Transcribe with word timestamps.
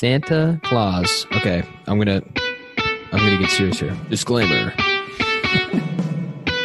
Santa 0.00 0.58
Claus. 0.64 1.26
Okay, 1.36 1.62
I'm 1.86 1.98
gonna 1.98 2.22
I'm 3.12 3.18
gonna 3.18 3.36
get 3.36 3.50
serious 3.50 3.78
here. 3.78 3.94
Disclaimer. 4.08 4.72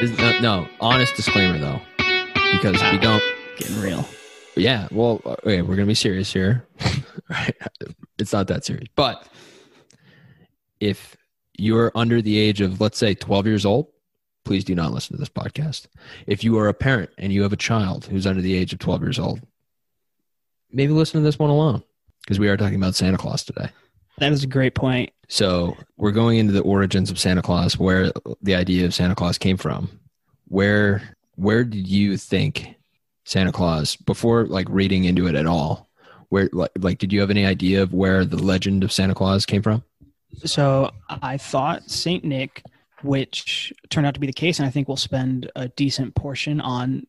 Is- 0.01 0.17
no, 0.17 0.39
no, 0.39 0.67
honest 0.80 1.17
disclaimer 1.17 1.58
though, 1.58 1.82
because 2.53 2.82
we 2.93 2.98
don't. 2.98 3.21
Getting 3.58 3.82
real. 3.82 4.08
Yeah, 4.56 4.87
well, 4.90 5.21
okay, 5.25 5.61
we're 5.61 5.75
gonna 5.75 5.85
be 5.85 5.95
serious 5.95 6.32
here. 6.32 6.66
right? 7.29 7.53
It's 8.18 8.32
not 8.32 8.48
that 8.48 8.63
serious, 8.63 8.88
but 8.96 9.28
if 10.80 11.18
you're 11.58 11.92
under 11.94 12.22
the 12.22 12.38
age 12.38 12.62
of, 12.62 12.80
let's 12.80 12.98
say, 12.98 13.16
12 13.16 13.48
years 13.48 13.66
old, 13.66 13.88
please 14.46 14.64
do 14.64 14.74
not 14.76 14.94
listen 14.94 15.18
to 15.18 15.20
this 15.20 15.28
podcast. 15.28 15.88
If 16.26 16.42
you 16.42 16.58
are 16.58 16.70
a 16.70 16.74
parent 16.74 17.10
and 17.18 17.34
you 17.34 17.42
have 17.44 17.52
a 17.52 17.58
child 17.58 18.06
who's 18.06 18.26
under 18.26 18.42
the 18.42 18.56
age 18.56 18.72
of 18.72 18.80
12 18.80 19.02
years 19.02 19.20
old, 19.20 19.42
maybe 20.72 20.94
listen 20.94 21.20
to 21.20 21.26
this 21.26 21.38
one 21.38 21.50
alone 21.50 21.84
because 22.26 22.39
we 22.39 22.50
are 22.50 22.57
talking 22.57 22.76
about 22.76 22.96
Santa 22.96 23.18
Claus 23.18 23.44
today. 23.44 23.70
That 24.18 24.32
is 24.32 24.44
a 24.44 24.48
great 24.48 24.75
point. 24.75 25.11
So 25.28 25.78
we're 25.97 26.11
going 26.11 26.38
into 26.38 26.54
the 26.54 26.61
origins 26.61 27.11
of 27.11 27.20
Santa 27.20 27.42
Claus, 27.42 27.78
where 27.78 28.11
the 28.42 28.56
idea 28.56 28.86
of 28.86 28.93
Santa 28.93 29.15
Claus 29.15 29.38
came 29.38 29.57
from. 29.57 30.00
Where 30.48 31.15
where 31.36 31.64
did 31.64 31.88
you 31.88 32.17
think 32.17 32.75
Santa 33.25 33.51
Claus 33.51 33.95
before 33.95 34.45
like 34.45 34.67
reading 34.70 35.03
into 35.05 35.27
it 35.27 35.35
at 35.35 35.45
all? 35.45 35.89
Where 36.29 36.49
like, 36.53 36.71
like 36.79 36.98
did 36.98 37.11
you 37.11 37.20
have 37.21 37.29
any 37.29 37.45
idea 37.45 37.81
of 37.81 37.93
where 37.93 38.26
the 38.26 38.37
legend 38.37 38.84
of 38.84 38.91
Santa 38.91 39.15
Claus 39.15 39.45
came 39.45 39.62
from? 39.62 39.84
So 40.43 40.91
I 41.09 41.37
thought 41.37 41.89
Saint 41.89 42.23
Nick, 42.23 42.63
which 43.03 43.73
turned 43.89 44.07
out 44.07 44.13
to 44.13 44.20
be 44.20 44.27
the 44.27 44.34
case, 44.34 44.59
and 44.59 44.67
I 44.67 44.71
think 44.71 44.87
we'll 44.87 44.98
spend 44.98 45.51
a 45.55 45.67
decent 45.70 46.15
portion 46.15 46.62
on 46.62 47.07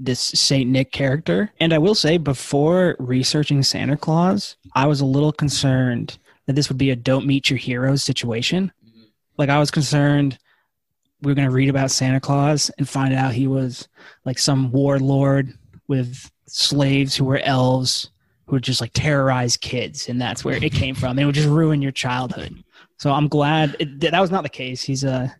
this 0.00 0.20
Saint 0.20 0.68
Nick 0.70 0.90
character. 0.90 1.52
And 1.60 1.72
I 1.72 1.78
will 1.78 1.94
say, 1.94 2.18
before 2.18 2.96
researching 2.98 3.62
Santa 3.62 3.96
Claus, 3.96 4.56
I 4.74 4.86
was 4.86 5.00
a 5.00 5.06
little 5.06 5.32
concerned 5.32 6.18
that 6.46 6.54
this 6.54 6.68
would 6.68 6.78
be 6.78 6.90
a 6.90 6.96
"don't 6.96 7.26
meet 7.26 7.50
your 7.50 7.58
heroes" 7.58 8.02
situation. 8.02 8.72
Mm-hmm. 8.84 9.02
Like 9.36 9.50
I 9.50 9.58
was 9.58 9.70
concerned 9.70 10.38
we 11.22 11.30
were 11.30 11.34
going 11.34 11.48
to 11.48 11.54
read 11.54 11.68
about 11.68 11.90
Santa 11.90 12.20
Claus 12.20 12.70
and 12.78 12.88
find 12.88 13.12
out 13.12 13.34
he 13.34 13.46
was 13.46 13.88
like 14.24 14.38
some 14.38 14.70
warlord 14.72 15.52
with 15.88 16.30
slaves 16.46 17.14
who 17.14 17.24
were 17.24 17.40
elves 17.40 18.10
who 18.46 18.56
would 18.56 18.64
just 18.64 18.80
like 18.80 18.92
terrorize 18.94 19.56
kids, 19.56 20.08
and 20.08 20.20
that's 20.20 20.44
where 20.44 20.62
it 20.62 20.72
came 20.72 20.94
from. 20.94 21.18
It 21.18 21.24
would 21.24 21.34
just 21.34 21.48
ruin 21.48 21.82
your 21.82 21.92
childhood. 21.92 22.64
So 22.98 23.12
I'm 23.12 23.28
glad 23.28 23.76
it, 23.78 24.00
that 24.00 24.20
was 24.20 24.30
not 24.30 24.42
the 24.42 24.48
case. 24.48 24.82
He's 24.82 25.04
a, 25.04 25.34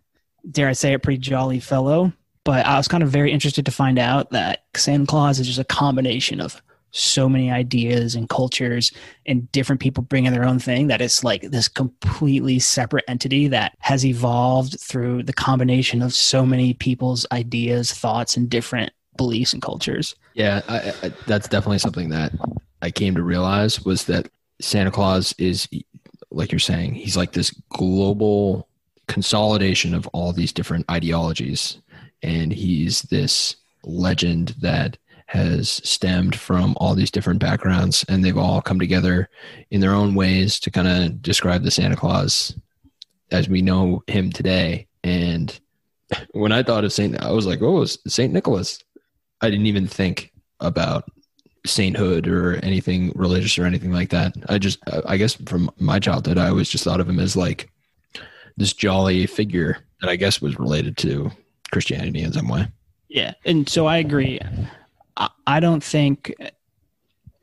dare 0.49 0.67
I 0.67 0.73
say, 0.73 0.93
a 0.93 0.99
pretty 0.99 1.19
jolly 1.19 1.59
fellow. 1.59 2.13
But 2.43 2.65
I 2.65 2.77
was 2.77 2.87
kind 2.87 3.03
of 3.03 3.09
very 3.09 3.31
interested 3.31 3.65
to 3.65 3.71
find 3.71 3.99
out 3.99 4.31
that 4.31 4.63
Santa 4.75 5.05
Claus 5.05 5.39
is 5.39 5.47
just 5.47 5.59
a 5.59 5.63
combination 5.63 6.41
of 6.41 6.61
so 6.91 7.29
many 7.29 7.49
ideas 7.49 8.15
and 8.15 8.27
cultures 8.27 8.91
and 9.25 9.49
different 9.51 9.81
people 9.81 10.03
bringing 10.03 10.33
their 10.33 10.43
own 10.43 10.59
thing 10.59 10.87
that 10.87 11.01
it's 11.01 11.23
like 11.23 11.41
this 11.43 11.67
completely 11.67 12.59
separate 12.59 13.05
entity 13.07 13.47
that 13.47 13.77
has 13.79 14.05
evolved 14.05 14.79
through 14.79 15.23
the 15.23 15.33
combination 15.33 16.01
of 16.01 16.13
so 16.13 16.45
many 16.45 16.73
people's 16.73 17.25
ideas, 17.31 17.93
thoughts, 17.93 18.35
and 18.35 18.49
different 18.49 18.91
beliefs 19.17 19.53
and 19.53 19.61
cultures. 19.61 20.15
Yeah, 20.33 20.61
I, 20.67 20.93
I, 21.03 21.13
that's 21.27 21.47
definitely 21.47 21.79
something 21.79 22.09
that 22.09 22.33
I 22.81 22.91
came 22.91 23.15
to 23.15 23.23
realize 23.23 23.83
was 23.85 24.05
that 24.05 24.29
Santa 24.59 24.91
Claus 24.91 25.33
is 25.37 25.67
like 26.31 26.51
you're 26.51 26.59
saying, 26.59 26.95
he's 26.95 27.17
like 27.17 27.33
this 27.33 27.51
global 27.69 28.67
consolidation 29.07 29.93
of 29.93 30.07
all 30.07 30.31
these 30.31 30.53
different 30.53 30.89
ideologies 30.89 31.77
and 32.23 32.51
he's 32.51 33.03
this 33.03 33.55
legend 33.83 34.55
that 34.59 34.97
has 35.27 35.69
stemmed 35.69 36.35
from 36.35 36.75
all 36.77 36.93
these 36.93 37.09
different 37.09 37.39
backgrounds. 37.39 38.03
And 38.09 38.23
they've 38.23 38.37
all 38.37 38.61
come 38.61 38.79
together 38.79 39.29
in 39.69 39.79
their 39.79 39.93
own 39.93 40.13
ways 40.13 40.59
to 40.59 40.71
kind 40.71 40.87
of 40.87 41.21
describe 41.21 41.63
the 41.63 41.71
Santa 41.71 41.95
Claus 41.95 42.53
as 43.31 43.47
we 43.47 43.61
know 43.61 44.03
him 44.07 44.31
today. 44.31 44.87
And 45.05 45.57
when 46.31 46.51
I 46.51 46.63
thought 46.63 46.83
of 46.83 46.91
Saint 46.91 47.21
I 47.21 47.31
was 47.31 47.45
like 47.45 47.61
oh 47.61 47.85
Saint 47.85 48.33
Nicholas. 48.33 48.83
I 49.39 49.49
didn't 49.49 49.67
even 49.67 49.87
think 49.87 50.31
about 50.59 51.09
sainthood 51.65 52.27
or 52.27 52.55
anything 52.57 53.11
religious 53.15 53.57
or 53.57 53.65
anything 53.65 53.91
like 53.91 54.09
that. 54.09 54.33
I 54.49 54.57
just 54.57 54.79
I 55.05 55.17
guess 55.17 55.35
from 55.45 55.71
my 55.79 55.99
childhood 55.99 56.37
I 56.37 56.49
always 56.49 56.69
just 56.69 56.83
thought 56.83 56.99
of 56.99 57.09
him 57.09 57.19
as 57.19 57.35
like 57.35 57.69
this 58.57 58.73
jolly 58.73 59.25
figure 59.27 59.77
that 60.01 60.09
I 60.09 60.17
guess 60.17 60.41
was 60.41 60.59
related 60.59 60.97
to 60.97 61.31
Christianity 61.71 62.21
in 62.21 62.33
some 62.33 62.47
way. 62.47 62.67
Yeah, 63.09 63.33
and 63.45 63.67
so 63.67 63.87
I 63.87 63.97
agree. 63.97 64.39
I, 65.17 65.29
I 65.47 65.59
don't 65.59 65.83
think 65.83 66.33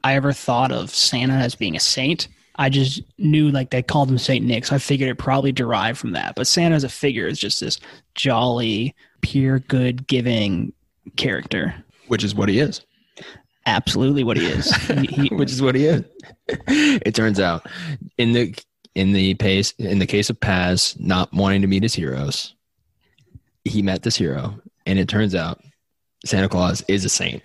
I 0.05 0.15
ever 0.15 0.33
thought 0.33 0.73
of 0.73 0.95
Santa 0.95 1.35
as 1.35 1.55
being 1.55 1.77
a 1.77 1.81
saint. 1.81 2.29
I 2.57 2.69
just 2.69 3.03
knew 3.19 3.51
like 3.51 3.71
they 3.71 3.83
called 3.83 4.11
him 4.11 4.19
Saint 4.19 4.45
Nick, 4.45 4.67
so 4.67 4.75
I 4.75 4.79
figured 4.79 5.11
it 5.11 5.17
probably 5.17 5.53
derived 5.53 5.99
from 5.99 6.13
that. 6.13 6.35
But 6.35 6.47
Santa 6.47 6.75
as 6.75 6.85
a 6.85 6.89
figure 6.89 7.27
is 7.27 7.39
just 7.39 7.61
this 7.61 7.79
jolly, 8.15 8.95
pure 9.21 9.61
good 9.61 10.07
giving 10.07 10.73
character. 11.17 11.75
Which 12.09 12.25
is 12.25 12.35
what 12.35 12.49
he 12.49 12.59
is. 12.59 12.81
Absolutely, 13.67 14.25
what 14.25 14.37
he 14.37 14.47
is. 14.47 14.75
he, 14.75 15.07
he, 15.07 15.29
Which 15.35 15.53
is 15.53 15.63
what 15.63 15.75
he 15.75 15.87
is. 15.87 16.03
it 16.49 17.15
turns 17.15 17.39
out 17.39 17.67
in 18.17 18.33
the 18.33 18.55
in 18.95 19.13
the 19.13 19.35
pace 19.35 19.73
in 19.79 20.01
the 20.01 20.07
case 20.07 20.31
of 20.31 20.41
Paz 20.41 20.97
not 20.99 21.33
wanting 21.33 21.61
to 21.61 21.69
meet 21.69 21.83
his 21.85 21.95
heroes, 21.95 22.55
he 23.69 23.83
met 23.83 24.03
this 24.03 24.17
hero, 24.17 24.59
and 24.87 24.99
it 24.99 25.09
turns 25.09 25.35
out 25.35 25.61
Santa 26.25 26.49
Claus 26.49 26.83
is 26.89 27.05
a 27.05 27.09
saint. 27.09 27.45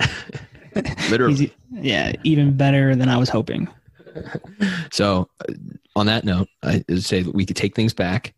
Literally. 1.10 1.54
yeah, 1.72 2.14
even 2.24 2.58
better 2.58 2.96
than 2.96 3.10
I 3.10 3.18
was 3.18 3.30
hoping. 3.30 3.68
So, 4.92 5.28
uh, 5.50 5.54
on 5.96 6.06
that 6.06 6.24
note, 6.24 6.48
I 6.62 6.84
would 6.88 7.04
say 7.04 7.24
that 7.24 7.34
we 7.34 7.48
could 7.48 7.56
take 7.56 7.76
things 7.76 7.96
back 7.96 8.36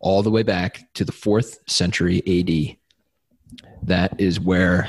all 0.00 0.22
the 0.22 0.30
way 0.30 0.42
back 0.42 0.82
to 0.94 1.04
the 1.04 1.12
fourth 1.12 1.58
century 1.66 2.18
AD. 2.26 2.76
That 3.82 4.20
is 4.20 4.38
where 4.38 4.86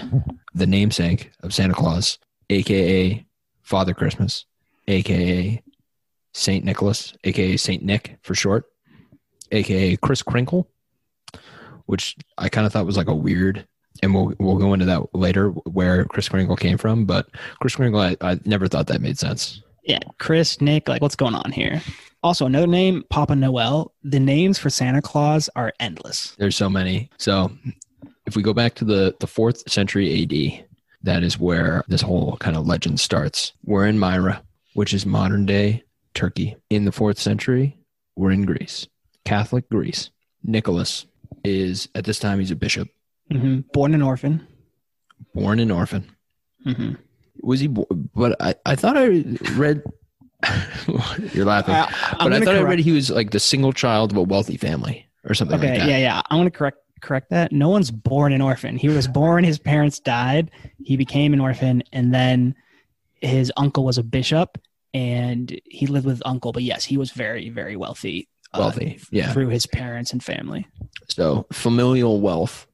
the 0.53 0.67
namesake 0.67 1.31
of 1.41 1.53
Santa 1.53 1.73
Claus, 1.73 2.19
aka 2.49 3.25
Father 3.61 3.93
Christmas, 3.93 4.45
aka 4.89 5.63
Saint 6.33 6.65
Nicholas, 6.65 7.13
aka 7.23 7.55
Saint 7.55 7.81
Nick 7.81 8.17
for 8.21 8.35
short, 8.35 8.65
aka 9.51 9.95
Chris 9.95 10.21
Kringle, 10.21 10.67
which 11.85 12.15
I 12.37 12.49
kind 12.49 12.65
of 12.65 12.73
thought 12.73 12.85
was 12.85 12.97
like 12.97 13.07
a 13.07 13.15
weird. 13.15 13.67
And 14.03 14.13
we'll 14.13 14.33
we'll 14.39 14.57
go 14.57 14.73
into 14.73 14.85
that 14.85 15.15
later, 15.15 15.49
where 15.49 16.03
Chris 16.05 16.27
Kringle 16.27 16.57
came 16.57 16.77
from. 16.77 17.05
But 17.05 17.27
Chris 17.61 17.75
Kringle, 17.77 18.01
I, 18.01 18.17
I 18.19 18.39
never 18.43 18.67
thought 18.67 18.87
that 18.87 19.01
made 19.01 19.17
sense. 19.17 19.61
Yeah, 19.83 19.99
Chris, 20.17 20.59
Nick, 20.59 20.89
like 20.89 21.01
what's 21.01 21.15
going 21.15 21.35
on 21.35 21.51
here? 21.51 21.81
Also, 22.23 22.45
another 22.45 22.67
name, 22.67 23.03
Papa 23.09 23.35
Noel. 23.35 23.93
The 24.03 24.19
names 24.19 24.57
for 24.57 24.69
Santa 24.69 25.01
Claus 25.01 25.47
are 25.55 25.71
endless. 25.79 26.35
There's 26.39 26.55
so 26.55 26.69
many. 26.69 27.09
So 27.17 27.51
if 28.25 28.35
we 28.35 28.41
go 28.41 28.53
back 28.53 28.73
to 28.75 28.85
the, 28.85 29.15
the 29.19 29.27
fourth 29.27 29.69
century 29.69 30.23
AD, 30.23 30.65
that 31.03 31.23
is 31.23 31.39
where 31.39 31.83
this 31.87 32.01
whole 32.01 32.35
kind 32.37 32.57
of 32.57 32.65
legend 32.65 32.99
starts. 32.99 33.53
We're 33.63 33.85
in 33.85 33.99
Myra, 33.99 34.41
which 34.73 34.93
is 34.93 35.05
modern 35.05 35.45
day 35.45 35.83
Turkey. 36.15 36.55
In 36.71 36.85
the 36.85 36.91
fourth 36.91 37.19
century, 37.19 37.77
we're 38.15 38.31
in 38.31 38.43
Greece, 38.43 38.87
Catholic 39.23 39.69
Greece. 39.69 40.09
Nicholas 40.43 41.05
is, 41.43 41.87
at 41.95 42.05
this 42.05 42.19
time, 42.19 42.39
he's 42.39 42.51
a 42.51 42.55
bishop, 42.55 42.87
hmm 43.31 43.59
Born 43.73 43.93
an 43.93 44.01
orphan. 44.01 44.45
born 45.33 45.59
an 45.59 45.71
orphan. 45.71 46.09
hmm 46.63 46.93
Was 47.41 47.59
he, 47.59 47.67
bo- 47.67 47.87
but 48.15 48.35
I, 48.41 48.55
I 48.65 48.75
thought 48.75 48.97
I 48.97 49.07
read, 49.55 49.83
you're 51.33 51.45
laughing, 51.45 51.73
I, 51.75 52.15
but 52.19 52.33
I 52.33 52.39
thought 52.41 52.55
I 52.55 52.61
read 52.61 52.79
he 52.79 52.91
was 52.91 53.09
like 53.09 53.31
the 53.31 53.39
single 53.39 53.73
child 53.73 54.11
of 54.11 54.17
a 54.17 54.21
wealthy 54.23 54.57
family 54.57 55.07
or 55.27 55.33
something 55.33 55.57
Okay, 55.57 55.69
like 55.71 55.79
that. 55.79 55.87
yeah, 55.89 55.97
yeah. 55.97 56.21
I 56.29 56.35
want 56.35 56.47
to 56.47 56.51
correct 56.57 56.77
correct 57.01 57.29
that. 57.29 57.51
No 57.51 57.69
one's 57.69 57.91
born 57.91 58.33
an 58.33 58.41
orphan. 58.41 58.77
He 58.77 58.87
was 58.89 59.07
born. 59.07 59.43
His 59.43 59.59
parents 59.59 59.99
died. 59.99 60.49
He 60.83 60.97
became 60.97 61.33
an 61.33 61.39
orphan, 61.39 61.83
and 61.91 62.13
then 62.13 62.55
his 63.21 63.51
uncle 63.57 63.83
was 63.85 63.97
a 63.97 64.03
bishop, 64.03 64.57
and 64.93 65.59
he 65.65 65.87
lived 65.87 66.05
with 66.05 66.15
his 66.17 66.23
uncle. 66.25 66.51
But 66.51 66.63
yes, 66.63 66.83
he 66.85 66.97
was 66.97 67.11
very, 67.11 67.49
very 67.49 67.75
wealthy. 67.75 68.27
Uh, 68.55 68.59
Wealthy, 68.59 68.99
yeah. 69.11 69.31
through 69.33 69.49
his 69.49 69.65
parents 69.67 70.11
and 70.13 70.23
family. 70.23 70.67
So 71.09 71.45
familial 71.51 72.21
wealth, 72.21 72.67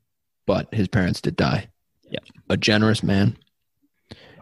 but 0.45 0.73
his 0.73 0.87
parents 0.87 1.21
did 1.21 1.35
die. 1.35 1.67
Yep. 2.09 2.23
A 2.49 2.57
generous 2.57 3.03
man, 3.03 3.37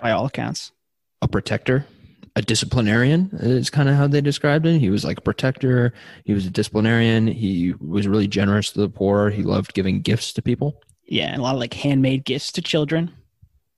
By 0.02 0.12
all 0.12 0.26
accounts. 0.26 0.72
a 1.22 1.28
protector, 1.28 1.86
a 2.36 2.42
disciplinarian 2.42 3.30
is 3.34 3.70
kind 3.70 3.90
of 3.90 3.96
how 3.96 4.08
they 4.08 4.22
described 4.22 4.66
him. 4.66 4.80
He 4.80 4.90
was 4.90 5.04
like 5.04 5.18
a 5.18 5.22
protector. 5.22 5.94
He 6.26 6.34
was 6.34 6.46
a 6.46 6.50
disciplinarian. 6.50 7.28
He 7.28 7.74
was 7.80 8.08
really 8.08 8.28
generous 8.28 8.72
to 8.72 8.80
the 8.82 8.90
poor. 8.90 9.30
He 9.30 9.44
loved 9.44 9.74
giving 9.74 10.02
gifts 10.02 10.32
to 10.34 10.42
people, 10.42 10.80
Yeah, 11.06 11.28
and 11.32 11.40
a 11.40 11.44
lot 11.44 11.56
of 11.56 11.60
like 11.60 11.74
handmade 11.74 12.24
gifts 12.26 12.52
to 12.54 12.62
children. 12.62 13.12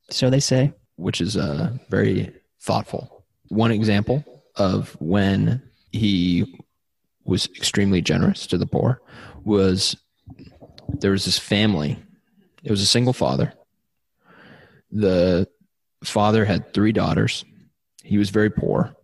So 0.10 0.30
they 0.30 0.40
say. 0.42 0.74
which 0.98 1.22
is 1.22 1.36
uh, 1.38 1.72
very 1.90 2.32
thoughtful. 2.62 3.26
One 3.48 3.72
example 3.72 4.24
of 4.56 4.96
when 5.00 5.62
he 5.92 6.46
was 7.24 7.46
extremely 7.56 8.02
generous 8.02 8.48
to 8.48 8.58
the 8.58 8.66
poor 8.66 9.02
was 9.44 9.96
there 11.00 11.12
was 11.12 11.26
this 11.26 11.40
family. 11.40 11.98
It 12.64 12.72
was 12.72 12.82
a 12.82 12.88
single 12.88 13.14
father. 13.14 13.54
The 14.92 15.48
father 16.04 16.46
had 16.46 16.74
three 16.74 16.92
daughters. 16.92 17.46
He 18.04 18.18
was 18.18 18.30
very 18.30 18.50
poor. 18.50 18.96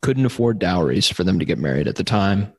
couldn't 0.00 0.26
afford 0.26 0.60
dowries 0.60 1.08
for 1.08 1.24
them 1.24 1.40
to 1.40 1.44
get 1.44 1.58
married 1.58 1.88
at 1.88 1.96
the 1.96 2.04
time. 2.04 2.52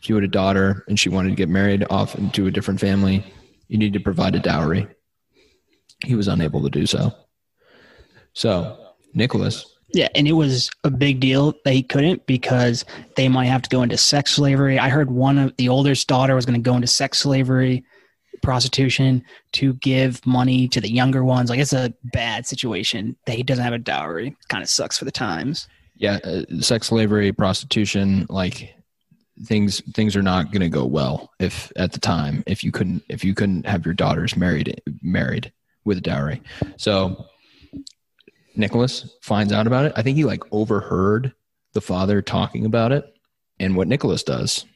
If 0.00 0.08
you 0.08 0.14
had 0.14 0.24
a 0.24 0.28
daughter 0.28 0.84
and 0.88 0.98
she 0.98 1.10
wanted 1.10 1.28
to 1.30 1.36
get 1.36 1.48
married 1.48 1.84
off 1.90 2.14
into 2.14 2.46
a 2.46 2.50
different 2.50 2.80
family, 2.80 3.24
you 3.68 3.76
need 3.78 3.92
to 3.92 4.00
provide 4.00 4.34
a 4.34 4.40
dowry. 4.40 4.88
He 6.04 6.14
was 6.14 6.28
unable 6.28 6.62
to 6.62 6.70
do 6.70 6.86
so. 6.86 7.12
So 8.32 8.94
Nicholas 9.12 9.71
Yeah, 9.94 10.08
and 10.14 10.26
it 10.26 10.32
was 10.32 10.70
a 10.84 10.90
big 10.90 11.20
deal 11.20 11.54
that 11.64 11.74
he 11.74 11.82
couldn't 11.82 12.26
because 12.26 12.84
they 13.16 13.28
might 13.28 13.46
have 13.46 13.62
to 13.62 13.68
go 13.68 13.82
into 13.82 13.98
sex 13.98 14.32
slavery. 14.32 14.78
I 14.78 14.88
heard 14.88 15.10
one 15.10 15.38
of 15.38 15.54
the 15.56 15.68
oldest 15.68 16.08
daughter 16.08 16.34
was 16.34 16.46
going 16.46 16.60
to 16.60 16.70
go 16.70 16.74
into 16.74 16.86
sex 16.86 17.18
slavery, 17.18 17.84
prostitution 18.42 19.22
to 19.52 19.74
give 19.74 20.24
money 20.26 20.66
to 20.68 20.80
the 20.80 20.90
younger 20.90 21.24
ones. 21.24 21.50
Like 21.50 21.60
it's 21.60 21.72
a 21.74 21.92
bad 22.04 22.46
situation 22.46 23.16
that 23.26 23.36
he 23.36 23.42
doesn't 23.42 23.62
have 23.62 23.74
a 23.74 23.78
dowry. 23.78 24.36
Kind 24.48 24.62
of 24.62 24.68
sucks 24.68 24.98
for 24.98 25.04
the 25.04 25.12
times. 25.12 25.68
yeah, 25.96 26.18
uh, 26.24 26.42
sex 26.60 26.88
slavery, 26.88 27.32
prostitution, 27.32 28.26
like 28.28 28.74
things 29.44 29.80
things 29.94 30.14
are 30.14 30.22
not 30.22 30.52
going 30.52 30.60
to 30.60 30.68
go 30.68 30.84
well 30.84 31.30
if 31.40 31.72
at 31.76 31.92
the 31.92 31.98
time 31.98 32.44
if 32.46 32.62
you 32.62 32.70
couldn't 32.70 33.02
if 33.08 33.24
you 33.24 33.34
couldn't 33.34 33.66
have 33.66 33.84
your 33.84 33.94
daughters 33.94 34.36
married 34.36 34.80
married 35.00 35.52
with 35.84 35.98
a 35.98 36.00
dowry. 36.00 36.40
So 36.76 37.26
Nicholas 38.54 39.14
finds 39.22 39.52
out 39.52 39.66
about 39.66 39.86
it. 39.86 39.92
I 39.96 40.02
think 40.02 40.16
he 40.16 40.24
like 40.24 40.42
overheard 40.52 41.32
the 41.72 41.80
father 41.80 42.20
talking 42.20 42.64
about 42.64 42.92
it 42.92 43.16
and 43.58 43.76
what 43.76 43.88
Nicholas 43.88 44.22
does 44.22 44.66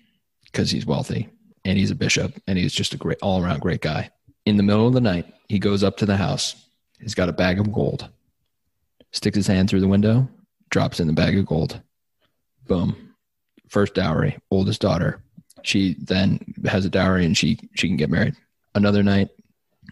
because 0.44 0.70
he's 0.70 0.86
wealthy 0.86 1.28
and 1.64 1.78
he's 1.78 1.90
a 1.90 1.96
bishop 1.96 2.32
and 2.46 2.58
he's 2.58 2.72
just 2.72 2.94
a 2.94 2.96
great 2.96 3.18
all 3.22 3.42
around 3.42 3.60
great 3.60 3.82
guy. 3.82 4.10
In 4.46 4.56
the 4.56 4.62
middle 4.62 4.86
of 4.86 4.94
the 4.94 5.00
night, 5.00 5.32
he 5.48 5.58
goes 5.58 5.82
up 5.82 5.96
to 5.98 6.06
the 6.06 6.16
house. 6.16 6.68
He's 7.00 7.14
got 7.14 7.28
a 7.28 7.32
bag 7.32 7.58
of 7.58 7.72
gold. 7.72 8.08
Sticks 9.12 9.36
his 9.36 9.46
hand 9.46 9.68
through 9.68 9.80
the 9.80 9.88
window, 9.88 10.28
drops 10.70 11.00
in 11.00 11.06
the 11.06 11.12
bag 11.12 11.38
of 11.38 11.46
gold. 11.46 11.80
Boom. 12.66 13.14
First 13.68 13.94
dowry, 13.94 14.38
oldest 14.50 14.80
daughter. 14.80 15.22
She 15.62 15.96
then 15.98 16.54
has 16.66 16.84
a 16.84 16.90
dowry 16.90 17.26
and 17.26 17.36
she 17.36 17.58
she 17.74 17.88
can 17.88 17.96
get 17.96 18.10
married. 18.10 18.36
Another 18.74 19.02
night, 19.02 19.30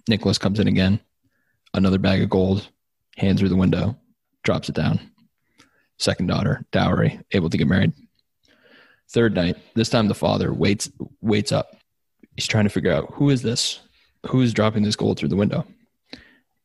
Nicholas 0.09 0.39
comes 0.39 0.61
in 0.61 0.69
again. 0.69 1.01
Another 1.73 1.99
bag 1.99 2.23
of 2.23 2.31
gold, 2.31 2.69
hand 3.17 3.39
through 3.39 3.49
the 3.49 3.57
window, 3.57 3.97
drops 4.43 4.69
it 4.69 4.75
down. 4.75 5.01
Second 5.99 6.27
daughter, 6.27 6.65
dowry, 6.73 7.21
able 7.33 7.51
to 7.51 7.57
get 7.57 7.69
married. 7.69 7.93
Third 9.11 9.35
night, 9.35 9.57
this 9.75 9.89
time 9.89 10.09
the 10.09 10.15
father 10.15 10.53
waits 10.53 10.91
waits 11.21 11.53
up. 11.53 11.77
He's 12.35 12.47
trying 12.47 12.65
to 12.65 12.71
figure 12.71 12.93
out 12.93 13.13
who 13.13 13.31
is 13.31 13.43
this? 13.43 13.81
Who 14.27 14.41
is 14.41 14.55
dropping 14.55 14.83
this 14.83 14.97
gold 14.97 15.19
through 15.19 15.29
the 15.29 15.37
window? 15.37 15.67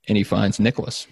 And 0.07 0.18
he 0.18 0.24
finds 0.24 0.60
Nicholas. 0.60 1.06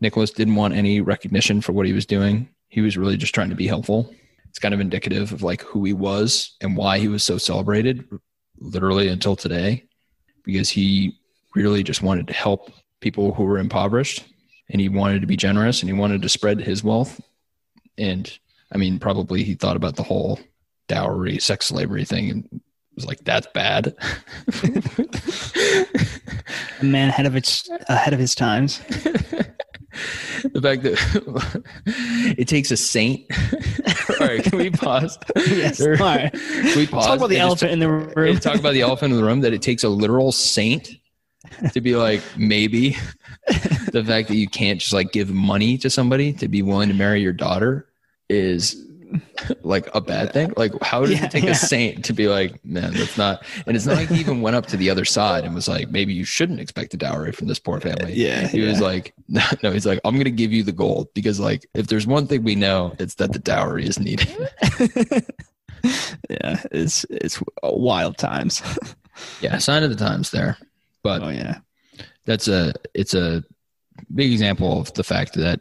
Nicholas 0.00 0.32
didn't 0.32 0.56
want 0.56 0.74
any 0.74 1.00
recognition 1.00 1.60
for 1.60 1.72
what 1.72 1.86
he 1.86 1.92
was 1.92 2.06
doing. 2.06 2.48
He 2.68 2.80
was 2.80 2.96
really 2.96 3.16
just 3.16 3.34
trying 3.34 3.50
to 3.50 3.54
be 3.54 3.68
helpful. 3.68 4.12
It's 4.48 4.58
kind 4.58 4.74
of 4.74 4.80
indicative 4.80 5.32
of 5.32 5.42
like 5.42 5.62
who 5.62 5.84
he 5.84 5.92
was 5.92 6.56
and 6.60 6.76
why 6.76 6.98
he 6.98 7.08
was 7.08 7.22
so 7.22 7.38
celebrated 7.38 8.08
literally 8.58 9.08
until 9.08 9.36
today 9.36 9.84
because 10.42 10.68
he 10.68 11.16
really 11.54 11.82
just 11.82 12.02
wanted 12.02 12.26
to 12.26 12.32
help 12.32 12.72
people 13.00 13.34
who 13.34 13.44
were 13.44 13.58
impoverished 13.58 14.24
and 14.70 14.80
he 14.80 14.88
wanted 14.88 15.20
to 15.20 15.26
be 15.26 15.36
generous 15.36 15.80
and 15.80 15.88
he 15.88 15.92
wanted 15.98 16.22
to 16.22 16.28
spread 16.28 16.60
his 16.60 16.82
wealth 16.84 17.20
and 17.98 18.38
i 18.72 18.78
mean 18.78 18.98
probably 18.98 19.42
he 19.42 19.54
thought 19.54 19.76
about 19.76 19.96
the 19.96 20.02
whole 20.02 20.38
dowry 20.88 21.38
sex 21.38 21.66
slavery 21.66 22.04
thing 22.04 22.30
and 22.30 22.60
was 22.94 23.06
like 23.06 23.22
that's 23.24 23.46
bad 23.54 23.94
A 26.80 26.84
man 26.84 27.08
ahead 27.08 27.26
of 27.26 27.36
its 27.36 27.68
ahead 27.88 28.12
of 28.12 28.18
his 28.18 28.34
times. 28.34 28.78
the 30.52 30.60
fact 30.62 30.82
that 30.82 31.62
it 32.38 32.48
takes 32.48 32.70
a 32.70 32.76
saint 32.76 33.24
all 34.20 34.26
right 34.26 34.42
can 34.42 34.58
we 34.58 34.70
pause 34.70 35.18
yes. 35.36 35.80
All 35.80 35.88
right. 35.92 36.32
can 36.32 36.76
we 36.76 36.86
pause 36.86 37.06
Talk 37.06 37.18
about 37.18 37.28
the 37.28 37.38
elephant 37.38 37.72
in 37.72 37.78
the 37.78 37.88
room. 37.90 38.38
talk 38.38 38.56
about 38.58 38.72
the 38.72 38.80
elephant 38.80 39.12
in 39.12 39.18
the 39.18 39.24
room 39.24 39.40
that 39.42 39.52
it 39.52 39.62
takes 39.62 39.84
a 39.84 39.88
literal 39.88 40.32
saint 40.32 40.90
to 41.72 41.80
be 41.80 41.94
like 41.94 42.22
maybe 42.36 42.96
the 43.48 44.04
fact 44.06 44.28
that 44.28 44.36
you 44.36 44.48
can't 44.48 44.80
just 44.80 44.92
like 44.92 45.12
give 45.12 45.30
money 45.30 45.76
to 45.78 45.90
somebody 45.90 46.32
to 46.34 46.48
be 46.48 46.62
willing 46.62 46.88
to 46.88 46.94
marry 46.94 47.20
your 47.20 47.32
daughter 47.32 47.88
is 48.28 48.76
like 49.62 49.94
a 49.94 50.00
bad 50.00 50.32
thing 50.32 50.50
like 50.56 50.72
how 50.80 51.00
does 51.00 51.10
Yeah, 51.10 51.26
it 51.26 51.30
take 51.30 51.44
yeah. 51.44 51.50
a 51.50 51.54
saint 51.54 52.02
to 52.06 52.14
be 52.14 52.28
like 52.28 52.64
man 52.64 52.94
that's 52.94 53.18
not 53.18 53.44
and 53.66 53.76
it's 53.76 53.84
not 53.84 53.96
like 53.96 54.08
he 54.08 54.18
even 54.20 54.40
went 54.40 54.56
up 54.56 54.64
to 54.68 54.76
the 54.78 54.88
other 54.88 55.04
side 55.04 55.44
and 55.44 55.54
was 55.54 55.68
like 55.68 55.90
maybe 55.90 56.14
you 56.14 56.24
shouldn't 56.24 56.60
expect 56.60 56.94
a 56.94 56.96
dowry 56.96 57.30
from 57.32 57.46
this 57.48 57.58
poor 57.58 57.78
family 57.78 58.14
Yeah, 58.14 58.46
he 58.46 58.60
was 58.62 58.78
yeah. 58.80 58.86
like 58.86 59.12
no 59.62 59.70
he's 59.70 59.84
like 59.84 60.00
i'm 60.06 60.16
gonna 60.16 60.30
give 60.30 60.50
you 60.50 60.62
the 60.62 60.72
gold 60.72 61.12
because 61.12 61.38
like 61.38 61.66
if 61.74 61.88
there's 61.88 62.06
one 62.06 62.26
thing 62.26 62.42
we 62.42 62.54
know 62.54 62.94
it's 62.98 63.16
that 63.16 63.34
the 63.34 63.38
dowry 63.38 63.86
is 63.86 63.98
needed 64.00 64.28
yeah, 66.30 66.62
it's 66.70 67.04
it's 67.10 67.42
wild 67.62 68.16
times. 68.16 68.62
yeah 69.42 69.58
sign 69.58 69.82
of 69.82 69.90
the 69.90 69.96
times 69.96 70.30
there 70.30 70.56
but 71.02 71.22
oh 71.22 71.28
yeah. 71.28 71.58
That's 72.24 72.48
a 72.48 72.72
it's 72.94 73.14
a 73.14 73.42
big 74.14 74.32
example 74.32 74.80
of 74.80 74.92
the 74.94 75.04
fact 75.04 75.34
that 75.34 75.60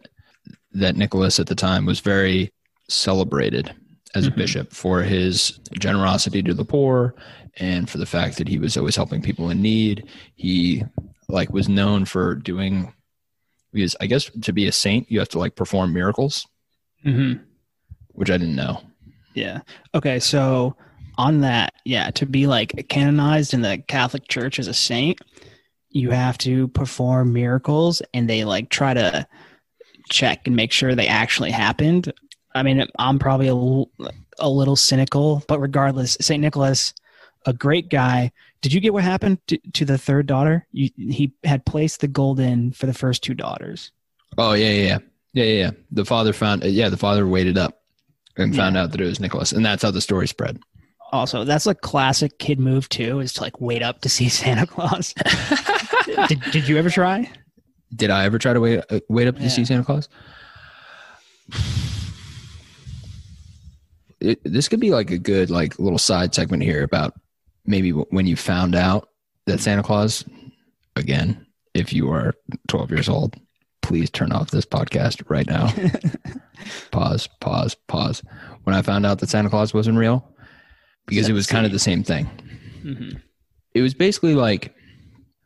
that 0.73 0.95
Nicholas 0.95 1.39
at 1.39 1.47
the 1.47 1.55
time 1.55 1.85
was 1.85 1.99
very 1.99 2.51
celebrated 2.89 3.73
as 4.15 4.27
a 4.27 4.31
Mhm. 4.31 4.35
bishop 4.35 4.73
for 4.73 5.01
his 5.03 5.59
generosity 5.79 6.41
to 6.43 6.53
the 6.53 6.65
poor 6.65 7.15
and 7.57 7.89
for 7.89 7.97
the 7.97 8.05
fact 8.05 8.37
that 8.37 8.47
he 8.47 8.57
was 8.57 8.77
always 8.77 8.95
helping 8.95 9.21
people 9.21 9.49
in 9.49 9.61
need. 9.61 10.05
He 10.35 10.83
like 11.29 11.51
was 11.51 11.69
known 11.69 12.05
for 12.05 12.35
doing 12.35 12.93
because 13.73 13.95
I 14.01 14.07
guess 14.07 14.29
to 14.41 14.51
be 14.53 14.67
a 14.67 14.71
saint 14.71 15.09
you 15.09 15.19
have 15.19 15.29
to 15.29 15.39
like 15.39 15.55
perform 15.55 15.93
miracles, 15.93 16.45
hmm 17.03 17.33
which 18.13 18.29
I 18.29 18.37
didn't 18.37 18.55
know. 18.57 18.81
Yeah. 19.33 19.61
Okay. 19.95 20.19
So 20.19 20.75
on 21.17 21.39
that, 21.41 21.73
yeah, 21.85 22.11
to 22.11 22.25
be 22.25 22.45
like 22.47 22.87
canonized 22.89 23.53
in 23.53 23.61
the 23.61 23.77
Catholic 23.87 24.27
Church 24.27 24.59
as 24.59 24.67
a 24.67 24.73
saint, 24.73 25.17
you 25.91 26.09
have 26.11 26.38
to 26.39 26.67
perform 26.69 27.33
miracles, 27.33 28.01
and 28.13 28.29
they 28.29 28.43
like 28.45 28.69
try 28.69 28.93
to 28.93 29.27
check 30.09 30.41
and 30.47 30.55
make 30.55 30.71
sure 30.71 30.95
they 30.95 31.07
actually 31.07 31.51
happened. 31.51 32.11
I 32.53 32.63
mean, 32.63 32.85
I'm 32.99 33.19
probably 33.19 33.47
a, 33.47 33.51
l- 33.55 33.89
a 34.39 34.49
little 34.49 34.75
cynical, 34.75 35.43
but 35.47 35.59
regardless, 35.59 36.17
Saint 36.19 36.41
Nicholas, 36.41 36.93
a 37.45 37.53
great 37.53 37.89
guy. 37.89 38.31
Did 38.61 38.73
you 38.73 38.79
get 38.79 38.93
what 38.93 39.03
happened 39.03 39.39
to, 39.47 39.57
to 39.73 39.85
the 39.85 39.97
third 39.97 40.27
daughter? 40.27 40.67
You, 40.71 40.89
he 40.95 41.33
had 41.43 41.65
placed 41.65 42.01
the 42.01 42.07
gold 42.07 42.39
in 42.39 42.71
for 42.73 42.85
the 42.85 42.93
first 42.93 43.23
two 43.23 43.33
daughters. 43.33 43.91
Oh 44.38 44.53
yeah, 44.53 44.69
yeah, 44.69 44.83
yeah, 44.83 44.97
yeah, 45.33 45.43
yeah. 45.43 45.59
yeah. 45.65 45.71
The 45.91 46.05
father 46.05 46.33
found 46.33 46.63
yeah, 46.63 46.89
the 46.89 46.97
father 46.97 47.25
waited 47.27 47.57
up 47.57 47.81
and 48.38 48.55
found 48.55 48.75
Yeah. 48.75 48.83
out 48.83 48.91
that 48.91 49.01
it 49.01 49.05
was 49.05 49.19
Nicholas, 49.19 49.51
and 49.51 49.65
that's 49.65 49.81
how 49.83 49.91
the 49.91 50.01
story 50.01 50.27
spread. 50.27 50.60
Also, 51.12 51.44
that's 51.44 51.68
a 51.68 51.75
classic 51.75 52.39
kid 52.39 52.60
move 52.60 52.88
too, 52.89 53.20
is 53.20 53.34
to 53.34 53.41
like 53.41 53.60
wait 53.60 53.84
up 53.84 54.01
to 54.01 54.10
see 54.10 54.30
Santa 54.30 54.65
Claus. 54.65 55.13
did, 56.27 56.41
did 56.51 56.68
you 56.68 56.77
ever 56.77 56.89
try? 56.89 57.30
Did 57.94 58.10
I 58.10 58.25
ever 58.25 58.39
try 58.39 58.53
to 58.53 58.60
wait 58.60 58.84
uh, 58.89 59.01
wait 59.10 59.27
up 59.27 59.36
to 59.38 59.50
see 59.50 59.65
Santa 59.65 59.84
Claus? 59.84 60.08
It, 64.22 64.39
this 64.44 64.70
could 64.70 64.80
be 64.80 64.91
like 64.91 65.12
a 65.12 65.18
good 65.18 65.50
like 65.50 65.80
little 65.80 65.98
side 65.98 66.34
segment 66.34 66.63
here 66.63 66.84
about 66.84 67.20
maybe 67.65 67.89
w- 67.89 68.06
when 68.12 68.27
you 68.27 68.36
found 68.36 68.75
out 68.75 69.10
that 69.48 69.60
Santa 69.60 69.84
Claus 69.84 70.24
again 70.96 71.46
if 71.74 71.91
you 71.91 72.12
are 72.12 72.36
12 72.68 72.91
years 72.91 73.10
old 73.10 73.36
please 73.82 74.10
turn 74.10 74.32
off 74.32 74.51
this 74.51 74.65
podcast 74.65 75.24
right 75.27 75.48
now 75.48 75.74
pause 76.91 77.27
pause 77.39 77.75
pause 77.88 78.22
when 78.63 78.75
I 78.75 78.84
found 78.84 79.06
out 79.06 79.20
that 79.20 79.30
Santa 79.30 79.50
Claus 79.50 79.74
wasn't 79.74 79.98
real 79.98 80.32
because 81.12 81.30
it 81.30 81.34
was 81.34 81.46
kind 81.48 81.65
of 81.65 81.72
the 81.72 81.80
same 81.80 82.03
thing 82.03 82.25
Mm-hmm. 82.84 83.18
it 83.75 83.82
was 83.84 83.94
basically 83.94 84.34
like 84.34 84.74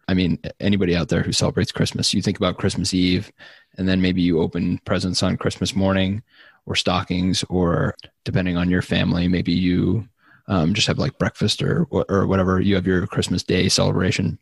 i 0.08 0.14
mean 0.14 0.40
anybody 0.62 0.96
out 0.96 1.10
there 1.10 1.22
who 1.22 1.34
celebrates 1.34 1.70
christmas 1.74 2.14
you 2.14 2.22
think 2.22 2.38
about 2.38 2.58
christmas 2.58 2.94
eve 2.94 3.30
and 3.78 3.86
then 3.90 4.02
maybe 4.02 4.22
you 4.22 4.40
open 4.40 4.78
presents 4.86 5.22
on 5.22 5.36
christmas 5.36 5.76
morning 5.76 6.24
or 6.66 6.76
stockings 6.76 7.44
or 7.50 7.94
depending 8.24 8.56
on 8.56 8.70
your 8.70 8.82
family 8.82 9.28
maybe 9.28 9.52
you 9.52 10.08
um, 10.48 10.74
just 10.74 10.88
have 10.88 10.98
like 10.98 11.18
breakfast 11.18 11.62
or 11.62 11.86
or 11.92 12.26
whatever 12.26 12.62
you 12.62 12.76
have 12.76 12.88
your 12.88 13.06
christmas 13.06 13.44
day 13.44 13.68
celebration 13.68 14.40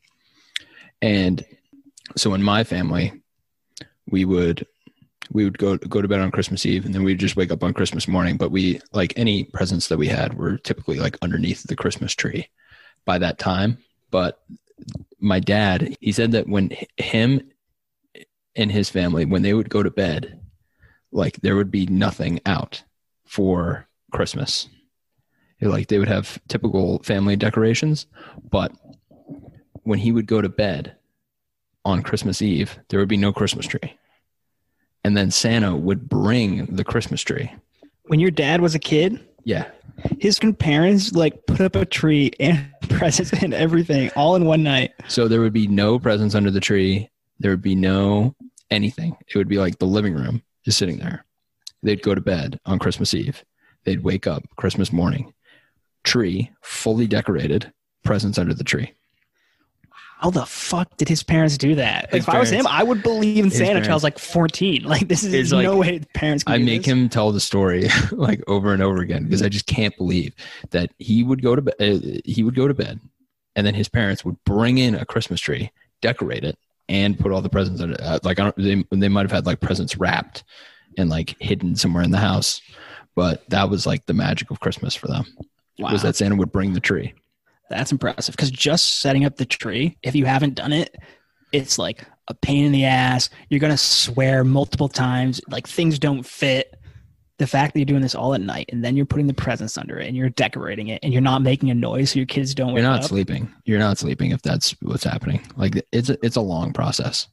and 1.01 1.43
so 2.15 2.35
in 2.35 2.43
my 2.43 2.63
family 2.63 3.11
we 4.07 4.23
would 4.23 4.67
we 5.33 5.43
would 5.43 5.57
go 5.57 5.77
go 5.77 6.01
to 6.01 6.07
bed 6.07 6.21
on 6.21 6.31
christmas 6.31 6.65
eve 6.65 6.85
and 6.85 6.93
then 6.93 7.03
we'd 7.03 7.19
just 7.19 7.35
wake 7.35 7.51
up 7.51 7.63
on 7.63 7.73
christmas 7.73 8.07
morning 8.07 8.37
but 8.37 8.51
we 8.51 8.79
like 8.91 9.13
any 9.17 9.43
presents 9.43 9.87
that 9.87 9.97
we 9.97 10.07
had 10.07 10.35
were 10.35 10.57
typically 10.57 10.99
like 10.99 11.17
underneath 11.21 11.63
the 11.63 11.75
christmas 11.75 12.13
tree 12.13 12.47
by 13.05 13.17
that 13.19 13.37
time. 13.37 13.77
But 14.11 14.39
my 15.19 15.39
dad, 15.39 15.95
he 15.99 16.11
said 16.11 16.31
that 16.33 16.47
when 16.47 16.71
him 16.97 17.49
and 18.55 18.71
his 18.71 18.89
family, 18.89 19.25
when 19.25 19.41
they 19.41 19.53
would 19.53 19.69
go 19.69 19.83
to 19.83 19.91
bed, 19.91 20.39
like 21.11 21.37
there 21.37 21.55
would 21.55 21.71
be 21.71 21.85
nothing 21.85 22.39
out 22.45 22.83
for 23.25 23.87
Christmas. 24.11 24.67
Like 25.61 25.87
they 25.87 25.97
would 25.97 26.09
have 26.09 26.39
typical 26.47 27.01
family 27.03 27.35
decorations, 27.35 28.05
but 28.49 28.71
when 29.83 29.99
he 29.99 30.11
would 30.11 30.27
go 30.27 30.41
to 30.41 30.49
bed 30.49 30.95
on 31.85 32.03
Christmas 32.03 32.41
Eve, 32.41 32.77
there 32.89 32.99
would 32.99 33.09
be 33.09 33.17
no 33.17 33.31
Christmas 33.31 33.65
tree. 33.65 33.97
And 35.03 35.17
then 35.17 35.31
Santa 35.31 35.75
would 35.75 36.07
bring 36.09 36.65
the 36.67 36.83
Christmas 36.83 37.21
tree 37.21 37.51
when 38.07 38.19
your 38.19 38.31
dad 38.31 38.59
was 38.61 38.75
a 38.75 38.79
kid, 38.79 39.19
Yeah. 39.45 39.65
his 40.19 40.39
parents 40.59 41.13
like 41.13 41.45
put 41.45 41.61
up 41.61 41.75
a 41.75 41.85
tree 41.85 42.31
and 42.39 42.65
presents 42.89 43.31
and 43.33 43.53
everything 43.53 44.11
all 44.15 44.35
in 44.35 44.45
one 44.45 44.61
night. 44.63 44.91
So 45.07 45.27
there 45.27 45.39
would 45.41 45.53
be 45.53 45.67
no 45.67 45.99
presents 45.99 46.35
under 46.35 46.51
the 46.51 46.59
tree. 46.59 47.09
There 47.39 47.51
would 47.51 47.61
be 47.61 47.75
no 47.75 48.35
anything. 48.71 49.15
It 49.27 49.37
would 49.37 49.47
be 49.47 49.57
like 49.57 49.79
the 49.79 49.85
living 49.85 50.13
room 50.13 50.43
is 50.65 50.75
sitting 50.75 50.97
there. 50.97 51.25
They'd 51.81 52.01
go 52.01 52.13
to 52.15 52.21
bed 52.21 52.59
on 52.65 52.79
Christmas 52.79 53.13
Eve. 53.13 53.43
They'd 53.85 54.03
wake 54.03 54.27
up 54.27 54.43
Christmas 54.57 54.91
morning. 54.93 55.33
Tree 56.03 56.51
fully 56.61 57.07
decorated, 57.07 57.71
presents 58.03 58.37
under 58.37 58.53
the 58.53 58.63
tree. 58.63 58.93
How 60.23 60.29
the 60.29 60.45
fuck 60.45 60.95
did 60.95 61.09
his 61.09 61.21
parents 61.21 61.57
do 61.57 61.75
that? 61.75 62.07
If 62.13 62.29
I 62.29 62.39
was 62.39 62.49
him, 62.49 62.65
I 62.65 62.81
would 62.81 63.03
believe 63.03 63.43
in 63.43 63.51
Santa 63.51 63.79
until 63.79 63.91
I 63.91 63.95
was 63.95 64.05
like 64.05 64.17
14. 64.17 64.83
Like 64.93 65.09
this 65.09 65.25
is 65.25 65.51
no 65.51 65.75
like- 65.75 65.79
way 65.81 65.99
parents 66.13 66.45
I 66.47 66.59
make 66.59 66.83
this. 66.83 66.93
him 66.93 67.09
tell 67.09 67.33
the 67.33 67.41
story 67.41 67.89
like 68.13 68.41
over 68.47 68.71
and 68.71 68.81
over 68.81 69.01
again 69.01 69.25
because 69.25 69.41
I 69.41 69.49
just 69.49 69.65
can't 69.65 69.95
believe 69.97 70.33
that 70.69 70.91
he 70.97 71.23
would 71.23 71.41
go 71.41 71.57
to 71.57 71.61
bed. 71.61 71.73
Uh, 71.77 72.19
he 72.23 72.41
would 72.41 72.55
go 72.55 72.69
to 72.69 72.73
bed, 72.73 73.01
and 73.57 73.67
then 73.67 73.73
his 73.73 73.89
parents 73.89 74.23
would 74.23 74.41
bring 74.45 74.77
in 74.77 74.95
a 74.95 75.03
Christmas 75.03 75.41
tree, 75.41 75.71
decorate 76.01 76.45
it, 76.45 76.57
and 76.87 77.19
put 77.19 77.33
all 77.33 77.41
the 77.41 77.49
presents 77.49 77.81
in 77.81 77.91
it. 77.91 77.99
Uh, 77.99 78.19
like 78.23 78.39
I 78.39 78.43
don't, 78.43 78.55
they 78.55 78.97
they 78.97 79.09
might 79.09 79.23
have 79.23 79.31
had 79.31 79.45
like 79.45 79.59
presents 79.59 79.97
wrapped 79.97 80.45
and 80.97 81.09
like 81.09 81.35
hidden 81.41 81.75
somewhere 81.75 82.03
in 82.03 82.11
the 82.11 82.17
house, 82.17 82.61
but 83.13 83.43
that 83.49 83.69
was 83.69 83.85
like 83.85 84.05
the 84.05 84.13
magic 84.13 84.51
of 84.51 84.61
Christmas 84.61 84.95
for 84.95 85.07
them. 85.07 85.25
Wow. 85.79 85.91
Was 85.91 86.03
that 86.03 86.15
Santa 86.15 86.35
would 86.35 86.53
bring 86.53 86.71
the 86.71 86.79
tree? 86.79 87.13
That's 87.73 87.91
impressive 87.91 88.35
because 88.35 88.51
just 88.51 88.99
setting 88.99 89.25
up 89.25 89.35
the 89.37 89.45
tree, 89.45 89.97
if 90.03 90.15
you 90.15 90.25
haven't 90.25 90.55
done 90.55 90.71
it, 90.73 90.95
it's 91.51 91.77
like 91.77 92.05
a 92.27 92.33
pain 92.33 92.65
in 92.65 92.71
the 92.71 92.85
ass. 92.85 93.29
You're 93.49 93.59
gonna 93.59 93.77
swear 93.77 94.43
multiple 94.43 94.87
times, 94.89 95.41
like 95.49 95.67
things 95.67 95.99
don't 95.99 96.23
fit. 96.23 96.75
The 97.39 97.47
fact 97.47 97.73
that 97.73 97.79
you're 97.79 97.85
doing 97.85 98.01
this 98.03 98.13
all 98.15 98.35
at 98.35 98.41
night 98.41 98.69
and 98.71 98.85
then 98.85 98.95
you're 98.95 99.07
putting 99.07 99.25
the 99.27 99.33
presents 99.33 99.77
under 99.77 99.97
it 99.99 100.07
and 100.07 100.15
you're 100.15 100.29
decorating 100.29 100.89
it 100.89 100.99
and 101.03 101.11
you're 101.11 101.21
not 101.21 101.41
making 101.41 101.71
a 101.71 101.73
noise 101.73 102.11
so 102.11 102.19
your 102.19 102.27
kids 102.27 102.53
don't 102.53 102.69
You're 102.69 102.75
wake 102.75 102.83
not 102.83 102.99
up. 103.01 103.09
sleeping. 103.09 103.51
You're 103.65 103.79
not 103.79 103.97
sleeping 103.97 104.31
if 104.31 104.41
that's 104.43 104.71
what's 104.81 105.03
happening. 105.03 105.41
Like 105.57 105.83
it's 105.91 106.09
a, 106.09 106.17
it's 106.23 106.35
a 106.35 106.41
long 106.41 106.73
process. 106.73 107.27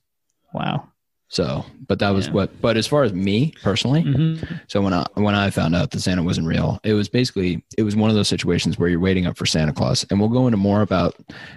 Wow. 0.55 0.89
So, 1.33 1.65
but 1.87 2.01
that 2.01 2.11
was 2.11 2.27
Yeah. 2.27 2.33
what. 2.33 2.61
But 2.61 2.77
as 2.77 2.89
far 2.89 3.05
as 3.05 3.13
me 3.13 3.55
personally, 3.63 4.03
hmm 4.03 4.37
So 4.67 4.83
when 4.83 4.93
I 4.93 5.07
when 5.15 5.37
I 5.37 5.51
found 5.51 5.77
out 5.77 5.93
that 5.93 6.01
Santa 6.01 6.25
wasn't 6.25 6.49
real, 6.49 6.81
it 6.83 6.95
was 6.95 7.09
basically 7.09 7.65
it 7.79 7.85
was 7.85 7.95
one 7.95 8.11
of 8.11 8.17
those 8.17 8.27
situations 8.27 8.79
where 8.79 8.89
you're 8.89 8.99
waiting 9.01 9.27
up 9.27 9.39
for 9.39 9.47
Santa 9.47 9.73
Claus, 9.73 10.05
and 10.11 10.19
we'll 10.19 10.29
go 10.29 10.49
into 10.49 10.57
more 10.57 10.83
about 10.83 11.15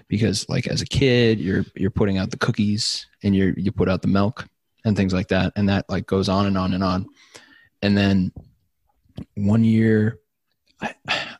because 0.07 0.47
like 0.47 0.67
as 0.67 0.81
a 0.83 0.85
kid 0.85 1.39
you're 1.39 1.65
you're 1.75 1.89
putting 1.89 2.19
out 2.19 2.29
the 2.29 2.37
cookies 2.37 3.07
and 3.23 3.35
you 3.35 3.53
you 3.57 3.71
put 3.71 3.89
out 3.89 4.03
the 4.03 4.07
milk 4.07 4.47
and 4.85 4.95
things 4.95 5.11
like 5.13 5.29
that, 5.29 5.51
and 5.55 5.67
that 5.69 5.89
like 5.89 6.05
goes 6.05 6.29
on 6.29 6.45
and 6.45 6.57
on 6.57 6.73
and 6.73 6.83
on, 6.83 7.07
and 7.81 7.97
then 7.97 8.31
one 9.35 9.63
year. 9.63 10.19
I, 10.81 10.93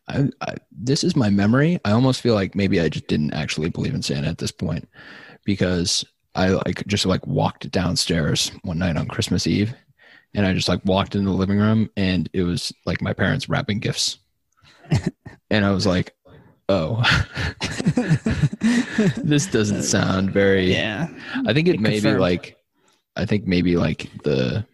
I, 0.07 0.29
I, 0.41 0.55
this 0.71 1.03
is 1.03 1.17
my 1.17 1.29
memory. 1.29 1.77
I 1.83 1.91
almost 1.91 2.21
feel 2.21 2.33
like 2.33 2.55
maybe 2.55 2.79
I 2.79 2.87
just 2.87 3.07
didn't 3.07 3.33
actually 3.33 3.69
believe 3.69 3.93
in 3.93 4.01
Santa 4.01 4.27
at 4.27 4.37
this 4.37 4.53
point 4.53 4.87
because 5.43 6.05
I 6.35 6.49
like 6.49 6.85
just 6.87 7.05
like 7.05 7.25
walked 7.27 7.69
downstairs 7.71 8.51
one 8.63 8.79
night 8.79 8.97
on 8.97 9.07
Christmas 9.07 9.45
Eve 9.47 9.73
and 10.33 10.45
I 10.45 10.53
just 10.53 10.67
like 10.67 10.83
walked 10.85 11.15
into 11.15 11.29
the 11.29 11.35
living 11.35 11.59
room 11.59 11.89
and 11.95 12.29
it 12.33 12.43
was 12.43 12.71
like 12.85 13.01
my 13.01 13.13
parents 13.13 13.47
wrapping 13.49 13.79
gifts. 13.79 14.17
and 15.51 15.63
I 15.65 15.71
was 15.71 15.85
like, 15.85 16.15
oh, 16.69 17.03
this 19.17 19.45
doesn't 19.47 19.77
uh, 19.77 19.81
sound 19.83 20.31
very. 20.31 20.71
yeah. 20.71 21.07
I 21.45 21.53
think 21.53 21.67
it 21.67 21.75
It 21.75 21.81
may 21.81 21.99
be 21.99 22.15
like, 22.15 22.57
I 23.15 23.25
think 23.25 23.45
maybe 23.45 23.75
like 23.77 24.09
the 24.23 24.65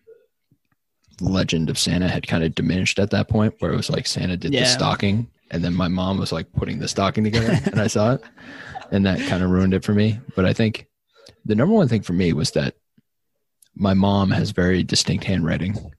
legend 1.22 1.70
of 1.70 1.78
Santa 1.78 2.08
had 2.08 2.26
kind 2.28 2.44
of 2.44 2.56
diminished 2.56 3.00
at 3.00 3.10
that 3.12 3.28
point 3.28 3.54
where 3.60 3.74
it 3.74 3.78
was 3.78 3.90
like 3.90 4.08
Santa 4.08 4.38
did 4.38 4.54
Yeah. 4.54 4.62
the 4.62 4.66
stocking 4.68 5.28
and 5.52 5.64
then 5.64 5.74
my 5.74 5.90
mom 5.90 6.18
was 6.18 6.32
like 6.32 6.52
putting 6.54 6.80
the 6.80 6.88
stocking 6.88 7.26
together 7.26 7.60
and 7.66 7.82
I 7.82 7.88
saw 7.88 8.14
it 8.14 8.22
and 8.92 9.06
that 9.06 9.20
kind 9.28 9.44
of 9.44 9.50
ruined 9.50 9.74
it 9.74 9.84
for 9.84 9.94
me. 9.94 10.20
But 10.36 10.46
I 10.46 10.54
think 10.54 10.88
the 11.46 11.56
number 11.56 11.74
one 11.74 11.88
thing 11.88 12.02
for 12.02 12.14
me 12.14 12.34
was 12.34 12.52
that 12.52 12.76
my 13.76 13.94
mom 13.94 14.32
has 14.32 14.52
very 14.52 14.84
distinct 14.84 15.24
handwriting 15.24 15.92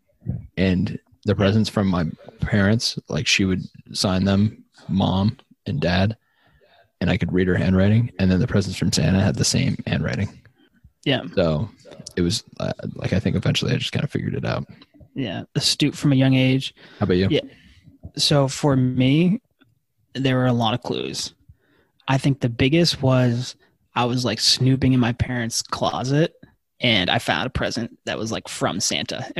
and 0.57 0.99
the 1.25 1.35
presents 1.35 1.69
from 1.69 1.89
my 1.89 2.07
parents, 2.41 2.99
like 3.09 3.27
she 3.27 3.45
would 3.45 3.63
sign 3.93 4.25
them 4.25 4.65
mom 4.89 5.37
and 5.67 5.81
dad 5.81 6.17
and 7.01 7.11
I 7.11 7.17
could 7.17 7.33
read 7.33 7.49
her 7.49 7.57
handwriting 7.57 8.11
and 8.19 8.31
then 8.31 8.41
the 8.41 8.47
presents 8.47 8.79
from 8.79 8.93
Santa 8.93 9.21
had 9.21 9.37
the 9.37 9.45
same 9.45 9.77
handwriting. 9.87 10.29
Yeah. 11.05 11.23
So 11.35 11.69
it 12.17 12.23
was 12.23 12.45
uh, 12.59 12.73
like 12.95 13.13
I 13.13 13.21
think 13.21 13.37
eventually 13.37 13.73
I 13.73 13.77
just 13.77 13.93
kind 13.93 14.05
of 14.05 14.11
figured 14.11 14.35
it 14.35 14.45
out. 14.45 14.67
Yeah. 15.15 15.45
Astute 15.55 15.97
from 15.97 16.13
a 16.13 16.17
young 16.17 16.35
age. 16.35 16.75
How 16.99 17.05
about 17.05 17.17
you? 17.17 17.29
Yeah. 17.31 17.41
So 18.17 18.49
for 18.49 18.77
me, 18.77 19.41
there 20.15 20.37
were 20.37 20.47
a 20.47 20.53
lot 20.53 20.75
of 20.75 20.83
clues. 20.83 21.35
I 22.09 22.19
think 22.19 22.41
the 22.41 22.49
biggest 22.49 23.03
was 23.03 23.57
I 24.01 24.05
was 24.05 24.25
like 24.25 24.41
snooping 24.41 24.95
in 24.95 25.01
my 25.01 25.13
parents' 25.13 25.61
closet 25.61 26.35
and 26.81 27.11
I 27.11 27.19
found 27.19 27.47
a 27.47 27.51
present 27.51 27.99
that 28.07 28.17
was 28.17 28.33
like 28.33 28.49
from 28.49 28.81
Santa. 28.81 29.31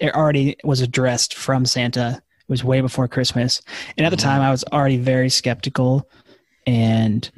It 0.00 0.12
already 0.12 0.56
was 0.64 0.80
addressed 0.80 1.34
from 1.34 1.64
Santa. 1.64 2.20
It 2.20 2.48
was 2.48 2.64
way 2.64 2.80
before 2.80 3.06
Christmas. 3.06 3.62
And 3.96 4.04
at 4.04 4.10
the 4.10 4.16
time, 4.16 4.40
I 4.40 4.50
was 4.50 4.64
already 4.72 4.96
very 4.96 5.30
skeptical. 5.30 6.10
And 6.66 7.30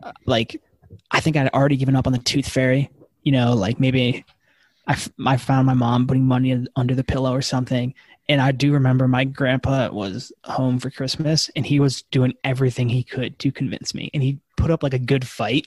uh, 0.00 0.12
like, 0.26 0.62
I 1.10 1.18
think 1.18 1.36
I'd 1.36 1.48
already 1.48 1.76
given 1.76 1.96
up 1.96 2.06
on 2.06 2.12
the 2.12 2.20
tooth 2.20 2.48
fairy. 2.48 2.88
You 3.24 3.32
know, 3.32 3.54
like 3.54 3.80
maybe 3.80 4.24
I, 4.86 4.92
f- 4.92 5.10
I 5.26 5.38
found 5.38 5.66
my 5.66 5.74
mom 5.74 6.06
putting 6.06 6.24
money 6.24 6.66
under 6.76 6.94
the 6.94 7.02
pillow 7.02 7.34
or 7.34 7.42
something. 7.42 7.94
And 8.28 8.40
I 8.40 8.50
do 8.52 8.72
remember 8.72 9.06
my 9.06 9.24
grandpa 9.24 9.90
was 9.92 10.32
home 10.44 10.78
for 10.80 10.90
Christmas 10.90 11.48
and 11.54 11.64
he 11.64 11.78
was 11.78 12.02
doing 12.10 12.34
everything 12.42 12.88
he 12.88 13.04
could 13.04 13.38
to 13.38 13.52
convince 13.52 13.94
me. 13.94 14.10
And 14.12 14.22
he 14.22 14.40
put 14.56 14.70
up 14.70 14.82
like 14.82 14.94
a 14.94 14.98
good 14.98 15.26
fight. 15.26 15.66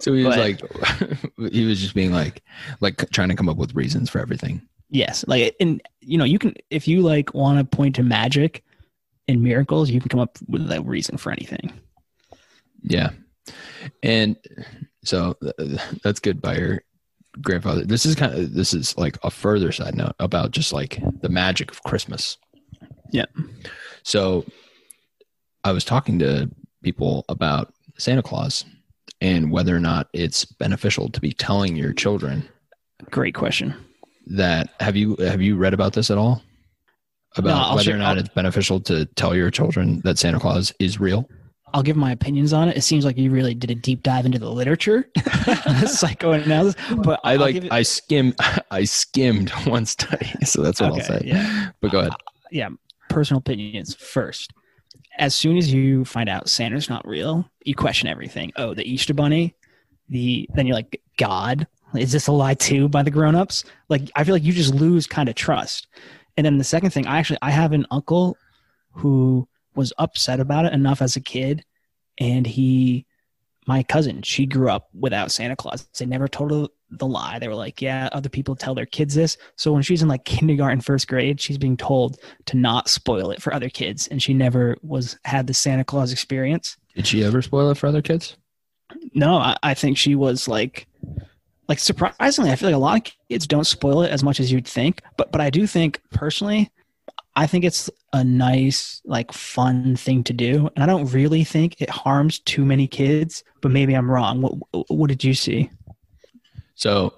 So 0.00 0.12
he 0.14 0.24
was 0.24 0.36
But- 0.36 0.38
like, 0.38 1.52
he 1.52 1.64
was 1.66 1.80
just 1.80 1.94
being 1.94 2.12
like, 2.12 2.42
like 2.80 3.08
trying 3.10 3.28
to 3.28 3.34
come 3.36 3.48
up 3.48 3.56
with 3.56 3.74
reasons 3.74 4.08
for 4.10 4.18
everything. 4.20 4.62
yes. 4.90 5.24
Like, 5.26 5.54
and 5.60 5.80
you 6.00 6.16
know, 6.18 6.24
you 6.24 6.38
can, 6.38 6.54
if 6.70 6.86
you 6.88 7.02
like 7.02 7.34
want 7.34 7.58
to 7.58 7.64
point 7.76 7.96
to 7.96 8.02
magic 8.02 8.64
and 9.28 9.42
miracles, 9.42 9.90
you 9.90 10.00
can 10.00 10.08
come 10.08 10.20
up 10.20 10.38
with 10.48 10.70
a 10.70 10.80
reason 10.82 11.16
for 11.16 11.30
anything. 11.32 11.72
Yeah. 12.82 13.10
And 14.02 14.36
so 15.04 15.36
uh, 15.58 15.78
that's 16.02 16.20
good 16.20 16.40
by 16.42 16.56
your 16.56 16.82
grandfather. 17.40 17.84
This 17.84 18.04
is 18.04 18.14
kind 18.14 18.34
of, 18.34 18.52
this 18.54 18.74
is 18.74 18.96
like 18.98 19.18
a 19.22 19.30
further 19.30 19.72
side 19.72 19.94
note 19.96 20.14
about 20.18 20.50
just 20.50 20.72
like 20.72 21.00
the 21.22 21.28
magic 21.28 21.70
of 21.70 21.82
Christmas. 21.84 22.36
Yeah. 23.10 23.26
So 24.02 24.44
I 25.64 25.72
was 25.72 25.84
talking 25.84 26.18
to 26.20 26.50
people 26.82 27.24
about 27.28 27.72
Santa 27.98 28.22
Claus 28.22 28.64
and 29.20 29.50
whether 29.52 29.74
or 29.76 29.80
not 29.80 30.08
it's 30.12 30.44
beneficial 30.44 31.08
to 31.10 31.20
be 31.20 31.32
telling 31.32 31.76
your 31.76 31.92
children 31.92 32.48
Great 33.10 33.34
question. 33.34 33.74
that 34.26 34.70
have 34.80 34.96
you 34.96 35.16
have 35.16 35.40
you 35.42 35.56
read 35.56 35.74
about 35.74 35.92
this 35.92 36.10
at 36.10 36.18
all 36.18 36.42
about 37.36 37.68
No, 37.70 37.74
whether 37.76 37.84
share- 37.84 37.94
or 37.94 37.98
not 37.98 38.16
I'll- 38.16 38.18
it's 38.18 38.28
beneficial 38.34 38.80
to 38.80 39.04
tell 39.06 39.34
your 39.36 39.50
children 39.50 40.00
that 40.04 40.18
Santa 40.18 40.40
Claus 40.40 40.72
is 40.78 40.98
real? 41.00 41.28
I'll 41.74 41.82
give 41.82 41.96
my 41.96 42.12
opinions 42.12 42.52
on 42.52 42.68
it. 42.68 42.76
It 42.76 42.82
seems 42.82 43.04
like 43.04 43.16
you 43.16 43.30
really 43.30 43.54
did 43.54 43.70
a 43.70 43.74
deep 43.74 44.02
dive 44.02 44.26
into 44.26 44.38
the 44.38 44.50
literature, 44.50 45.08
psychoanalysis. 45.86 46.80
But 46.98 47.20
I 47.24 47.32
I'll 47.32 47.38
like 47.40 47.56
it- 47.56 47.72
I 47.72 47.82
skimmed 47.82 48.36
I 48.70 48.84
skimmed 48.84 49.50
one 49.66 49.86
study, 49.86 50.30
so 50.44 50.62
that's 50.62 50.80
what 50.80 50.92
I'll 50.92 51.00
say. 51.00 51.22
Yeah. 51.24 51.70
But 51.80 51.92
go 51.92 51.98
uh, 51.98 52.02
ahead. 52.02 52.12
yeah, 52.50 52.68
personal 53.08 53.38
opinions 53.38 53.94
first. 53.94 54.52
As 55.18 55.34
soon 55.34 55.56
as 55.58 55.72
you 55.72 56.04
find 56.04 56.28
out 56.28 56.48
Santa's 56.48 56.88
not 56.88 57.06
real, 57.06 57.48
you 57.64 57.74
question 57.74 58.08
everything. 58.08 58.52
Oh, 58.56 58.74
the 58.74 58.90
Easter 58.90 59.12
Bunny, 59.12 59.54
the 60.08 60.48
then 60.54 60.66
you're 60.66 60.76
like, 60.76 61.00
God, 61.18 61.66
is 61.94 62.12
this 62.12 62.26
a 62.26 62.32
lie 62.32 62.54
too 62.54 62.88
by 62.88 63.02
the 63.02 63.10
grown-ups? 63.10 63.64
Like, 63.88 64.10
I 64.16 64.24
feel 64.24 64.34
like 64.34 64.42
you 64.42 64.52
just 64.52 64.74
lose 64.74 65.06
kind 65.06 65.28
of 65.28 65.34
trust. 65.34 65.86
And 66.36 66.46
then 66.46 66.56
the 66.56 66.64
second 66.64 66.90
thing, 66.92 67.06
I 67.06 67.18
actually 67.18 67.38
I 67.42 67.50
have 67.50 67.72
an 67.72 67.86
uncle 67.90 68.38
who 68.92 69.46
was 69.74 69.92
upset 69.98 70.40
about 70.40 70.64
it 70.66 70.72
enough 70.72 71.02
as 71.02 71.16
a 71.16 71.20
kid, 71.20 71.64
and 72.18 72.46
he, 72.46 73.06
my 73.66 73.82
cousin, 73.82 74.22
she 74.22 74.46
grew 74.46 74.70
up 74.70 74.88
without 74.92 75.32
Santa 75.32 75.56
Claus. 75.56 75.88
They 75.98 76.06
never 76.06 76.28
told 76.28 76.50
her 76.50 76.66
the 76.90 77.06
lie. 77.06 77.38
They 77.38 77.48
were 77.48 77.54
like, 77.54 77.80
yeah, 77.80 78.08
other 78.12 78.28
people 78.28 78.54
tell 78.54 78.74
their 78.74 78.86
kids 78.86 79.14
this. 79.14 79.36
So 79.56 79.72
when 79.72 79.82
she's 79.82 80.02
in 80.02 80.08
like 80.08 80.24
kindergarten, 80.24 80.80
first 80.80 81.08
grade, 81.08 81.40
she's 81.40 81.58
being 81.58 81.76
told 81.76 82.18
to 82.46 82.56
not 82.56 82.88
spoil 82.88 83.30
it 83.30 83.40
for 83.40 83.54
other 83.54 83.68
kids, 83.68 84.08
and 84.08 84.22
she 84.22 84.34
never 84.34 84.76
was 84.82 85.18
had 85.24 85.46
the 85.46 85.54
Santa 85.54 85.84
Claus 85.84 86.12
experience. 86.12 86.76
Did 86.94 87.06
she 87.06 87.24
ever 87.24 87.40
spoil 87.40 87.70
it 87.70 87.78
for 87.78 87.86
other 87.86 88.02
kids? 88.02 88.36
No, 89.14 89.36
I, 89.36 89.56
I 89.62 89.74
think 89.74 89.96
she 89.96 90.14
was 90.14 90.48
like, 90.48 90.86
like 91.68 91.78
surprisingly, 91.78 92.50
I 92.50 92.56
feel 92.56 92.68
like 92.68 92.76
a 92.76 92.78
lot 92.78 93.08
of 93.08 93.14
kids 93.30 93.46
don't 93.46 93.64
spoil 93.64 94.02
it 94.02 94.10
as 94.10 94.22
much 94.22 94.40
as 94.40 94.52
you'd 94.52 94.66
think. 94.66 95.00
But 95.16 95.32
but 95.32 95.40
I 95.40 95.48
do 95.48 95.66
think 95.66 96.02
personally, 96.10 96.70
I 97.34 97.46
think 97.46 97.64
it's 97.64 97.88
a 98.12 98.22
nice 98.22 99.00
like 99.04 99.32
fun 99.32 99.96
thing 99.96 100.22
to 100.24 100.32
do, 100.32 100.68
and 100.74 100.82
I 100.82 100.86
don't 100.86 101.12
really 101.12 101.44
think 101.44 101.80
it 101.80 101.90
harms 101.90 102.38
too 102.40 102.64
many 102.64 102.86
kids. 102.86 103.42
But 103.60 103.70
maybe 103.70 103.94
I'm 103.94 104.10
wrong. 104.10 104.42
What 104.42 104.90
what 104.90 105.08
did 105.08 105.24
you 105.24 105.34
see? 105.34 105.70
So 106.74 107.14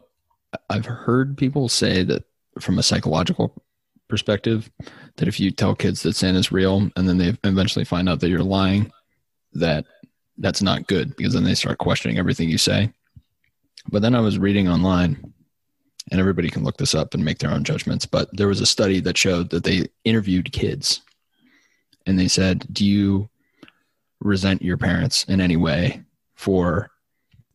I've 0.71 0.87
heard 0.87 1.37
people 1.37 1.69
say 1.69 2.03
that 2.05 2.25
from 2.61 2.79
a 2.79 2.83
psychological 2.83 3.63
perspective 4.09 4.71
that 5.17 5.29
if 5.29 5.41
you 5.41 5.51
tell 5.51 5.75
kids 5.75 6.03
that 6.03 6.15
Santa's 6.15 6.53
real 6.53 6.89
and 6.97 7.09
then 7.09 7.19
they 7.19 7.37
eventually 7.45 7.85
find 7.85 8.09
out 8.09 8.21
that 8.21 8.29
you're 8.29 8.43
lying, 8.43 8.93
that 9.55 9.87
that's 10.39 10.63
not 10.63 10.87
good 10.87 11.17
because 11.17 11.33
then 11.35 11.45
they 11.45 11.55
start 11.55 11.79
questioning 11.79 12.19
everything 12.19 12.49
you 12.49 12.59
say. 12.59 12.93
But 13.91 14.03
then 14.03 14.15
I 14.15 14.21
was 14.21 14.39
reading 14.39 14.69
online, 14.69 15.33
and 16.11 16.21
everybody 16.21 16.51
can 16.51 16.65
look 16.65 16.77
this 16.77 16.95
up 16.95 17.15
and 17.15 17.25
make 17.25 17.39
their 17.39 17.51
own 17.51 17.65
judgments. 17.65 18.07
But 18.07 18.29
there 18.37 18.49
was 18.49 18.61
a 18.61 18.67
study 18.67 19.01
that 19.01 19.17
showed 19.17 19.51
that 19.51 19.65
they 19.65 19.87
interviewed 20.05 20.53
kids 20.53 21.01
and 22.07 22.19
they 22.19 22.29
said, 22.29 22.67
Do 22.73 22.85
you 22.85 23.29
resent 24.21 24.63
your 24.63 24.77
parents 24.77 25.25
in 25.25 25.41
any 25.41 25.57
way 25.57 26.03
for 26.35 26.91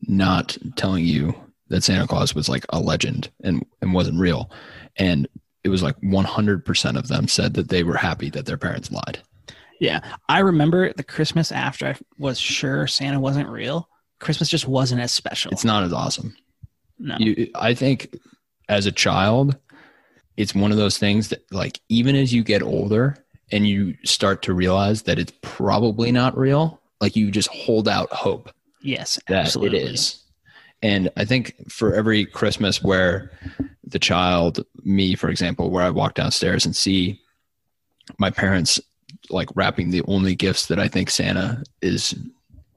not 0.06 0.56
telling 0.76 1.04
you 1.04 1.34
that 1.68 1.82
Santa 1.82 2.06
Claus 2.06 2.34
was 2.34 2.48
like 2.48 2.64
a 2.70 2.80
legend 2.80 3.30
and, 3.42 3.64
and 3.80 3.94
wasn't 3.94 4.18
real? 4.18 4.50
And 4.96 5.28
it 5.62 5.68
was 5.68 5.82
like 5.82 6.00
100% 6.00 6.98
of 6.98 7.08
them 7.08 7.28
said 7.28 7.54
that 7.54 7.68
they 7.68 7.84
were 7.84 7.96
happy 7.96 8.30
that 8.30 8.46
their 8.46 8.56
parents 8.56 8.90
lied. 8.90 9.20
Yeah. 9.78 10.00
I 10.28 10.40
remember 10.40 10.92
the 10.92 11.04
Christmas 11.04 11.52
after 11.52 11.86
I 11.86 11.96
was 12.18 12.38
sure 12.38 12.86
Santa 12.86 13.20
wasn't 13.20 13.48
real. 13.48 13.88
Christmas 14.18 14.48
just 14.48 14.68
wasn't 14.68 15.00
as 15.00 15.12
special. 15.12 15.52
It's 15.52 15.64
not 15.64 15.82
as 15.82 15.92
awesome. 15.92 16.36
no. 16.98 17.16
You, 17.18 17.50
I 17.54 17.72
think 17.74 18.14
as 18.70 18.86
a 18.86 18.92
child, 18.92 19.58
it's 20.38 20.54
one 20.54 20.70
of 20.70 20.78
those 20.78 20.96
things 20.96 21.28
that, 21.28 21.44
like, 21.52 21.80
even 21.90 22.16
as 22.16 22.32
you 22.32 22.42
get 22.42 22.62
older 22.62 23.22
and 23.52 23.68
you 23.68 23.94
start 24.04 24.40
to 24.42 24.54
realize 24.54 25.02
that 25.02 25.18
it's 25.18 25.32
probably 25.42 26.12
not 26.12 26.38
real, 26.38 26.80
like, 27.00 27.16
you 27.16 27.30
just 27.30 27.48
hold 27.48 27.88
out 27.88 28.10
hope 28.12 28.50
yes, 28.80 29.18
that 29.26 29.46
absolutely. 29.46 29.80
it 29.80 29.90
is. 29.90 30.24
And 30.82 31.10
I 31.16 31.26
think 31.26 31.54
for 31.68 31.92
every 31.94 32.24
Christmas 32.24 32.82
where 32.82 33.30
the 33.84 33.98
child, 33.98 34.64
me, 34.84 35.14
for 35.14 35.28
example, 35.28 35.68
where 35.70 35.84
I 35.84 35.90
walk 35.90 36.14
downstairs 36.14 36.64
and 36.64 36.74
see 36.74 37.20
my 38.18 38.30
parents 38.30 38.80
like 39.28 39.48
wrapping 39.54 39.90
the 39.90 40.02
only 40.06 40.34
gifts 40.34 40.66
that 40.66 40.78
I 40.78 40.88
think 40.88 41.10
Santa 41.10 41.62
is 41.82 42.14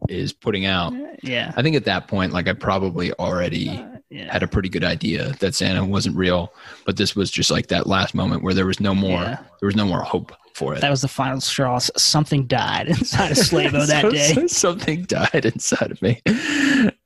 is 0.09 0.33
putting 0.33 0.65
out. 0.65 0.93
Yeah. 1.21 1.53
I 1.55 1.61
think 1.61 1.77
at 1.77 1.85
that 1.85 2.09
point, 2.09 2.33
like 2.33 2.49
I 2.49 2.53
probably 2.53 3.13
already 3.13 3.69
Uh, 3.69 3.92
yeah. 4.13 4.31
had 4.31 4.43
a 4.43 4.47
pretty 4.47 4.69
good 4.69 4.83
idea 4.83 5.33
that 5.39 5.55
Santa 5.55 5.83
wasn't 5.83 6.15
real, 6.15 6.53
but 6.85 6.97
this 6.97 7.15
was 7.15 7.31
just 7.31 7.51
like 7.51 7.67
that 7.67 7.87
last 7.87 8.13
moment 8.13 8.43
where 8.43 8.53
there 8.53 8.65
was 8.65 8.79
no 8.79 8.93
more 8.95 9.21
Yeah. 9.21 9.37
there 9.59 9.67
was 9.67 9.75
no 9.75 9.85
more 9.85 10.01
hope 10.01 10.31
for 10.55 10.75
it. 10.75 10.81
That 10.81 10.91
was 10.91 11.01
the 11.01 11.07
final 11.07 11.41
straw. 11.41 11.79
Something 11.79 12.45
died 12.45 12.87
inside 12.95 13.31
of 13.31 13.37
Slavo 13.37 13.87
that 13.87 14.01
So- 14.03 14.11
day. 14.11 14.47
something 14.47 15.03
died 15.03 15.45
inside 15.45 15.91
of 15.91 16.01
me. 16.01 16.21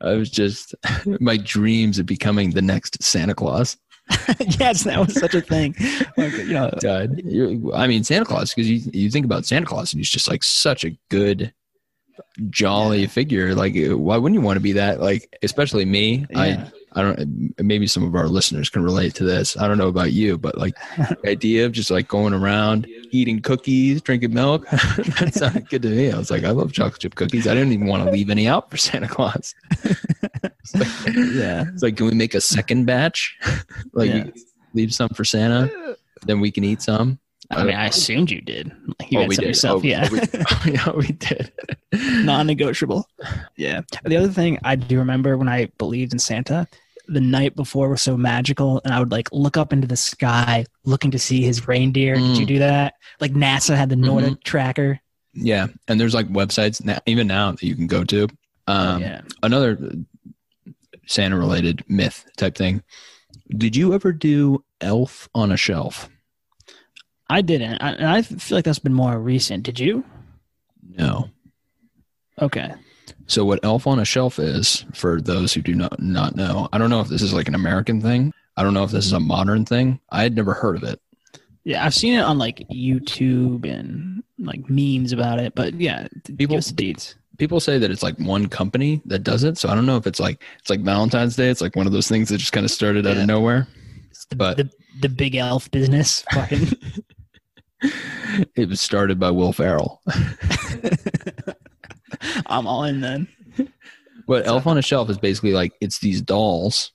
I 0.02 0.14
was 0.14 0.30
just 0.30 0.76
my 1.20 1.38
dreams 1.38 1.98
of 2.00 2.06
becoming 2.06 2.52
the 2.52 2.62
next 2.62 3.02
Santa 3.02 3.34
Claus 3.36 3.78
yes, 4.58 4.84
that 4.86 4.98
was 5.06 5.14
such 5.20 5.36
a 5.36 5.42
thing. 5.42 5.76
Like, 6.16 6.32
you 6.38 6.54
know, 6.54 6.70
died. 6.80 7.10
I 7.76 7.88
mean, 7.88 8.06
Santa 8.06 8.24
Claus 8.24 8.54
because 8.54 8.70
you 8.70 8.80
you 8.94 9.10
think 9.12 9.26
about 9.26 9.46
Santa 9.46 9.66
Claus 9.66 9.92
and 9.92 10.00
he's 10.00 10.10
just 10.10 10.30
like 10.30 10.46
such 10.46 10.86
a 10.86 10.98
good, 11.10 11.54
jolly 12.50 13.06
figure. 13.08 13.54
Like, 13.56 13.76
why 13.76 14.18
wouldn't 14.18 14.40
you 14.40 14.46
want 14.46 14.58
to 14.58 14.62
be 14.62 14.72
that? 14.74 15.00
Like, 15.02 15.36
especially 15.44 15.86
me. 15.86 16.26
Yeah. 16.30 16.40
I 16.40 16.72
I 16.98 17.02
don't. 17.04 17.54
Maybe 17.62 17.86
some 17.86 18.04
of 18.04 18.16
our 18.16 18.28
listeners 18.28 18.70
can 18.70 18.82
relate 18.82 19.14
to 19.16 19.24
this. 19.24 19.56
I 19.56 19.68
don't 19.68 19.78
know 19.78 19.88
about 19.88 20.14
you, 20.14 20.36
but 20.38 20.58
like 20.58 20.76
the 20.98 21.30
idea 21.30 21.66
of 21.68 21.72
just 21.72 21.92
like 21.92 22.08
going 22.08 22.34
around 22.34 22.88
eating 23.12 23.40
cookies, 23.40 24.02
drinking 24.02 24.34
milk. 24.34 24.68
that 24.72 25.32
sounded 25.36 25.70
good 25.70 25.84
to 25.84 25.90
me. 25.90 26.12
I 26.12 26.18
was 26.18 26.32
like, 26.32 26.44
I 26.44 26.50
love 26.50 26.74
chocolate 26.74 27.00
chip 27.00 27.14
cookies. 27.14 27.48
I 27.48 27.54
didn't 27.54 27.74
even 27.74 27.86
want 27.86 28.04
to 28.04 28.10
leave 28.10 28.32
any 28.32 28.48
out 28.48 28.72
for 28.72 28.78
Santa 28.78 29.08
Claus. 29.08 29.54
It's 30.70 31.06
like, 31.06 31.16
yeah. 31.16 31.64
it's 31.74 31.82
like, 31.82 31.96
can 31.96 32.08
we 32.08 32.14
make 32.14 32.36
a 32.36 32.42
second 32.42 32.86
batch? 32.86 33.38
like, 33.94 34.10
Yeah. 34.10 34.26
leave 34.74 34.94
some 34.94 35.08
for 35.10 35.24
Santa, 35.24 35.96
then 36.26 36.42
we 36.42 36.52
can 36.52 36.66
eat 36.66 36.82
some. 36.82 37.20
I 37.50 37.64
mean, 37.64 37.76
I 37.76 37.86
assumed 37.86 38.30
you 38.30 38.42
did. 38.42 38.74
Like, 39.00 39.10
you 39.10 39.20
oh, 39.20 39.22
had 39.22 39.30
we 39.30 39.36
some 39.36 39.44
did. 39.44 39.48
yourself. 39.48 39.84
Oh, 39.84 39.88
yeah. 39.88 40.10
oh, 40.12 40.14
we, 40.14 40.20
oh, 40.22 40.62
yeah, 40.66 40.92
we 40.92 41.08
did. 41.14 41.54
non-negotiable. 42.26 43.08
Yeah. 43.56 43.82
The 44.04 44.18
other 44.18 44.28
thing 44.28 44.60
I 44.66 44.76
do 44.76 44.98
remember 45.00 45.38
when 45.38 45.48
I 45.48 45.68
believed 45.78 46.12
in 46.12 46.20
Santa, 46.20 46.68
the 47.08 47.22
night 47.22 47.56
before 47.56 47.90
was 47.90 48.02
so 48.02 48.18
magical, 48.18 48.82
and 48.84 48.94
I 48.94 49.00
would 49.00 49.12
like 49.12 49.30
look 49.32 49.58
up 49.58 49.72
into 49.74 49.88
the 49.88 49.96
sky 49.98 50.66
looking 50.84 51.12
to 51.12 51.20
see 51.20 51.42
his 51.42 51.68
reindeer. 51.68 52.16
Did 52.16 52.24
Mm. 52.24 52.40
you 52.40 52.46
do 52.46 52.60
that? 52.60 52.94
Like 53.20 53.32
NASA 53.32 53.76
had 53.76 53.90
the 53.90 53.96
NORAD 53.96 54.44
tracker. 54.44 55.00
Yeah, 55.34 55.68
and 55.88 56.00
there's 56.00 56.14
like 56.14 56.28
websites 56.30 56.84
now, 56.84 57.00
even 57.06 57.28
now 57.28 57.52
that 57.52 57.64
you 57.64 57.76
can 57.76 57.88
go 57.88 58.04
to. 58.06 58.24
Um, 58.68 58.98
oh, 58.98 58.98
yeah. 58.98 59.22
Another 59.44 59.78
Santa-related 61.06 61.84
myth 61.88 62.26
type 62.38 62.56
thing. 62.56 62.84
Did 63.50 63.76
you 63.76 63.94
ever 63.94 64.12
do 64.12 64.64
Elf 64.82 65.30
on 65.34 65.52
a 65.52 65.58
Shelf? 65.58 66.10
I 67.30 67.42
didn't. 67.42 67.82
I, 67.82 67.92
and 67.92 68.08
I 68.08 68.22
feel 68.22 68.58
like 68.58 68.66
that's 68.66 68.80
been 68.80 68.94
more 68.94 69.18
recent. 69.20 69.64
Did 69.64 69.80
you? 69.80 70.04
No. 70.98 71.30
Okay. 72.42 72.74
So 73.28 73.44
what 73.46 73.60
Elf 73.64 73.86
on 73.88 74.00
a 74.00 74.06
Shelf 74.06 74.40
is, 74.40 74.86
for 74.94 75.20
those 75.22 75.54
who 75.54 75.62
do 75.62 75.76
not 75.76 76.00
not 76.02 76.36
know, 76.36 76.70
I 76.72 76.78
don't 76.78 76.90
know 76.90 77.02
if 77.02 77.10
this 77.10 77.22
is 77.22 77.34
like 77.34 77.48
an 77.48 77.56
American 77.56 78.02
thing. 78.02 78.34
I 78.56 78.64
don't 78.64 78.74
know 78.74 78.84
if 78.84 78.92
this 78.92 79.06
is 79.06 79.14
a 79.14 79.20
modern 79.20 79.66
thing. 79.66 80.00
I 80.10 80.24
had 80.24 80.36
never 80.36 80.54
heard 80.54 80.76
of 80.78 80.84
it. 80.84 81.00
Yeah, 81.64 81.86
I've 81.86 81.94
seen 81.94 82.14
it 82.14 82.22
on 82.22 82.38
like 82.38 82.66
YouTube 82.72 83.70
and 83.70 84.24
like 84.40 84.70
memes 84.70 85.12
about 85.12 85.40
it. 85.40 85.54
But 85.56 85.74
yeah, 85.80 86.08
People- 86.26 86.54
give 86.54 86.58
us 86.60 86.68
the 86.68 86.74
deeds. 86.76 87.16
People 87.38 87.60
say 87.60 87.78
that 87.78 87.92
it's 87.92 88.02
like 88.02 88.18
one 88.18 88.48
company 88.48 89.00
that 89.06 89.20
does 89.20 89.44
it. 89.44 89.60
So 89.60 89.70
I 89.70 89.76
don't 89.76 89.86
know 89.86 89.98
if 89.98 90.08
it's 90.08 90.20
like 90.20 90.42
it's 90.60 90.70
like 90.72 90.80
Valentine's 90.80 91.36
Day. 91.36 91.50
It's 91.50 91.62
like 91.62 91.76
one 91.76 91.86
of 91.86 91.92
those 91.94 92.08
things 92.08 92.30
that 92.30 92.38
just 92.40 92.52
kind 92.54 92.64
of 92.66 92.72
started 92.72 93.06
out 93.06 93.18
of 93.18 93.28
nowhere. 93.28 93.68
It's 94.10 94.26
the, 94.26 94.36
but- 94.38 94.58
the 94.58 94.70
the 95.02 95.10
big 95.10 95.36
elf 95.36 95.70
business. 95.70 96.24
Fucking. 96.34 96.70
It 98.56 98.68
was 98.70 98.82
started 98.82 99.20
by 99.20 99.30
Will 99.30 99.54
Ferrell. 99.54 100.02
I'm 102.48 102.68
all 102.68 102.84
in 102.84 103.02
then. 103.02 103.28
But 104.28 104.46
Elf 104.46 104.68
on 104.68 104.78
a 104.78 104.82
Shelf 104.82 105.10
is 105.10 105.18
basically 105.18 105.54
like 105.54 105.74
it's 105.82 106.00
these 106.00 106.22
dolls, 106.22 106.92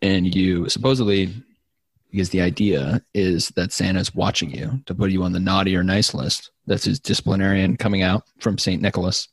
and 0.00 0.34
you 0.34 0.68
supposedly, 0.68 1.32
because 2.10 2.30
the 2.30 2.40
idea 2.40 3.02
is 3.12 3.48
that 3.50 3.72
Santa's 3.72 4.14
watching 4.14 4.50
you 4.50 4.80
to 4.86 4.94
put 4.94 5.10
you 5.10 5.22
on 5.22 5.32
the 5.32 5.40
naughty 5.40 5.76
or 5.76 5.82
nice 5.82 6.14
list. 6.14 6.50
That's 6.66 6.84
his 6.84 6.98
disciplinarian 7.00 7.76
coming 7.76 8.02
out 8.02 8.24
from 8.38 8.56
St. 8.58 8.80
Nicholas, 8.80 9.28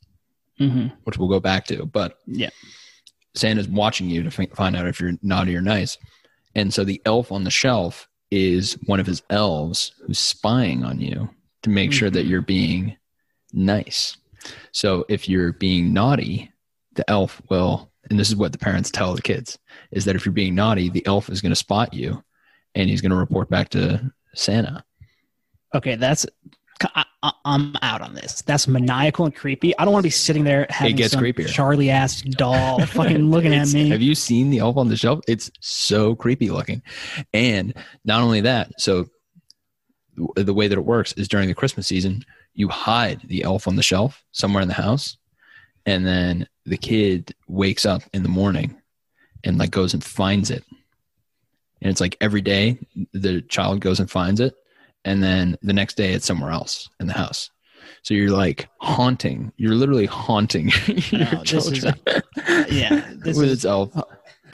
hmm 0.57 0.87
which 1.05 1.17
we'll 1.17 1.29
go 1.29 1.39
back 1.39 1.65
to. 1.67 1.85
But 1.85 2.17
Yeah. 2.27 2.49
Santa's 3.35 3.67
watching 3.69 4.09
you 4.09 4.23
to 4.23 4.31
fi- 4.31 4.47
find 4.47 4.75
out 4.75 4.87
if 4.87 4.99
you're 4.99 5.13
naughty 5.21 5.55
or 5.55 5.61
nice. 5.61 5.97
And 6.55 6.73
so 6.73 6.83
the 6.83 6.99
elf 7.05 7.31
on 7.31 7.43
the 7.43 7.51
shelf 7.51 8.09
is 8.31 8.73
one 8.87 8.99
of 8.99 9.05
his 9.05 9.21
elves 9.29 9.91
who's 10.05 10.17
spying 10.19 10.83
on 10.83 10.99
you 10.99 11.29
to 11.61 11.69
make 11.69 11.93
sure 11.93 12.09
that 12.09 12.25
Mhm. 12.25 12.29
you're 12.29 12.41
being 12.41 12.97
nice. 13.53 14.17
So 14.71 15.05
if 15.09 15.27
you're 15.27 15.53
being 15.53 15.93
naughty, 15.93 16.51
the 16.93 17.09
elf 17.09 17.41
will, 17.49 17.91
and 18.09 18.19
this 18.19 18.29
is 18.29 18.35
what 18.35 18.51
the 18.51 18.57
parents 18.57 18.91
tell 18.91 19.13
the 19.15 19.21
kids, 19.21 19.57
is 19.91 20.05
that 20.05 20.15
if 20.15 20.25
you're 20.25 20.33
being 20.33 20.55
naughty, 20.55 20.89
the 20.89 21.05
elf 21.05 21.29
is 21.29 21.41
going 21.41 21.51
to 21.51 21.55
spot 21.55 21.93
you 21.93 22.23
and 22.75 22.89
he's 22.89 23.01
going 23.01 23.11
to 23.11 23.17
report 23.17 23.49
back 23.49 23.69
to 23.69 24.11
Santa. 24.35 24.83
Okay, 25.75 25.95
that's. 25.95 26.25
I, 26.93 27.03
I'm 27.43 27.75
out 27.81 28.01
on 28.01 28.13
this. 28.13 28.43
That's 28.43 28.67
maniacal 28.67 29.25
and 29.25 29.35
creepy. 29.35 29.75
I 29.77 29.83
don't 29.83 29.93
want 29.93 30.03
to 30.03 30.07
be 30.07 30.11
sitting 30.11 30.43
there 30.43 30.67
having 30.69 30.95
gets 30.95 31.13
some 31.13 31.23
creepier. 31.23 31.47
Charlie 31.47 31.89
ass 31.89 32.21
doll 32.21 32.85
fucking 32.85 33.31
looking 33.31 33.53
at 33.55 33.73
me. 33.73 33.89
Have 33.89 34.01
you 34.01 34.13
seen 34.13 34.51
the 34.51 34.59
elf 34.59 34.77
on 34.77 34.87
the 34.87 34.95
shelf? 34.95 35.21
It's 35.27 35.49
so 35.59 36.15
creepy 36.15 36.51
looking. 36.51 36.83
And 37.33 37.73
not 38.05 38.21
only 38.21 38.41
that, 38.41 38.79
so 38.79 39.07
the 40.35 40.53
way 40.53 40.67
that 40.67 40.77
it 40.77 40.85
works 40.85 41.13
is 41.13 41.27
during 41.27 41.47
the 41.47 41.55
Christmas 41.55 41.87
season, 41.87 42.23
you 42.57 42.67
hide 42.67 43.21
the 43.25 43.43
elf 43.43 43.67
on 43.67 43.75
the 43.77 43.83
shelf 43.83 44.21
somewhere 44.33 44.61
in 44.61 44.67
the 44.67 44.73
house, 44.73 45.15
and 45.85 46.05
then 46.05 46.45
the 46.65 46.75
kid 46.77 47.33
wakes 47.47 47.85
up 47.85 48.01
in 48.13 48.23
the 48.23 48.29
morning 48.29 48.75
and 49.45 49.57
like 49.57 49.71
goes 49.71 49.93
and 49.93 50.03
finds 50.03 50.51
it. 50.51 50.63
And 51.81 51.89
it's 51.91 52.01
like 52.01 52.17
every 52.19 52.41
day 52.41 52.77
the 53.13 53.41
child 53.43 53.79
goes 53.79 53.99
and 54.01 54.11
finds 54.11 54.39
it, 54.41 54.55
and 55.05 55.21
then 55.23 55.55
the 55.61 55.71
next 55.73 55.95
day 55.95 56.13
it's 56.13 56.25
somewhere 56.25 56.51
else 56.51 56.89
in 56.99 57.07
the 57.07 57.13
house. 57.13 57.49
So 58.01 58.13
you're 58.15 58.31
like 58.31 58.67
haunting. 58.81 59.53
You're 59.57 59.75
literally 59.75 60.07
haunting 60.07 60.71
your 60.87 61.19
No, 61.31 61.43
this 61.43 61.53
is- 61.67 61.79
children. 61.83 61.95
yeah, 62.69 63.07
this 63.23 63.37
with 63.37 63.47
is- 63.49 63.53
its 63.53 63.65
elf. 63.65 63.93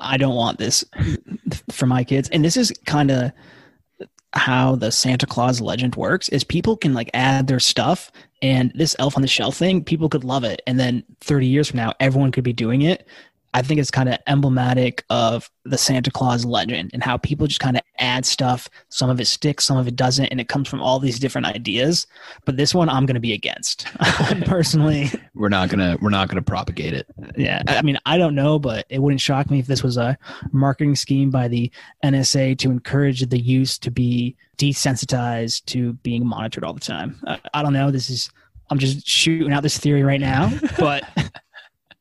I 0.00 0.16
don't 0.16 0.34
want 0.34 0.58
this 0.58 0.84
for 1.70 1.86
my 1.86 2.04
kids. 2.04 2.28
And 2.30 2.44
this 2.44 2.56
is 2.56 2.72
kind 2.86 3.10
of 3.10 3.32
how 4.32 4.76
the 4.76 4.92
Santa 4.92 5.26
Claus 5.26 5.60
legend 5.60 5.96
works 5.96 6.28
is 6.28 6.44
people 6.44 6.76
can 6.76 6.94
like 6.94 7.10
add 7.14 7.46
their 7.46 7.60
stuff 7.60 8.12
and 8.42 8.72
this 8.74 8.96
elf 8.98 9.16
on 9.16 9.22
the 9.22 9.28
shelf 9.28 9.56
thing, 9.56 9.84
people 9.84 10.08
could 10.08 10.24
love 10.24 10.44
it. 10.44 10.62
And 10.66 10.78
then 10.78 11.04
30 11.20 11.46
years 11.46 11.68
from 11.68 11.78
now, 11.78 11.92
everyone 12.00 12.32
could 12.32 12.44
be 12.44 12.52
doing 12.52 12.82
it. 12.82 13.06
I 13.52 13.62
think 13.62 13.80
it's 13.80 13.90
kind 13.90 14.08
of 14.08 14.18
emblematic 14.26 15.04
of 15.10 15.50
the 15.64 15.76
Santa 15.76 16.10
Claus 16.10 16.44
legend 16.44 16.90
and 16.92 17.02
how 17.02 17.16
people 17.16 17.46
just 17.46 17.60
kind 17.60 17.76
of 17.76 17.82
add 17.98 18.24
stuff. 18.24 18.68
Some 18.90 19.10
of 19.10 19.20
it 19.20 19.26
sticks, 19.26 19.64
some 19.64 19.76
of 19.76 19.88
it 19.88 19.96
doesn't, 19.96 20.26
and 20.26 20.40
it 20.40 20.48
comes 20.48 20.68
from 20.68 20.80
all 20.80 21.00
these 21.00 21.18
different 21.18 21.46
ideas. 21.46 22.06
But 22.44 22.56
this 22.56 22.74
one, 22.74 22.88
I'm 22.88 23.06
going 23.06 23.14
to 23.14 23.20
be 23.20 23.32
against. 23.32 23.86
Personally, 24.44 25.10
we're 25.34 25.48
not 25.48 25.68
gonna 25.68 25.98
we're 26.00 26.10
not 26.10 26.28
gonna 26.28 26.42
propagate 26.42 26.94
it. 26.94 27.06
Yeah, 27.36 27.62
I 27.66 27.82
mean, 27.82 27.98
I 28.06 28.18
don't 28.18 28.34
know, 28.34 28.58
but 28.58 28.86
it 28.88 29.00
wouldn't 29.00 29.20
shock 29.20 29.50
me 29.50 29.58
if 29.58 29.66
this 29.66 29.82
was 29.82 29.96
a 29.96 30.16
marketing 30.52 30.94
scheme 30.94 31.30
by 31.30 31.48
the 31.48 31.70
NSA 32.04 32.58
to 32.58 32.70
encourage 32.70 33.28
the 33.28 33.40
use 33.40 33.78
to 33.78 33.90
be 33.90 34.36
desensitized 34.58 35.64
to 35.66 35.94
being 35.94 36.24
monitored 36.24 36.64
all 36.64 36.74
the 36.74 36.80
time. 36.80 37.20
I, 37.26 37.40
I 37.54 37.62
don't 37.62 37.72
know. 37.72 37.90
This 37.90 38.10
is 38.10 38.30
I'm 38.70 38.78
just 38.78 39.06
shooting 39.06 39.52
out 39.52 39.62
this 39.64 39.78
theory 39.78 40.04
right 40.04 40.20
now, 40.20 40.52
but 40.78 41.02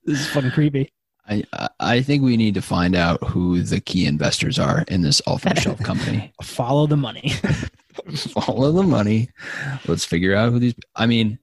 this 0.05 0.19
is 0.19 0.27
fucking 0.27 0.51
creepy. 0.51 0.91
I 1.29 1.43
I 1.79 2.01
think 2.01 2.23
we 2.23 2.37
need 2.37 2.55
to 2.55 2.61
find 2.61 2.95
out 2.95 3.23
who 3.23 3.61
the 3.61 3.79
key 3.79 4.05
investors 4.05 4.57
are 4.57 4.83
in 4.87 5.01
this 5.01 5.21
off 5.27 5.43
the 5.43 5.55
shelf 5.55 5.79
company. 5.83 6.33
Follow 6.41 6.87
the 6.87 6.97
money. 6.97 7.29
Follow 8.15 8.71
the 8.71 8.83
money. 8.83 9.29
Let's 9.87 10.05
figure 10.05 10.35
out 10.35 10.51
who 10.51 10.59
these. 10.59 10.75
I 10.95 11.05
mean, 11.05 11.37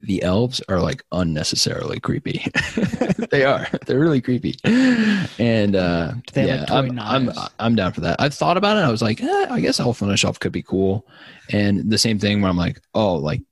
the 0.00 0.22
elves 0.22 0.60
are 0.68 0.80
like 0.80 1.04
unnecessarily 1.12 2.00
creepy. 2.00 2.44
they 3.30 3.44
are. 3.44 3.66
They're 3.86 3.98
really 3.98 4.20
creepy. 4.20 4.54
And 4.64 5.74
uh, 5.74 6.14
yeah, 6.34 6.64
I'm, 6.68 6.98
I'm, 6.98 7.30
I'm 7.58 7.74
down 7.74 7.92
for 7.92 8.00
that. 8.02 8.20
I've 8.20 8.34
thought 8.34 8.56
about 8.56 8.76
it. 8.76 8.80
I 8.80 8.90
was 8.90 9.02
like, 9.02 9.22
eh, 9.22 9.46
I 9.50 9.60
guess 9.60 9.80
elf 9.80 10.02
on 10.02 10.10
a 10.10 10.16
shelf 10.16 10.38
could 10.38 10.52
be 10.52 10.62
cool. 10.62 11.06
And 11.50 11.90
the 11.90 11.98
same 11.98 12.18
thing 12.18 12.40
where 12.40 12.50
I'm 12.50 12.56
like, 12.56 12.80
oh, 12.94 13.14
like 13.14 13.42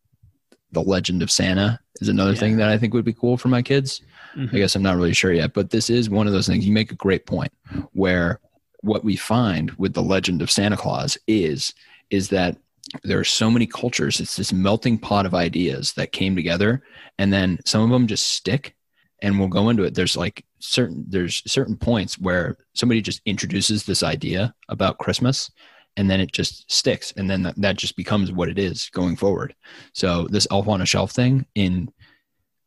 the 0.71 0.83
Legend 0.83 1.23
of 1.23 1.31
Santa 1.31 1.81
is 2.01 2.09
another 2.09 2.33
yeah. 2.33 2.41
thing 2.41 2.57
that 2.59 2.69
I 2.69 2.79
think 2.79 2.95
would 2.95 3.05
be 3.05 3.13
cool 3.13 3.37
for 3.37 3.49
my 3.49 3.63
kids. 3.63 4.03
Mm-hmm. 4.37 4.55
I 4.55 4.59
guess 4.59 4.77
I'm 4.77 4.83
not 4.83 4.97
really 4.97 5.15
sure 5.15 5.33
yet, 5.33 5.55
but 5.55 5.71
this 5.71 5.89
is 5.89 6.11
one 6.11 6.27
of 6.27 6.33
those 6.33 6.47
things. 6.47 6.67
You 6.67 6.73
make 6.73 6.93
a 6.93 6.97
great 6.97 7.27
point 7.27 7.53
where 7.93 8.41
what 8.81 9.05
we 9.05 9.17
find 9.17 9.71
with 9.73 9.95
the 9.95 10.03
legend 10.03 10.43
of 10.43 10.51
Santa 10.51 10.77
Claus 10.77 11.19
is 11.27 11.75
is 12.11 12.29
that 12.29 12.57
there 13.03 13.19
are 13.19 13.25
so 13.25 13.51
many 13.51 13.67
cultures. 13.67 14.21
It's 14.21 14.37
this 14.37 14.53
melting 14.53 14.99
pot 14.99 15.27
of 15.27 15.35
ideas 15.35 15.93
that 15.95 16.13
came 16.13 16.37
together, 16.37 16.83
and 17.19 17.33
then 17.33 17.59
some 17.65 17.83
of 17.83 17.91
them 17.91 18.07
just 18.07 18.29
stick. 18.29 18.75
And 19.23 19.39
we'll 19.39 19.49
go 19.49 19.71
into 19.71 19.83
it. 19.85 19.95
There's 19.95 20.17
like 20.17 20.45
certain 20.59 21.05
there's 21.09 21.43
certain 21.51 21.77
points 21.77 22.19
where 22.19 22.59
somebody 22.75 23.01
just 23.01 23.23
introduces 23.25 23.85
this 23.85 24.03
idea 24.03 24.55
about 24.69 24.99
Christmas, 24.99 25.51
and 25.97 26.11
then 26.11 26.21
it 26.21 26.33
just 26.33 26.71
sticks, 26.71 27.13
and 27.17 27.29
then 27.29 27.43
that, 27.43 27.55
that 27.57 27.77
just 27.77 27.97
becomes 27.97 28.31
what 28.31 28.51
it 28.51 28.59
is 28.59 28.91
going 28.91 29.17
forward. 29.17 29.55
So 29.95 30.29
this 30.29 30.47
elf 30.51 30.69
on 30.69 30.83
a 30.83 30.87
shelf 30.87 31.13
thing 31.13 31.47
in 31.55 31.91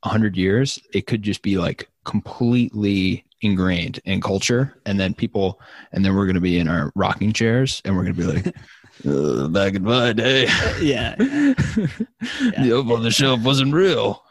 100 0.01 0.37
years 0.37 0.79
it 0.93 1.07
could 1.07 1.21
just 1.21 1.41
be 1.41 1.57
like 1.57 1.89
completely 2.05 3.25
ingrained 3.41 3.99
in 4.05 4.21
culture 4.21 4.77
and 4.85 4.99
then 4.99 5.13
people 5.13 5.59
and 5.91 6.03
then 6.03 6.15
we're 6.15 6.25
going 6.25 6.35
to 6.35 6.41
be 6.41 6.59
in 6.59 6.67
our 6.67 6.91
rocking 6.95 7.31
chairs 7.31 7.81
and 7.85 7.95
we're 7.95 8.03
going 8.03 8.15
to 8.15 8.21
be 8.21 8.27
like 8.27 8.55
uh, 9.07 9.47
back 9.47 9.75
in 9.75 9.83
my 9.83 10.13
day. 10.13 10.47
Yeah, 10.81 11.15
yeah. 11.19 11.53
the 12.63 12.71
elf 12.71 12.89
on 12.89 13.03
the 13.03 13.11
shelf 13.11 13.41
wasn't 13.41 13.73
real. 13.73 14.23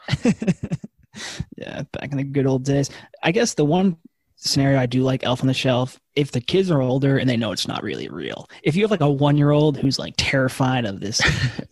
Yeah 1.57 1.83
back 1.93 2.13
in 2.13 2.17
the 2.17 2.25
good 2.25 2.47
old 2.47 2.65
days. 2.65 2.91
I 3.23 3.33
guess 3.33 3.55
the 3.55 3.65
one 3.65 3.97
scenario 4.39 4.79
I 4.79 4.87
do 4.87 5.03
like 5.03 5.25
Elf 5.25 5.41
on 5.41 5.47
the 5.47 5.55
Shelf 5.55 5.99
if 6.15 6.33
the 6.33 6.41
kids 6.41 6.71
are 6.71 6.81
older 6.81 7.19
and 7.19 7.29
they 7.29 7.37
know 7.37 7.53
it's 7.53 7.69
not 7.69 7.83
really 7.83 8.09
real. 8.09 8.49
If 8.63 8.75
you 8.75 8.83
have 8.83 8.91
like 8.91 9.01
a 9.01 9.11
one 9.11 9.37
year 9.37 9.51
old 9.51 9.77
who's 9.77 9.99
like 9.99 10.15
terrified 10.17 10.85
of 10.85 11.01
this 11.01 11.21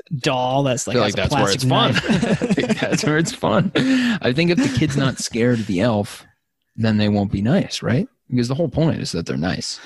doll 0.19 0.63
that's 0.63 0.87
like, 0.87 0.97
like 0.97 1.15
that's 1.15 1.35
where 1.35 1.51
it's 1.51 1.65
fun. 1.65 1.93
that's 2.81 3.05
where 3.05 3.19
it's 3.19 3.33
fun. 3.33 3.73
I 3.75 4.33
think 4.33 4.51
if 4.51 4.59
the 4.59 4.79
kid's 4.79 4.97
not 4.97 5.19
scared 5.19 5.61
of 5.61 5.67
the 5.67 5.81
elf, 5.81 6.25
then 6.77 6.99
they 6.99 7.09
won't 7.09 7.33
be 7.33 7.43
nice, 7.43 7.83
right? 7.83 8.09
Because 8.29 8.49
the 8.49 8.55
whole 8.55 8.69
point 8.69 9.01
is 9.01 9.13
that 9.13 9.27
they're 9.27 9.37
nice. 9.37 9.81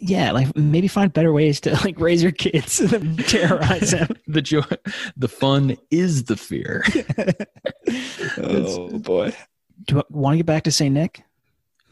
Yeah, 0.00 0.32
like 0.32 0.54
maybe 0.56 0.88
find 0.88 1.12
better 1.12 1.32
ways 1.32 1.60
to 1.60 1.72
like 1.84 2.00
raise 2.00 2.22
your 2.22 2.32
kids 2.32 2.78
than 2.90 3.16
terrorize 3.18 3.92
them. 3.92 4.08
the 4.26 4.42
joy, 4.42 4.62
the 5.16 5.28
fun 5.28 5.76
is 5.90 6.24
the 6.24 6.36
fear. 6.36 6.82
oh 8.38 8.98
boy. 8.98 9.32
Do 9.84 9.96
you 9.96 10.02
want 10.10 10.34
to 10.34 10.38
get 10.38 10.46
back 10.46 10.64
to 10.64 10.72
Saint 10.72 10.94
Nick? 10.94 11.22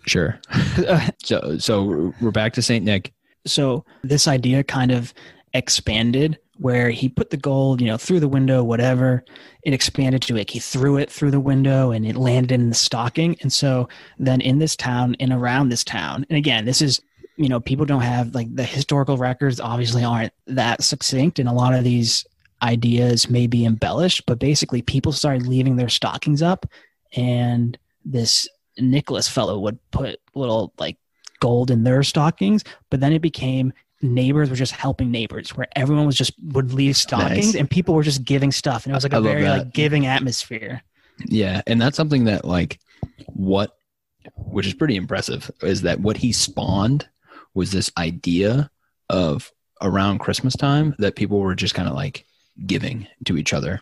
Sure. 0.07 0.40
so 1.23 1.59
so 1.59 2.12
we're 2.21 2.31
back 2.31 2.53
to 2.55 2.62
Saint 2.62 2.85
Nick. 2.85 3.12
So 3.47 3.85
this 4.03 4.29
idea 4.29 4.64
kind 4.64 4.90
of 4.90 5.14
expanded 5.53 6.38
where 6.59 6.90
he 6.90 7.09
put 7.09 7.31
the 7.31 7.37
gold, 7.37 7.81
you 7.81 7.87
know, 7.87 7.97
through 7.97 8.21
the 8.21 8.29
window, 8.29 8.62
whatever. 8.62 9.25
It 9.64 9.73
expanded 9.73 10.23
to 10.23 10.35
like 10.35 10.51
he 10.51 10.61
threw 10.61 10.97
it 10.99 11.11
through 11.11 11.33
the 11.33 11.40
window 11.40 11.90
and 11.90 12.07
it 12.07 12.17
landed 12.17 12.53
in 12.53 12.69
the 12.69 12.75
stocking. 12.75 13.37
And 13.40 13.53
so 13.53 13.88
then 14.19 14.40
in 14.40 14.59
this 14.59 14.77
town 14.77 15.17
and 15.19 15.33
around 15.33 15.69
this 15.69 15.85
town, 15.85 16.25
and 16.29 16.37
again, 16.37 16.64
this 16.64 16.81
is 16.81 17.01
you 17.37 17.49
know, 17.49 17.59
people 17.59 17.85
don't 17.85 18.03
have 18.03 18.33
like 18.35 18.55
the 18.55 18.62
historical 18.62 19.17
records 19.17 19.59
obviously 19.59 20.05
aren't 20.05 20.33
that 20.47 20.85
succinct 20.85 21.40
and 21.40 21.49
a 21.49 21.53
lot 21.53 21.75
of 21.75 21.83
these 21.83 22.25
ideas 22.62 23.29
may 23.29 23.49
be 23.49 23.64
embellished, 23.64 24.25
but 24.27 24.38
basically 24.38 24.83
people 24.83 25.11
started 25.11 25.47
leaving 25.47 25.75
their 25.77 25.88
stockings 25.88 26.43
up 26.43 26.64
and 27.17 27.77
this 28.05 28.49
Nicholas 28.79 29.29
fellow 29.29 29.59
would 29.59 29.79
put 29.91 30.21
little 30.35 30.73
like 30.79 30.99
gold 31.41 31.71
in 31.71 31.85
their 31.85 32.03
stockings, 32.03 32.65
but 32.91 33.01
then 33.01 33.13
it 33.13 33.23
became 33.23 33.73
neighbors 34.03 34.51
were 34.51 34.57
just 34.57 34.73
helping 34.73 35.11
neighbors 35.11 35.57
where 35.57 35.67
everyone 35.77 36.07
was 36.07 36.17
just 36.17 36.33
would 36.43 36.73
leave 36.73 36.97
stockings 36.97 37.47
nice. 37.47 37.55
and 37.55 37.71
people 37.71 37.95
were 37.95 38.03
just 38.03 38.25
giving 38.25 38.53
stuff 38.53 38.85
and 38.85 38.93
it 38.93 38.95
was 38.95 39.05
like 39.05 39.13
a 39.13 39.21
very 39.21 39.45
like 39.45 39.73
giving 39.73 40.07
atmosphere. 40.07 40.83
Yeah, 41.27 41.63
and 41.67 41.81
that's 41.81 41.97
something 41.97 42.25
that 42.25 42.45
like 42.45 42.81
what 43.27 43.77
which 44.37 44.67
is 44.67 44.75
pretty 44.75 44.97
impressive 44.97 45.51
is 45.63 45.83
that 45.83 46.01
what 46.01 46.17
he 46.17 46.33
spawned 46.33 47.09
was 47.55 47.73
this 47.73 47.91
idea 47.97 48.71
of 49.11 49.53
around 49.81 50.19
Christmas 50.19 50.57
time 50.57 50.95
that 50.99 51.17
people 51.17 51.41
were 51.41 51.55
just 51.55 51.75
kind 51.75 51.89
of 51.89 51.95
like 51.95 52.27
giving 52.67 53.07
to 53.25 53.37
each 53.37 53.53
other 53.53 53.81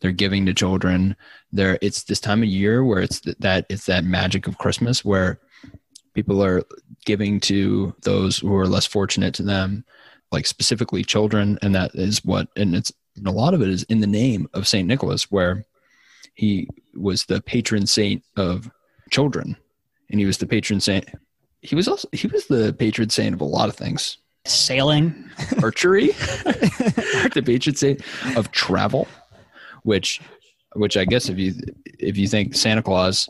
they're 0.00 0.12
giving 0.12 0.46
to 0.46 0.54
children. 0.54 1.16
There 1.52 1.78
it's 1.80 2.04
this 2.04 2.20
time 2.20 2.42
of 2.42 2.48
year 2.48 2.84
where 2.84 3.00
it's 3.00 3.20
th- 3.20 3.36
that 3.40 3.66
it's 3.68 3.86
that 3.86 4.04
magic 4.04 4.46
of 4.46 4.58
christmas 4.58 5.04
where 5.04 5.40
people 6.14 6.42
are 6.42 6.62
giving 7.04 7.40
to 7.40 7.94
those 8.02 8.38
who 8.38 8.54
are 8.56 8.66
less 8.66 8.86
fortunate 8.86 9.34
to 9.34 9.42
them 9.42 9.84
like 10.32 10.46
specifically 10.46 11.04
children. 11.04 11.58
And 11.62 11.74
that 11.74 11.94
is 11.94 12.24
what 12.24 12.48
and 12.56 12.74
it's 12.74 12.92
and 13.16 13.26
a 13.26 13.32
lot 13.32 13.54
of 13.54 13.62
it 13.62 13.68
is 13.68 13.84
in 13.84 14.00
the 14.00 14.06
name 14.06 14.48
of 14.52 14.68
saint 14.68 14.88
nicholas 14.88 15.30
where 15.30 15.64
he 16.34 16.68
was 16.94 17.24
the 17.24 17.40
patron 17.40 17.86
saint 17.86 18.22
of 18.36 18.70
children. 19.10 19.56
And 20.10 20.20
he 20.20 20.26
was 20.26 20.38
the 20.38 20.46
patron 20.46 20.80
saint 20.80 21.08
he 21.62 21.74
was 21.74 21.88
also 21.88 22.08
he 22.12 22.26
was 22.26 22.46
the 22.46 22.74
patron 22.78 23.10
saint 23.10 23.34
of 23.34 23.40
a 23.40 23.44
lot 23.44 23.68
of 23.68 23.76
things. 23.76 24.18
Sailing. 24.46 25.30
Archery. 25.62 26.08
The 27.34 27.42
patron 27.44 27.74
saint 27.74 28.00
of 28.36 28.50
travel 28.52 29.08
which 29.86 30.20
which 30.74 30.96
I 30.96 31.04
guess 31.04 31.28
if 31.28 31.38
you 31.38 31.54
if 31.84 32.18
you 32.18 32.28
think 32.28 32.54
Santa 32.54 32.82
Claus 32.82 33.28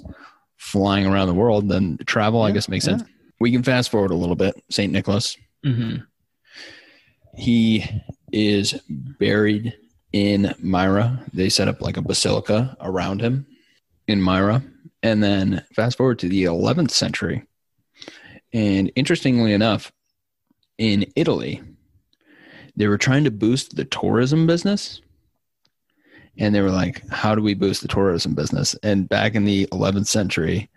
flying 0.57 1.07
around 1.07 1.29
the 1.29 1.35
world, 1.35 1.69
then 1.69 1.99
travel 2.07 2.41
yeah, 2.41 2.47
I 2.47 2.51
guess 2.51 2.69
makes 2.69 2.87
yeah. 2.87 2.99
sense. 2.99 3.09
We 3.39 3.53
can 3.53 3.63
fast 3.63 3.91
forward 3.91 4.11
a 4.11 4.17
little 4.17 4.35
bit. 4.35 4.61
Saint 4.71 4.93
Nicholas. 4.93 5.37
Mm-hmm. 5.65 6.03
He 7.37 7.85
is 8.33 8.81
buried 8.89 9.77
in 10.13 10.55
Myra. 10.59 11.23
They 11.35 11.51
set 11.51 11.69
up 11.69 11.83
like 11.83 11.99
a 11.99 12.03
basilica 12.03 12.77
around 12.81 13.21
him 13.21 13.47
in 14.09 14.23
Myra. 14.23 14.63
And 15.03 15.23
then 15.23 15.63
fast 15.75 15.99
forward 15.99 16.19
to 16.21 16.29
the 16.29 16.45
11th 16.45 16.91
century. 16.91 17.45
And 18.55 18.91
interestingly 18.97 19.53
enough, 19.53 19.93
in 20.79 21.05
Italy, 21.15 21.63
they 22.75 22.87
were 22.87 22.99
trying 22.99 23.25
to 23.25 23.31
boost 23.31 23.77
the 23.77 23.85
tourism 23.85 24.47
business 24.47 25.03
and 26.39 26.55
they 26.55 26.61
were 26.61 26.71
like, 26.71 27.07
"How 27.09 27.35
do 27.35 27.43
we 27.43 27.55
boost 27.55 27.83
the 27.83 27.89
tourism 27.89 28.35
business?" 28.35 28.75
And 28.83 29.09
back 29.09 29.35
in 29.35 29.45
the 29.45 29.67
11th 29.73 30.07
century, 30.07 30.69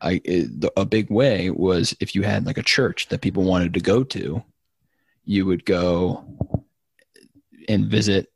I 0.00 0.20
it, 0.24 0.70
a 0.76 0.84
big 0.84 1.10
way 1.10 1.50
was 1.50 1.94
if 2.00 2.14
you 2.14 2.22
had 2.22 2.46
like 2.46 2.58
a 2.58 2.62
church 2.62 3.08
that 3.08 3.20
people 3.20 3.44
wanted 3.44 3.74
to 3.74 3.80
go 3.80 4.04
to, 4.04 4.42
you 5.24 5.46
would 5.46 5.64
go 5.64 6.24
and 7.68 7.86
visit 7.86 8.28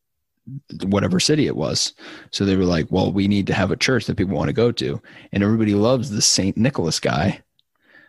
whatever 0.84 1.18
city 1.18 1.46
it 1.46 1.56
was. 1.56 1.92
So 2.30 2.44
they 2.44 2.56
were 2.56 2.64
like, 2.64 2.86
"Well, 2.90 3.12
we 3.12 3.28
need 3.28 3.46
to 3.48 3.54
have 3.54 3.70
a 3.70 3.76
church 3.76 4.06
that 4.06 4.16
people 4.16 4.36
want 4.36 4.48
to 4.48 4.52
go 4.52 4.72
to," 4.72 5.00
and 5.32 5.42
everybody 5.42 5.74
loves 5.74 6.10
the 6.10 6.22
Saint 6.22 6.56
Nicholas 6.56 7.00
guy. 7.00 7.42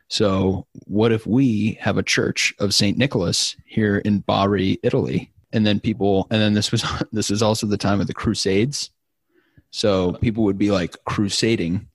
So 0.10 0.68
what 0.86 1.12
if 1.12 1.28
we 1.28 1.78
have 1.82 1.98
a 1.98 2.04
church 2.04 2.54
of 2.60 2.74
Saint 2.74 2.98
Nicholas 2.98 3.56
here 3.66 3.98
in 3.98 4.20
Bari, 4.20 4.80
Italy? 4.84 5.32
And 5.54 5.66
then 5.66 5.80
people 5.80 6.28
and 6.30 6.42
then 6.42 6.54
this 6.54 6.72
was 6.72 6.84
this 7.12 7.32
is 7.32 7.42
also 7.42 7.68
the 7.68 7.78
time 7.78 8.02
of 8.02 8.08
the 8.08 8.14
crusades. 8.14 8.92
So 9.70 10.14
people 10.14 10.44
would 10.46 10.58
be 10.58 10.72
like 10.72 10.96
crusading 11.06 11.88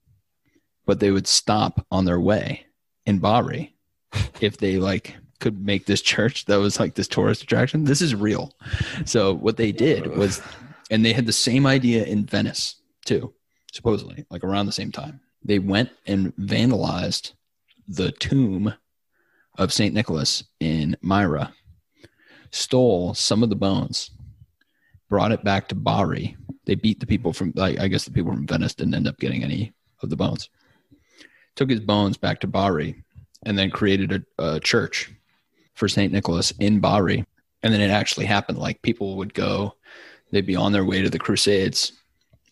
but 0.84 1.00
they 1.00 1.10
would 1.10 1.26
stop 1.26 1.86
on 1.90 2.04
their 2.04 2.20
way 2.20 2.66
in 3.06 3.18
bari 3.18 3.74
if 4.40 4.58
they 4.58 4.78
like 4.78 5.16
could 5.40 5.64
make 5.64 5.86
this 5.86 6.02
church 6.02 6.44
that 6.44 6.56
was 6.56 6.78
like 6.78 6.94
this 6.94 7.08
tourist 7.08 7.42
attraction. 7.42 7.84
This 7.84 8.02
is 8.02 8.14
real. 8.14 8.52
So 9.04 9.34
what 9.34 9.56
they 9.56 9.72
did 9.72 10.16
was 10.16 10.40
and 10.90 11.04
they 11.04 11.12
had 11.12 11.26
the 11.26 11.32
same 11.32 11.66
idea 11.66 12.04
in 12.04 12.26
venice 12.26 12.76
too 13.04 13.32
supposedly 13.72 14.24
like 14.30 14.44
around 14.44 14.66
the 14.66 14.72
same 14.72 14.92
time. 14.92 15.20
They 15.44 15.58
went 15.58 15.90
and 16.06 16.34
vandalized 16.36 17.32
the 17.88 18.12
tomb 18.12 18.74
of 19.58 19.72
St. 19.72 19.92
Nicholas 19.92 20.44
in 20.60 20.96
Myra, 21.02 21.52
stole 22.52 23.14
some 23.14 23.42
of 23.42 23.48
the 23.48 23.56
bones, 23.56 24.10
brought 25.08 25.32
it 25.32 25.42
back 25.42 25.68
to 25.68 25.74
Bari. 25.74 26.36
They 26.64 26.76
beat 26.76 27.00
the 27.00 27.06
people 27.06 27.32
from, 27.32 27.52
like, 27.56 27.80
I 27.80 27.88
guess 27.88 28.04
the 28.04 28.12
people 28.12 28.32
from 28.32 28.46
Venice 28.46 28.74
didn't 28.74 28.94
end 28.94 29.08
up 29.08 29.18
getting 29.18 29.42
any 29.42 29.72
of 30.02 30.10
the 30.10 30.16
bones. 30.16 30.48
Took 31.56 31.70
his 31.70 31.80
bones 31.80 32.16
back 32.16 32.40
to 32.40 32.46
Bari 32.46 33.02
and 33.44 33.58
then 33.58 33.70
created 33.70 34.24
a, 34.38 34.54
a 34.54 34.60
church 34.60 35.10
for 35.74 35.88
St. 35.88 36.12
Nicholas 36.12 36.52
in 36.60 36.78
Bari. 36.78 37.24
And 37.62 37.72
then 37.72 37.80
it 37.80 37.90
actually 37.90 38.26
happened. 38.26 38.58
Like 38.58 38.80
people 38.82 39.16
would 39.16 39.34
go, 39.34 39.74
they'd 40.30 40.46
be 40.46 40.56
on 40.56 40.72
their 40.72 40.84
way 40.84 41.02
to 41.02 41.10
the 41.10 41.18
Crusades 41.18 41.92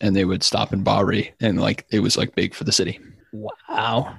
and 0.00 0.16
they 0.16 0.24
would 0.24 0.42
stop 0.42 0.72
in 0.72 0.82
Bari 0.82 1.34
and 1.40 1.60
like 1.60 1.86
it 1.90 2.00
was 2.00 2.16
like 2.16 2.34
big 2.34 2.54
for 2.54 2.64
the 2.64 2.72
city. 2.72 2.98
Wow. 3.32 4.16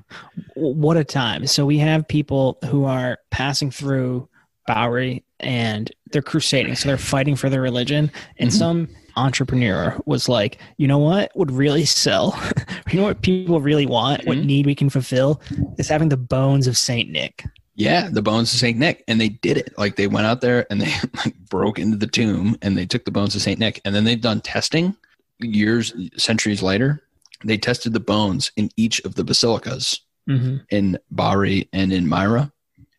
What 0.55 0.97
a 0.97 1.03
time. 1.03 1.47
So 1.47 1.65
we 1.65 1.77
have 1.79 2.07
people 2.07 2.57
who 2.65 2.85
are 2.85 3.17
passing 3.29 3.71
through 3.71 4.29
Bari 4.73 5.23
and 5.41 5.91
they're 6.11 6.21
crusading. 6.21 6.75
So 6.75 6.87
they're 6.87 6.97
fighting 6.97 7.35
for 7.35 7.49
their 7.49 7.61
religion. 7.61 8.09
And 8.37 8.49
mm-hmm. 8.49 8.57
some 8.57 8.87
entrepreneur 9.17 9.99
was 10.05 10.29
like, 10.29 10.59
you 10.77 10.87
know 10.87 10.97
what 10.97 11.35
would 11.35 11.51
really 11.51 11.83
sell? 11.83 12.39
you 12.91 12.99
know 12.99 13.05
what 13.05 13.21
people 13.21 13.59
really 13.59 13.85
want? 13.85 14.21
Mm-hmm. 14.21 14.29
What 14.29 14.37
need 14.37 14.65
we 14.65 14.75
can 14.75 14.89
fulfill 14.89 15.41
is 15.77 15.89
having 15.89 16.09
the 16.09 16.17
bones 16.17 16.67
of 16.67 16.77
Saint 16.77 17.09
Nick. 17.09 17.43
Yeah, 17.75 18.09
the 18.09 18.21
bones 18.21 18.53
of 18.53 18.59
Saint 18.59 18.77
Nick, 18.77 19.03
and 19.07 19.19
they 19.19 19.29
did 19.29 19.57
it. 19.57 19.73
Like 19.77 19.97
they 19.97 20.07
went 20.07 20.27
out 20.27 20.39
there 20.39 20.67
and 20.69 20.81
they 20.81 20.93
like 21.25 21.35
broke 21.49 21.77
into 21.77 21.97
the 21.97 22.07
tomb 22.07 22.57
and 22.61 22.77
they 22.77 22.85
took 22.85 23.03
the 23.05 23.11
bones 23.11 23.35
of 23.35 23.41
Saint 23.41 23.59
Nick, 23.59 23.81
and 23.83 23.93
then 23.93 24.05
they've 24.05 24.21
done 24.21 24.39
testing 24.39 24.95
years, 25.39 25.93
centuries 26.15 26.61
later, 26.61 27.03
they 27.43 27.57
tested 27.57 27.93
the 27.93 27.99
bones 27.99 28.51
in 28.55 28.69
each 28.77 29.01
of 29.01 29.15
the 29.15 29.23
basilicas 29.23 29.99
mm-hmm. 30.29 30.57
in 30.69 30.97
Bari 31.09 31.67
and 31.73 31.91
in 31.91 32.07
Myra, 32.07 32.51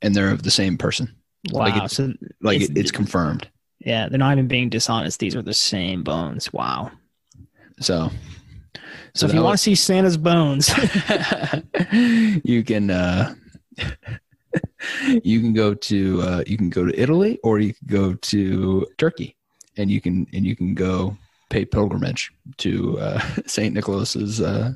and 0.03 0.15
they're 0.15 0.31
of 0.31 0.43
the 0.43 0.51
same 0.51 0.77
person. 0.77 1.15
Wow. 1.51 1.61
Like 1.61 1.83
it's, 1.83 1.97
so 1.97 2.13
like 2.41 2.61
it's, 2.61 2.71
it's 2.75 2.91
confirmed. 2.91 3.49
Yeah, 3.81 4.09
they're 4.09 4.19
not 4.19 4.33
even 4.33 4.47
being 4.47 4.69
dishonest. 4.69 5.19
These 5.19 5.35
are 5.35 5.43
the 5.43 5.55
same 5.55 6.03
bones. 6.03 6.53
Wow. 6.53 6.93
So, 7.81 8.11
so, 8.71 8.81
so 9.15 9.27
if 9.27 9.35
you 9.35 9.43
want 9.43 9.55
to 9.55 9.63
see 9.63 9.75
Santa's 9.75 10.17
bones, 10.17 10.71
you 11.93 12.63
can 12.63 12.91
uh, 12.91 13.35
you 15.25 15.41
can 15.41 15.53
go 15.53 15.75
to 15.75 16.23
uh, 16.23 16.45
you 16.47 16.57
can 16.57 16.71
go 16.71 16.85
to 16.85 17.01
Italy 17.01 17.39
or 17.43 17.59
you 17.59 17.75
can 17.75 17.87
go 17.87 18.15
to 18.15 18.87
Turkey, 18.99 19.37
and 19.77 19.91
you 19.91 20.01
can 20.01 20.27
and 20.33 20.47
you 20.47 20.55
can 20.55 20.75
go 20.75 21.17
pay 21.51 21.65
pilgrimage 21.65 22.33
to 22.59 22.99
uh, 22.99 23.21
Saint 23.47 23.75
Nicholas's 23.75 24.41
uh, 24.41 24.75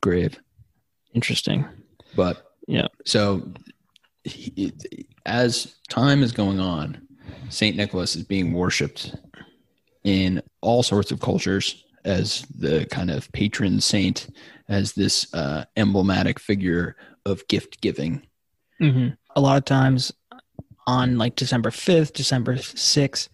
grave. 0.00 0.38
Interesting, 1.14 1.64
but 2.16 2.52
yeah. 2.66 2.88
So 3.04 3.52
he, 4.24 4.72
as 5.26 5.76
time 5.88 6.22
is 6.22 6.32
going 6.32 6.60
on, 6.60 7.06
Saint 7.48 7.76
Nicholas 7.76 8.16
is 8.16 8.24
being 8.24 8.52
worshipped 8.52 9.14
in 10.04 10.42
all 10.60 10.82
sorts 10.82 11.10
of 11.10 11.20
cultures 11.20 11.84
as 12.04 12.44
the 12.58 12.86
kind 12.86 13.10
of 13.10 13.30
patron 13.32 13.80
saint, 13.80 14.28
as 14.68 14.92
this 14.92 15.32
uh, 15.34 15.64
emblematic 15.76 16.40
figure 16.40 16.96
of 17.24 17.46
gift 17.48 17.80
giving. 17.80 18.22
Mm-hmm. 18.80 19.08
A 19.36 19.40
lot 19.40 19.56
of 19.56 19.64
times 19.64 20.12
on 20.86 21.18
like 21.18 21.36
December 21.36 21.70
5th, 21.70 22.12
December 22.12 22.56
6th, 22.56 23.28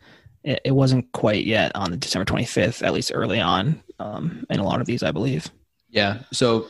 it, 0.44 0.60
it 0.64 0.72
wasn't 0.72 1.10
quite 1.12 1.44
yet 1.44 1.72
on 1.74 1.90
the 1.90 1.96
December 1.96 2.24
25th, 2.24 2.84
at 2.84 2.92
least 2.92 3.12
early 3.14 3.40
on 3.40 3.82
um, 3.98 4.44
in 4.50 4.60
a 4.60 4.64
lot 4.64 4.80
of 4.80 4.86
these, 4.86 5.02
I 5.02 5.12
believe. 5.12 5.50
Yeah. 5.88 6.18
So 6.32 6.66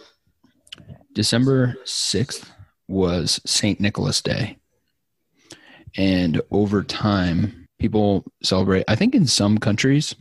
December 1.12 1.76
6th 1.84 2.48
was 2.88 3.40
St. 3.44 3.78
Nicholas 3.80 4.20
Day. 4.22 4.58
And 5.96 6.40
over 6.50 6.82
time, 6.82 7.66
people 7.78 8.24
celebrate, 8.42 8.84
I 8.88 8.94
think 8.94 9.14
in 9.14 9.26
some 9.26 9.58
countries, 9.58 10.14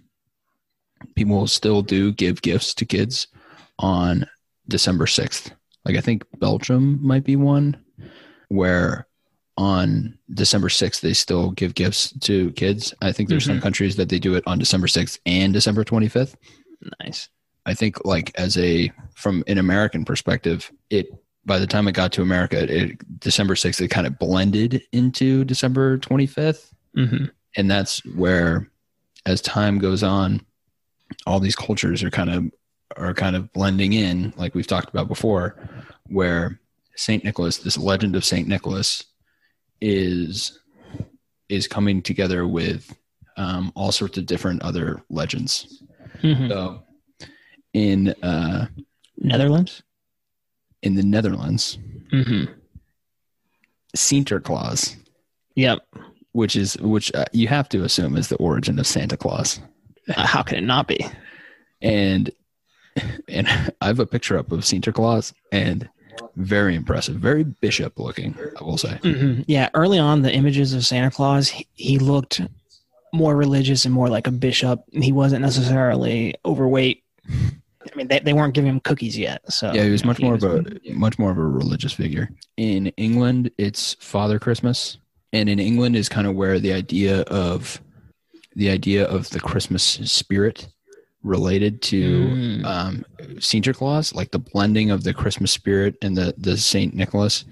people 1.15 1.47
still 1.47 1.81
do 1.81 2.11
give 2.11 2.41
gifts 2.41 2.73
to 2.75 2.85
kids 2.85 3.27
on 3.79 4.25
December 4.67 5.05
6th. 5.05 5.51
Like 5.85 5.95
I 5.95 6.01
think 6.01 6.23
Belgium 6.39 6.99
might 7.05 7.23
be 7.23 7.35
one 7.35 7.77
where 8.49 9.07
on 9.57 10.17
December 10.33 10.69
6th, 10.69 10.99
they 11.01 11.13
still 11.13 11.51
give 11.51 11.73
gifts 11.73 12.13
to 12.19 12.51
kids. 12.51 12.93
I 13.01 13.11
think 13.11 13.29
there's 13.29 13.43
mm-hmm. 13.43 13.53
some 13.53 13.61
countries 13.61 13.95
that 13.95 14.09
they 14.09 14.19
do 14.19 14.35
it 14.35 14.43
on 14.45 14.59
December 14.59 14.87
6th 14.87 15.19
and 15.25 15.53
December 15.53 15.83
25th. 15.83 16.35
Nice. 17.01 17.29
I 17.65 17.73
think 17.73 18.05
like 18.05 18.31
as 18.35 18.57
a 18.57 18.91
from 19.15 19.43
an 19.47 19.57
American 19.57 20.05
perspective, 20.05 20.71
it 20.89 21.09
by 21.47 21.57
the 21.57 21.65
time 21.65 21.87
it 21.87 21.93
got 21.93 22.11
to 22.11 22.21
America, 22.21 22.61
it, 22.71 23.19
December 23.19 23.55
6th, 23.55 23.81
it 23.81 23.87
kind 23.87 24.05
of 24.05 24.19
blended 24.19 24.83
into 24.91 25.45
December 25.45 25.97
25th. 25.97 26.73
Mm-hmm. 26.95 27.25
And 27.55 27.71
that's 27.71 28.05
where, 28.05 28.69
as 29.25 29.41
time 29.41 29.79
goes 29.79 30.03
on, 30.03 30.45
all 31.25 31.39
these 31.39 31.55
cultures 31.55 32.03
are 32.03 32.11
kind 32.11 32.29
of 32.29 32.51
are 32.97 33.13
kind 33.13 33.35
of 33.35 33.51
blending 33.53 33.93
in, 33.93 34.33
like 34.37 34.55
we've 34.55 34.67
talked 34.67 34.89
about 34.89 35.07
before, 35.07 35.55
where 36.07 36.59
Saint 36.95 37.23
Nicholas, 37.23 37.57
this 37.57 37.77
legend 37.77 38.15
of 38.15 38.25
Saint 38.25 38.47
Nicholas, 38.47 39.05
is 39.79 40.59
is 41.49 41.67
coming 41.67 42.01
together 42.01 42.45
with 42.45 42.93
um, 43.37 43.71
all 43.75 43.91
sorts 43.93 44.17
of 44.17 44.25
different 44.25 44.61
other 44.63 45.01
legends. 45.09 45.81
Mm-hmm. 46.21 46.49
So 46.49 46.83
in 47.73 48.09
uh, 48.21 48.67
Netherlands, 49.17 49.83
in 50.83 50.95
the 50.95 51.03
Netherlands, 51.03 51.77
mm-hmm. 52.11 52.51
Sinterklaas. 53.95 54.95
Yep. 55.55 55.79
Which 56.33 56.55
is 56.55 56.77
which 56.77 57.13
uh, 57.15 57.25
you 57.31 57.47
have 57.47 57.67
to 57.69 57.83
assume 57.83 58.15
is 58.15 58.27
the 58.27 58.35
origin 58.37 58.77
of 58.77 58.85
Santa 58.85 59.17
Claus. 59.17 59.59
Uh, 60.07 60.25
how 60.25 60.43
can 60.43 60.57
it 60.57 60.63
not 60.63 60.87
be? 60.87 61.05
And 61.81 62.29
and 63.27 63.47
I 63.81 63.87
have 63.87 63.99
a 63.99 64.05
picture 64.05 64.37
up 64.37 64.51
of 64.51 64.59
Sinterklaas, 64.59 65.33
and 65.51 65.89
very 66.35 66.75
impressive, 66.75 67.15
very 67.15 67.43
bishop 67.43 67.99
looking, 67.99 68.37
I 68.59 68.63
will 68.63 68.77
say. 68.77 68.99
Mm-hmm. 69.01 69.43
Yeah, 69.47 69.69
early 69.73 69.99
on, 69.99 70.21
the 70.21 70.33
images 70.33 70.73
of 70.73 70.85
Santa 70.85 71.11
Claus, 71.11 71.49
he, 71.49 71.67
he 71.73 71.99
looked 71.99 72.41
more 73.13 73.35
religious 73.35 73.85
and 73.85 73.93
more 73.93 74.09
like 74.09 74.27
a 74.27 74.31
bishop. 74.31 74.83
He 74.91 75.11
wasn't 75.11 75.41
necessarily 75.41 76.35
overweight. 76.45 77.03
I 77.91 77.95
mean, 77.95 78.07
they, 78.07 78.19
they 78.19 78.33
weren't 78.33 78.53
giving 78.53 78.69
him 78.69 78.79
cookies 78.79 79.17
yet. 79.17 79.41
So 79.51 79.71
yeah, 79.73 79.83
he 79.83 79.89
was 79.89 80.05
much 80.05 80.19
more 80.19 80.35
of 80.35 80.43
a 80.43 80.65
much 80.93 81.19
more 81.19 81.31
of 81.31 81.37
a 81.37 81.45
religious 81.45 81.93
figure. 81.93 82.29
In 82.57 82.87
England, 82.97 83.51
it's 83.57 83.95
Father 83.95 84.39
Christmas, 84.39 84.97
and 85.33 85.49
in 85.49 85.59
England 85.59 85.95
is 85.95 86.09
kind 86.09 86.27
of 86.27 86.35
where 86.35 86.59
the 86.59 86.73
idea 86.73 87.21
of 87.21 87.81
the 88.55 88.69
idea 88.69 89.05
of 89.05 89.29
the 89.29 89.39
Christmas 89.39 89.83
spirit 89.83 90.67
related 91.23 91.81
to 91.81 92.27
mm. 92.27 92.65
um, 92.65 93.05
Sinterklaas, 93.35 94.15
like 94.15 94.31
the 94.31 94.39
blending 94.39 94.91
of 94.91 95.03
the 95.03 95.13
Christmas 95.13 95.51
spirit 95.51 95.95
and 96.01 96.17
the 96.17 96.33
the 96.37 96.57
Saint 96.57 96.93
Nicholas 96.93 97.45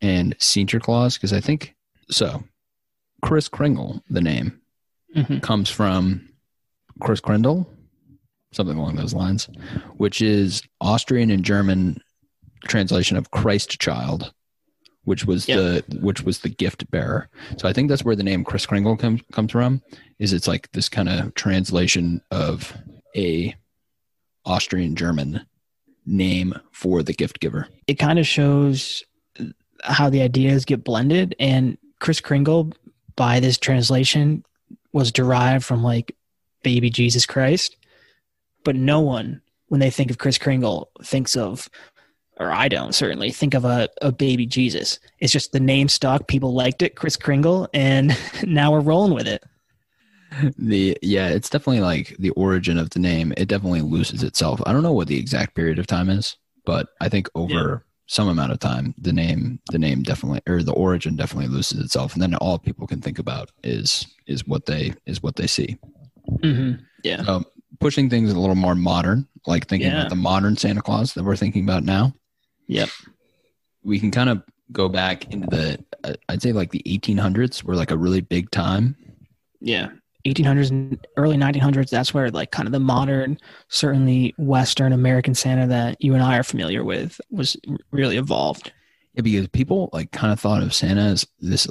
and 0.00 0.36
Sinterklaas, 0.38 1.14
because 1.14 1.32
I 1.32 1.40
think 1.40 1.74
so. 2.10 2.44
Kris 3.22 3.48
Kringle, 3.48 4.02
the 4.10 4.20
name, 4.20 4.60
mm-hmm. 5.16 5.38
comes 5.38 5.70
from 5.70 6.28
Christkindl, 7.00 7.66
something 8.54 8.78
along 8.78 8.96
those 8.96 9.14
lines, 9.14 9.48
which 9.96 10.20
is 10.20 10.62
Austrian 10.80 11.30
and 11.30 11.44
German 11.44 12.00
translation 12.66 13.16
of 13.16 13.30
Christ 13.30 13.80
child, 13.80 14.32
which 15.04 15.24
was 15.24 15.48
yep. 15.48 15.58
the 15.88 15.98
which 15.98 16.22
was 16.22 16.40
the 16.40 16.48
gift 16.48 16.90
bearer. 16.90 17.28
So 17.58 17.68
I 17.68 17.72
think 17.72 17.88
that's 17.88 18.04
where 18.04 18.16
the 18.16 18.22
name 18.22 18.44
Kris 18.44 18.66
Kringle 18.66 18.96
comes 18.96 19.20
comes 19.32 19.52
from. 19.52 19.82
Is 20.18 20.32
it's 20.32 20.48
like 20.48 20.70
this 20.72 20.88
kind 20.88 21.08
of 21.08 21.34
translation 21.34 22.20
of 22.30 22.76
a 23.16 23.54
Austrian 24.44 24.96
German 24.96 25.46
name 26.06 26.54
for 26.72 27.02
the 27.02 27.12
gift 27.12 27.40
giver. 27.40 27.68
It 27.86 27.94
kind 27.94 28.18
of 28.18 28.26
shows 28.26 29.04
how 29.82 30.10
the 30.10 30.22
ideas 30.22 30.64
get 30.64 30.84
blended. 30.84 31.34
And 31.38 31.78
Kris 32.00 32.20
Kringle, 32.20 32.72
by 33.16 33.40
this 33.40 33.58
translation, 33.58 34.44
was 34.92 35.12
derived 35.12 35.64
from 35.64 35.82
like 35.82 36.16
baby 36.62 36.90
Jesus 36.90 37.26
Christ. 37.26 37.76
But 38.64 38.76
no 38.76 39.00
one, 39.00 39.40
when 39.68 39.80
they 39.80 39.90
think 39.90 40.10
of 40.10 40.18
Chris 40.18 40.38
Kringle, 40.38 40.90
thinks 41.02 41.36
of, 41.36 41.68
or 42.38 42.50
I 42.50 42.68
don't 42.68 42.94
certainly 42.94 43.30
think 43.30 43.54
of 43.54 43.64
a, 43.64 43.88
a 44.02 44.10
baby 44.10 44.46
Jesus. 44.46 44.98
It's 45.20 45.32
just 45.32 45.52
the 45.52 45.60
name 45.60 45.88
stuck. 45.88 46.26
People 46.26 46.54
liked 46.54 46.82
it, 46.82 46.96
Chris 46.96 47.16
Kringle, 47.16 47.68
and 47.72 48.16
now 48.46 48.72
we're 48.72 48.80
rolling 48.80 49.14
with 49.14 49.28
it 49.28 49.44
the 50.58 50.96
yeah, 51.02 51.28
it's 51.28 51.48
definitely 51.48 51.80
like 51.80 52.16
the 52.18 52.30
origin 52.30 52.78
of 52.78 52.90
the 52.90 52.98
name. 52.98 53.32
It 53.36 53.48
definitely 53.48 53.82
loses 53.82 54.22
itself. 54.22 54.60
I 54.66 54.72
don't 54.72 54.82
know 54.82 54.92
what 54.92 55.08
the 55.08 55.18
exact 55.18 55.54
period 55.54 55.78
of 55.78 55.86
time 55.86 56.08
is, 56.08 56.36
but 56.64 56.88
I 57.00 57.08
think 57.08 57.28
over 57.34 57.52
yeah. 57.52 57.76
some 58.06 58.28
amount 58.28 58.52
of 58.52 58.58
time, 58.58 58.94
the 58.98 59.12
name 59.12 59.60
the 59.70 59.78
name 59.78 60.02
definitely 60.02 60.40
or 60.48 60.62
the 60.62 60.72
origin 60.72 61.16
definitely 61.16 61.48
loses 61.48 61.80
itself, 61.80 62.14
and 62.14 62.22
then 62.22 62.34
all 62.36 62.58
people 62.58 62.86
can 62.86 63.00
think 63.00 63.18
about 63.18 63.50
is 63.62 64.06
is 64.26 64.46
what 64.46 64.66
they 64.66 64.94
is 65.06 65.22
what 65.22 65.36
they 65.36 65.46
see. 65.46 65.78
Mm-hmm. 66.42 66.82
Yeah. 67.02 67.22
Um, 67.26 67.44
pushing 67.84 68.08
things 68.08 68.32
a 68.32 68.40
little 68.40 68.54
more 68.54 68.74
modern, 68.74 69.28
like 69.46 69.66
thinking 69.68 69.90
Yeah. 69.90 69.98
about 69.98 70.08
the 70.08 70.16
modern 70.16 70.56
Santa 70.56 70.80
Claus 70.80 71.12
that 71.12 71.22
we're 71.22 71.36
thinking 71.36 71.64
about 71.64 71.84
now. 71.84 72.14
Yep. 72.68 72.88
We 73.82 74.00
can 74.00 74.10
kind 74.10 74.30
of 74.30 74.42
go 74.72 74.88
back 74.88 75.30
into 75.30 75.46
the, 75.48 75.84
uh, 76.02 76.14
I'd 76.30 76.40
say 76.40 76.52
like 76.52 76.70
the 76.70 76.82
1800s 76.86 77.62
were 77.62 77.76
like 77.76 77.90
a 77.90 77.98
really 77.98 78.22
big 78.22 78.50
time. 78.50 78.96
Yeah. 79.60 79.88
1800s 80.26 80.70
and 80.70 81.06
early 81.18 81.36
1900s, 81.36 81.90
that's 81.90 82.14
where 82.14 82.30
like 82.30 82.50
kind 82.52 82.66
of 82.66 82.72
the 82.72 82.80
modern, 82.80 83.36
certainly 83.68 84.34
Western 84.38 84.94
American 84.94 85.34
Santa 85.34 85.66
that 85.66 86.02
you 86.02 86.14
and 86.14 86.22
I 86.22 86.38
are 86.38 86.42
familiar 86.42 86.82
with 86.84 87.20
was 87.30 87.54
really 87.90 88.16
evolved. 88.16 88.72
Yeah, 89.12 89.20
because 89.20 89.46
people 89.48 89.90
like 89.92 90.10
kind 90.10 90.32
of 90.32 90.40
thought 90.40 90.62
of 90.62 90.72
Santa 90.72 91.02
as 91.02 91.26
this 91.38 91.68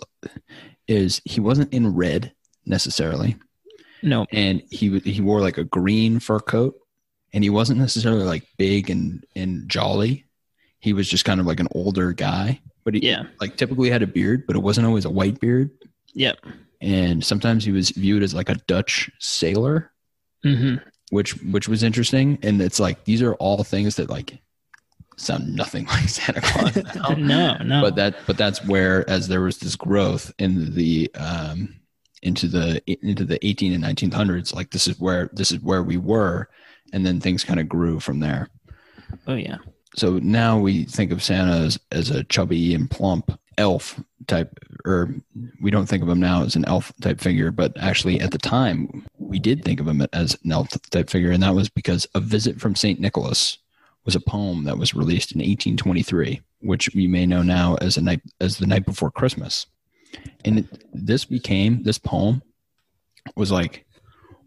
is 0.88 1.23
he 1.26 1.39
wasn't 1.39 1.73
in 1.73 1.95
red 1.95 2.32
necessarily, 2.67 3.36
No. 4.04 4.26
and 4.32 4.62
he 4.70 5.00
he 5.00 5.22
wore 5.22 5.42
like 5.42 5.58
a 5.58 5.63
green 5.63 6.20
fur 6.20 6.39
coat, 6.39 6.76
and 7.34 7.44
he 7.44 7.50
wasn't 7.50 7.80
necessarily 7.80 8.24
like 8.24 8.48
big 8.58 8.89
and 8.89 9.24
and 9.36 9.68
jolly. 9.70 10.26
He 10.80 10.94
was 10.94 11.08
just 11.10 11.26
kind 11.26 11.39
of 11.39 11.46
like 11.48 11.60
an 11.62 11.70
older 11.72 12.12
guy, 12.13 12.60
but 12.84 12.94
he 12.94 13.08
Yeah. 13.08 13.24
like 13.39 13.56
typically 13.58 13.89
had 13.89 14.04
a 14.04 14.08
beard, 14.08 14.46
but 14.46 14.56
it 14.56 14.60
wasn't 14.60 14.86
always 14.86 15.06
a 15.06 15.10
white 15.10 15.39
beard. 15.39 15.72
Yep. 16.13 16.38
And 16.82 17.24
sometimes 17.24 17.63
he 17.63 17.72
was 17.72 17.89
viewed 17.92 18.22
as 18.24 18.34
like 18.34 18.50
a 18.50 18.56
Dutch 18.68 19.10
sailor, 19.20 19.92
hmm 20.44 20.76
which 21.10 21.42
which 21.44 21.68
was 21.70 21.84
interesting. 21.84 22.38
And 22.44 22.62
it's 22.62 22.80
like 22.80 23.06
these 23.06 23.22
are 23.22 23.36
all 23.36 23.63
things 23.63 23.96
that 23.96 24.10
like 24.10 24.39
sound 25.16 25.56
nothing 25.56 25.86
like 25.96 26.10
Santa 26.10 26.42
Claus 26.42 26.76
no, 27.18 27.56
no. 27.58 27.82
but 27.82 27.96
that 27.96 28.16
but 28.26 28.36
that's 28.38 28.66
where 28.66 29.08
as 29.10 29.28
there 29.28 29.42
was 29.42 29.60
this 29.60 29.76
growth 29.76 30.34
in 30.39 30.74
the 30.74 31.10
um 31.16 31.76
into 32.24 32.48
the 32.48 32.82
into 33.06 33.26
the 33.26 33.46
18 33.46 33.74
and 33.74 33.84
1900s 33.84 34.54
like 34.56 34.72
this 34.72 34.88
is 34.88 35.00
where 35.00 35.30
this 35.34 35.52
is 35.52 35.60
where 35.60 35.84
we 35.84 35.98
were 35.98 36.50
and 36.92 37.06
then 37.06 37.20
things 37.20 37.44
kind 37.44 37.60
of 37.60 37.70
grew 37.70 38.00
from 38.00 38.20
there 38.20 38.50
oh 39.28 39.36
yeah. 39.36 39.58
so 39.96 40.18
now 40.20 40.58
we 40.58 40.86
think 40.86 41.12
of 41.12 41.22
santa 41.22 41.58
as, 41.58 41.80
as 41.92 42.10
a 42.10 42.24
chubby 42.24 42.74
and 42.74 42.90
plump 42.90 43.38
elf 43.58 44.00
type 44.26 44.58
or 44.86 45.14
we 45.62 45.70
don't 45.70 45.86
think 45.86 46.02
of 46.02 46.10
him 46.10 46.20
now 46.20 46.44
as 46.44 46.56
an 46.56 46.66
elf 46.66 46.92
type 47.02 47.20
figure 47.20 47.52
but 47.52 47.78
actually 47.78 48.20
at 48.20 48.32
the 48.32 48.38
time 48.38 49.06
we 49.20 49.38
did 49.38 49.64
think 49.64 49.80
of 49.80 49.88
him 49.88 50.02
as 50.14 50.38
an 50.44 50.52
elf 50.52 50.70
type 50.90 51.10
figure 51.10 51.32
and 51.32 51.44
that 51.44 51.54
was 51.54 51.70
because 51.70 52.08
a 52.16 52.20
visit 52.20 52.60
from 52.60 52.76
saint 52.76 53.00
nicholas 53.00 53.60
was 54.06 54.16
a 54.16 54.20
poem 54.22 54.64
that 54.64 54.78
was 54.78 54.96
released 54.96 55.34
in 55.34 55.40
1823 55.40 56.42
which 56.62 56.90
we 56.96 57.06
may 57.06 57.26
know 57.26 57.44
now 57.44 57.76
as 57.76 57.98
a 57.98 58.02
night 58.02 58.22
as 58.40 58.58
the 58.58 58.68
night 58.68 58.86
before 58.86 59.12
christmas 59.12 59.68
and 60.45 60.67
this 60.93 61.26
became 61.26 61.84
this 61.84 61.97
poem 61.97 62.41
was 63.36 63.52
like 63.52 63.86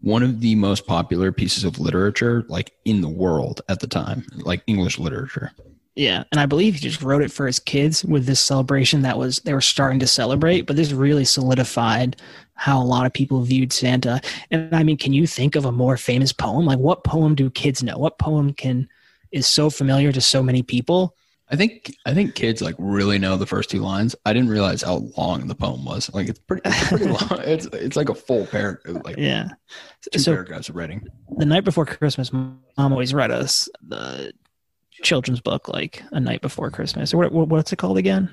one 0.01 0.23
of 0.23 0.39
the 0.41 0.55
most 0.55 0.85
popular 0.85 1.31
pieces 1.31 1.63
of 1.63 1.79
literature 1.79 2.45
like 2.47 2.71
in 2.85 3.01
the 3.01 3.09
world 3.09 3.61
at 3.69 3.79
the 3.79 3.87
time 3.87 4.23
like 4.37 4.61
english 4.67 4.99
literature 4.99 5.51
Yeah, 5.95 6.25
and 6.31 6.39
I 6.39 6.45
believe 6.45 6.75
he 6.75 6.79
just 6.79 7.01
wrote 7.01 7.23
it 7.23 7.31
for 7.31 7.47
his 7.47 7.57
kids 7.57 8.05
with 8.05 8.27
this 8.27 8.39
celebration 8.39 9.01
that 9.01 9.17
was 9.17 9.39
they 9.39 9.53
were 9.53 9.61
starting 9.61 9.99
to 10.01 10.05
celebrate, 10.05 10.67
but 10.67 10.75
this 10.75 10.91
really 10.91 11.25
solidified 11.25 12.17
how 12.53 12.79
a 12.79 12.85
lot 12.85 13.07
of 13.07 13.13
people 13.13 13.41
viewed 13.41 13.73
Santa. 13.73 14.21
And 14.51 14.75
I 14.75 14.83
mean, 14.83 14.97
can 14.97 15.11
you 15.11 15.25
think 15.25 15.55
of 15.55 15.65
a 15.65 15.71
more 15.71 15.97
famous 15.97 16.31
poem? 16.31 16.67
Like 16.67 16.77
what 16.77 17.03
poem 17.03 17.33
do 17.33 17.49
kids 17.49 17.81
know? 17.81 17.97
What 17.97 18.19
poem 18.19 18.53
can 18.53 18.87
is 19.31 19.47
so 19.47 19.71
familiar 19.71 20.11
to 20.11 20.21
so 20.21 20.43
many 20.43 20.61
people? 20.61 21.15
I 21.49 21.55
think 21.55 21.95
I 22.05 22.13
think 22.13 22.35
kids 22.35 22.61
like 22.61 22.75
really 22.77 23.17
know 23.19 23.37
the 23.37 23.45
first 23.45 23.69
two 23.69 23.79
lines. 23.79 24.15
I 24.25 24.33
didn't 24.33 24.49
realize 24.49 24.81
how 24.81 25.07
long 25.17 25.47
the 25.47 25.55
poem 25.55 25.85
was. 25.85 26.13
Like 26.13 26.27
it's 26.27 26.39
pretty, 26.39 26.61
it's 26.65 26.87
pretty 26.89 27.05
long. 27.07 27.39
It's 27.45 27.65
it's 27.67 27.95
like 27.95 28.09
a 28.09 28.15
full 28.15 28.45
paragraph, 28.47 29.03
like 29.05 29.15
Yeah. 29.17 29.49
two 30.11 30.19
So 30.19 30.33
paragraphs 30.33 30.67
of 30.69 30.75
writing. 30.75 31.07
the 31.37 31.45
night 31.45 31.63
before 31.63 31.85
Christmas, 31.85 32.33
mom 32.33 32.59
always 32.77 33.13
read 33.13 33.31
us 33.31 33.69
the 33.87 34.33
children's 35.03 35.39
book, 35.39 35.69
like 35.69 36.03
a 36.11 36.19
night 36.19 36.41
before 36.41 36.69
Christmas, 36.71 37.13
or 37.13 37.17
what, 37.17 37.31
what- 37.31 37.47
what's 37.49 37.71
it 37.71 37.77
called 37.77 37.97
again? 37.97 38.29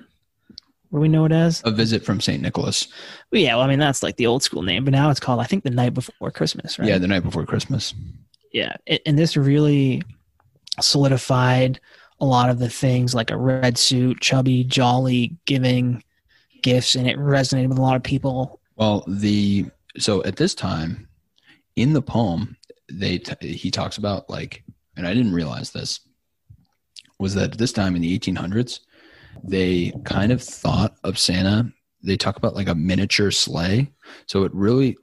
What 0.90 0.98
do 0.98 1.02
we 1.02 1.08
know 1.08 1.24
it 1.24 1.32
as? 1.32 1.60
A 1.64 1.70
visit 1.70 2.04
from 2.04 2.20
Saint 2.20 2.40
Nicholas. 2.42 2.86
Well, 3.32 3.40
yeah, 3.40 3.54
well, 3.56 3.64
I 3.64 3.68
mean 3.68 3.78
that's 3.80 4.02
like 4.02 4.16
the 4.16 4.26
old 4.26 4.42
school 4.42 4.62
name, 4.62 4.84
but 4.84 4.92
now 4.92 5.10
it's 5.10 5.20
called 5.20 5.40
I 5.40 5.44
think 5.44 5.62
the 5.62 5.70
night 5.70 5.94
before 5.94 6.30
Christmas, 6.32 6.78
right? 6.80 6.88
Yeah, 6.88 6.98
the 6.98 7.08
night 7.08 7.22
before 7.22 7.46
Christmas. 7.46 7.94
yeah 8.52 8.74
and 9.06 9.16
this 9.18 9.36
really 9.36 10.02
solidified 10.80 11.80
a 12.20 12.24
lot 12.24 12.50
of 12.50 12.58
the 12.58 12.68
things 12.68 13.14
like 13.14 13.30
a 13.30 13.36
red 13.36 13.76
suit 13.76 14.20
chubby 14.20 14.64
jolly 14.64 15.36
giving 15.46 16.02
gifts 16.62 16.94
and 16.94 17.06
it 17.08 17.18
resonated 17.18 17.68
with 17.68 17.78
a 17.78 17.82
lot 17.82 17.96
of 17.96 18.02
people 18.02 18.60
Well, 18.76 19.04
the 19.06 19.66
so 19.98 20.24
at 20.24 20.36
this 20.36 20.54
time 20.54 21.08
in 21.76 21.92
the 21.92 22.02
poem, 22.02 22.56
they 22.90 23.20
he 23.40 23.70
talks 23.70 23.98
about 23.98 24.28
like, 24.28 24.64
and 24.96 25.06
I 25.06 25.14
didn't 25.14 25.34
realize 25.34 25.70
this 25.70 26.00
was 27.18 27.34
that 27.34 27.52
at 27.52 27.58
this 27.58 27.72
time 27.72 27.94
in 27.96 28.02
the 28.02 28.18
1800s, 28.18 28.80
they 29.42 29.92
kind 30.04 30.32
of 30.32 30.42
thought 30.42 30.96
of 31.04 31.18
Santa. 31.18 31.72
They 32.02 32.16
talk 32.16 32.36
about 32.36 32.54
like 32.54 32.68
a 32.68 32.74
miniature 32.74 33.30
sleigh. 33.30 33.92
So 34.26 34.44
it 34.44 34.54
really 34.54 34.96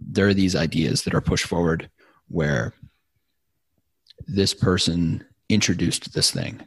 there 0.00 0.28
are 0.28 0.34
these 0.34 0.56
ideas 0.56 1.02
that 1.02 1.14
are 1.14 1.20
pushed 1.20 1.46
forward 1.46 1.88
where 2.28 2.74
this 4.26 4.54
person 4.54 5.24
introduced 5.52 6.12
this 6.14 6.30
thing. 6.30 6.60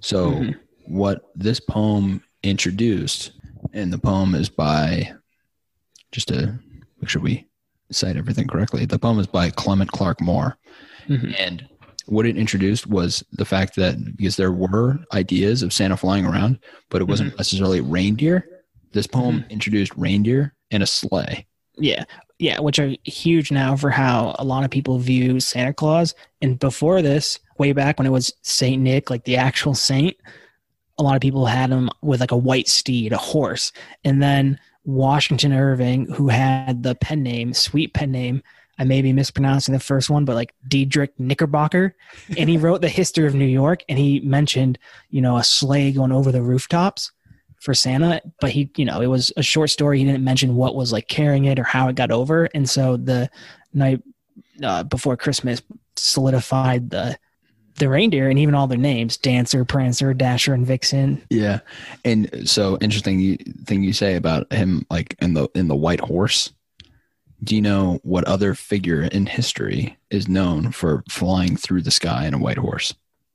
So 0.00 0.30
Mhm. 0.32 0.56
what 0.86 1.22
this 1.34 1.60
poem 1.60 2.22
introduced, 2.42 3.32
and 3.72 3.92
the 3.92 3.98
poem 3.98 4.34
is 4.34 4.48
by 4.48 5.12
just 6.12 6.28
to 6.28 6.58
make 7.00 7.08
sure 7.08 7.22
we 7.22 7.46
cite 7.90 8.16
everything 8.16 8.46
correctly. 8.46 8.84
The 8.86 8.98
poem 8.98 9.18
is 9.18 9.26
by 9.26 9.50
Clement 9.50 9.90
Clarke 9.92 10.20
Moore. 10.20 10.56
Mhm. 11.08 11.34
And 11.38 11.68
what 12.06 12.26
it 12.26 12.36
introduced 12.36 12.86
was 12.86 13.24
the 13.32 13.44
fact 13.44 13.76
that 13.76 14.16
because 14.16 14.36
there 14.36 14.52
were 14.52 14.98
ideas 15.12 15.62
of 15.62 15.72
Santa 15.72 15.96
flying 15.96 16.24
around, 16.24 16.58
but 16.90 17.00
it 17.02 17.08
wasn't 17.08 17.36
necessarily 17.36 17.80
reindeer, 17.80 18.46
this 18.92 19.06
poem 19.06 19.44
introduced 19.50 19.92
reindeer 19.96 20.54
and 20.70 20.82
a 20.82 20.86
sleigh. 20.86 21.46
yeah 21.78 22.04
yeah 22.38 22.58
which 22.58 22.78
are 22.78 22.94
huge 23.04 23.50
now 23.52 23.76
for 23.76 23.90
how 23.90 24.34
a 24.38 24.44
lot 24.44 24.64
of 24.64 24.70
people 24.70 24.98
view 24.98 25.38
santa 25.38 25.74
claus 25.74 26.14
and 26.40 26.58
before 26.58 27.02
this 27.02 27.38
way 27.58 27.72
back 27.72 27.98
when 27.98 28.06
it 28.06 28.10
was 28.10 28.32
saint 28.42 28.82
nick 28.82 29.10
like 29.10 29.24
the 29.24 29.36
actual 29.36 29.74
saint 29.74 30.16
a 30.98 31.02
lot 31.02 31.14
of 31.14 31.20
people 31.20 31.46
had 31.46 31.70
him 31.70 31.90
with 32.02 32.20
like 32.20 32.30
a 32.30 32.36
white 32.36 32.68
steed 32.68 33.12
a 33.12 33.18
horse 33.18 33.72
and 34.04 34.22
then 34.22 34.58
washington 34.84 35.52
irving 35.52 36.06
who 36.12 36.28
had 36.28 36.82
the 36.82 36.94
pen 36.96 37.22
name 37.22 37.52
sweet 37.52 37.92
pen 37.92 38.10
name 38.10 38.42
i 38.78 38.84
may 38.84 39.02
be 39.02 39.12
mispronouncing 39.12 39.72
the 39.74 39.80
first 39.80 40.08
one 40.08 40.24
but 40.24 40.36
like 40.36 40.54
diedrich 40.68 41.12
knickerbocker 41.18 41.94
and 42.36 42.48
he 42.48 42.56
wrote 42.58 42.80
the 42.80 42.88
history 42.88 43.26
of 43.26 43.34
new 43.34 43.44
york 43.44 43.82
and 43.88 43.98
he 43.98 44.20
mentioned 44.20 44.78
you 45.10 45.20
know 45.20 45.36
a 45.36 45.44
sleigh 45.44 45.92
going 45.92 46.12
over 46.12 46.30
the 46.30 46.42
rooftops 46.42 47.12
for 47.66 47.74
Santa, 47.74 48.20
but 48.40 48.50
he, 48.50 48.70
you 48.76 48.84
know, 48.84 49.00
it 49.00 49.08
was 49.08 49.32
a 49.36 49.42
short 49.42 49.70
story. 49.70 49.98
He 49.98 50.04
didn't 50.04 50.22
mention 50.22 50.54
what 50.54 50.76
was 50.76 50.92
like 50.92 51.08
carrying 51.08 51.46
it 51.46 51.58
or 51.58 51.64
how 51.64 51.88
it 51.88 51.96
got 51.96 52.12
over. 52.12 52.48
And 52.54 52.68
so 52.68 52.96
the 52.96 53.28
night 53.74 54.02
uh, 54.62 54.84
before 54.84 55.16
Christmas 55.16 55.62
solidified 55.96 56.90
the 56.90 57.18
the 57.78 57.88
reindeer 57.88 58.28
and 58.28 58.38
even 58.38 58.54
all 58.54 58.66
their 58.66 58.78
names: 58.78 59.16
Dancer, 59.16 59.64
Prancer, 59.64 60.14
Dasher, 60.14 60.54
and 60.54 60.66
Vixen. 60.66 61.22
Yeah. 61.30 61.60
And 62.04 62.48
so 62.48 62.78
interesting 62.80 63.36
thing 63.64 63.82
you 63.82 63.92
say 63.92 64.16
about 64.16 64.52
him 64.52 64.86
like 64.90 65.16
in 65.20 65.34
the 65.34 65.48
in 65.54 65.68
the 65.68 65.76
white 65.76 66.00
horse. 66.00 66.52
Do 67.44 67.54
you 67.54 67.62
know 67.62 68.00
what 68.02 68.24
other 68.24 68.54
figure 68.54 69.02
in 69.02 69.26
history 69.26 69.98
is 70.10 70.26
known 70.26 70.72
for 70.72 71.04
flying 71.08 71.56
through 71.56 71.82
the 71.82 71.90
sky 71.90 72.26
in 72.26 72.34
a 72.34 72.38
white 72.38 72.56
horse? 72.56 72.94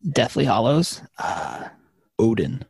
Deathly 0.10 0.46
Hallows. 0.46 1.04
Uh, 1.20 1.70
Odin. 2.18 2.66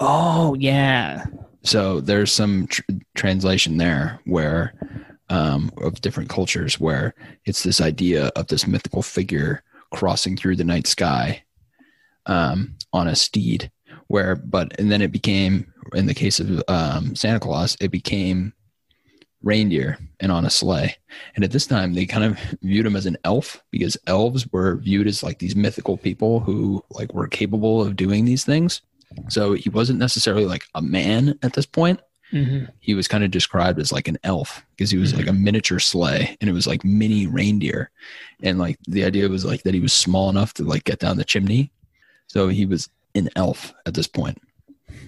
oh 0.00 0.54
yeah, 0.54 1.24
so 1.64 2.00
there's 2.00 2.30
some 2.32 2.66
tr- 2.66 2.82
translation 3.14 3.78
there 3.78 4.20
where 4.24 4.74
um, 5.30 5.70
of 5.78 6.00
different 6.00 6.28
cultures 6.28 6.78
where 6.78 7.14
it's 7.46 7.62
this 7.62 7.80
idea 7.80 8.26
of 8.36 8.48
this 8.48 8.66
mythical 8.66 9.02
figure 9.02 9.62
crossing 9.92 10.36
through 10.36 10.56
the 10.56 10.64
night 10.64 10.86
sky 10.86 11.42
um, 12.26 12.76
on 12.92 13.08
a 13.08 13.16
steed 13.16 13.70
where 14.08 14.36
but 14.36 14.78
and 14.78 14.90
then 14.90 15.02
it 15.02 15.12
became 15.12 15.72
in 15.94 16.06
the 16.06 16.14
case 16.14 16.40
of 16.40 16.62
um, 16.68 17.14
santa 17.14 17.40
claus 17.40 17.76
it 17.80 17.90
became 17.90 18.52
reindeer 19.42 19.98
and 20.20 20.32
on 20.32 20.46
a 20.46 20.50
sleigh 20.50 20.96
and 21.34 21.44
at 21.44 21.50
this 21.50 21.66
time 21.66 21.92
they 21.92 22.06
kind 22.06 22.24
of 22.24 22.38
viewed 22.62 22.86
him 22.86 22.96
as 22.96 23.06
an 23.06 23.16
elf 23.24 23.62
because 23.70 23.96
elves 24.06 24.50
were 24.52 24.76
viewed 24.76 25.06
as 25.06 25.22
like 25.22 25.38
these 25.38 25.56
mythical 25.56 25.96
people 25.96 26.40
who 26.40 26.82
like 26.90 27.12
were 27.12 27.28
capable 27.28 27.82
of 27.82 27.96
doing 27.96 28.24
these 28.24 28.44
things 28.44 28.80
so 29.28 29.52
he 29.52 29.68
wasn't 29.68 29.98
necessarily 29.98 30.46
like 30.46 30.64
a 30.74 30.82
man 30.82 31.38
at 31.42 31.52
this 31.52 31.66
point. 31.66 32.00
Hmm 32.30 32.64
He 32.80 32.94
was 32.94 33.08
kind 33.08 33.22
of 33.24 33.30
described 33.30 33.78
as 33.78 33.92
like 33.92 34.08
an 34.08 34.18
elf 34.24 34.64
because 34.76 34.90
he 34.90 34.98
was 34.98 35.12
Mhm. 35.12 35.18
like 35.18 35.26
a 35.28 35.32
miniature 35.32 35.78
sleigh 35.78 36.36
and 36.40 36.50
it 36.50 36.52
was 36.52 36.66
like 36.66 36.84
mini 36.84 37.26
reindeer. 37.26 37.90
And 38.42 38.58
like 38.58 38.78
the 38.88 39.04
idea 39.04 39.28
was 39.28 39.44
like 39.44 39.62
that 39.62 39.74
he 39.74 39.80
was 39.80 39.92
small 39.92 40.30
enough 40.30 40.54
to 40.54 40.64
like 40.64 40.84
get 40.84 40.98
down 40.98 41.16
the 41.16 41.24
chimney. 41.24 41.70
So 42.26 42.48
he 42.48 42.66
was 42.66 42.88
an 43.14 43.28
elf 43.36 43.72
at 43.86 43.94
this 43.94 44.06
point. 44.08 44.38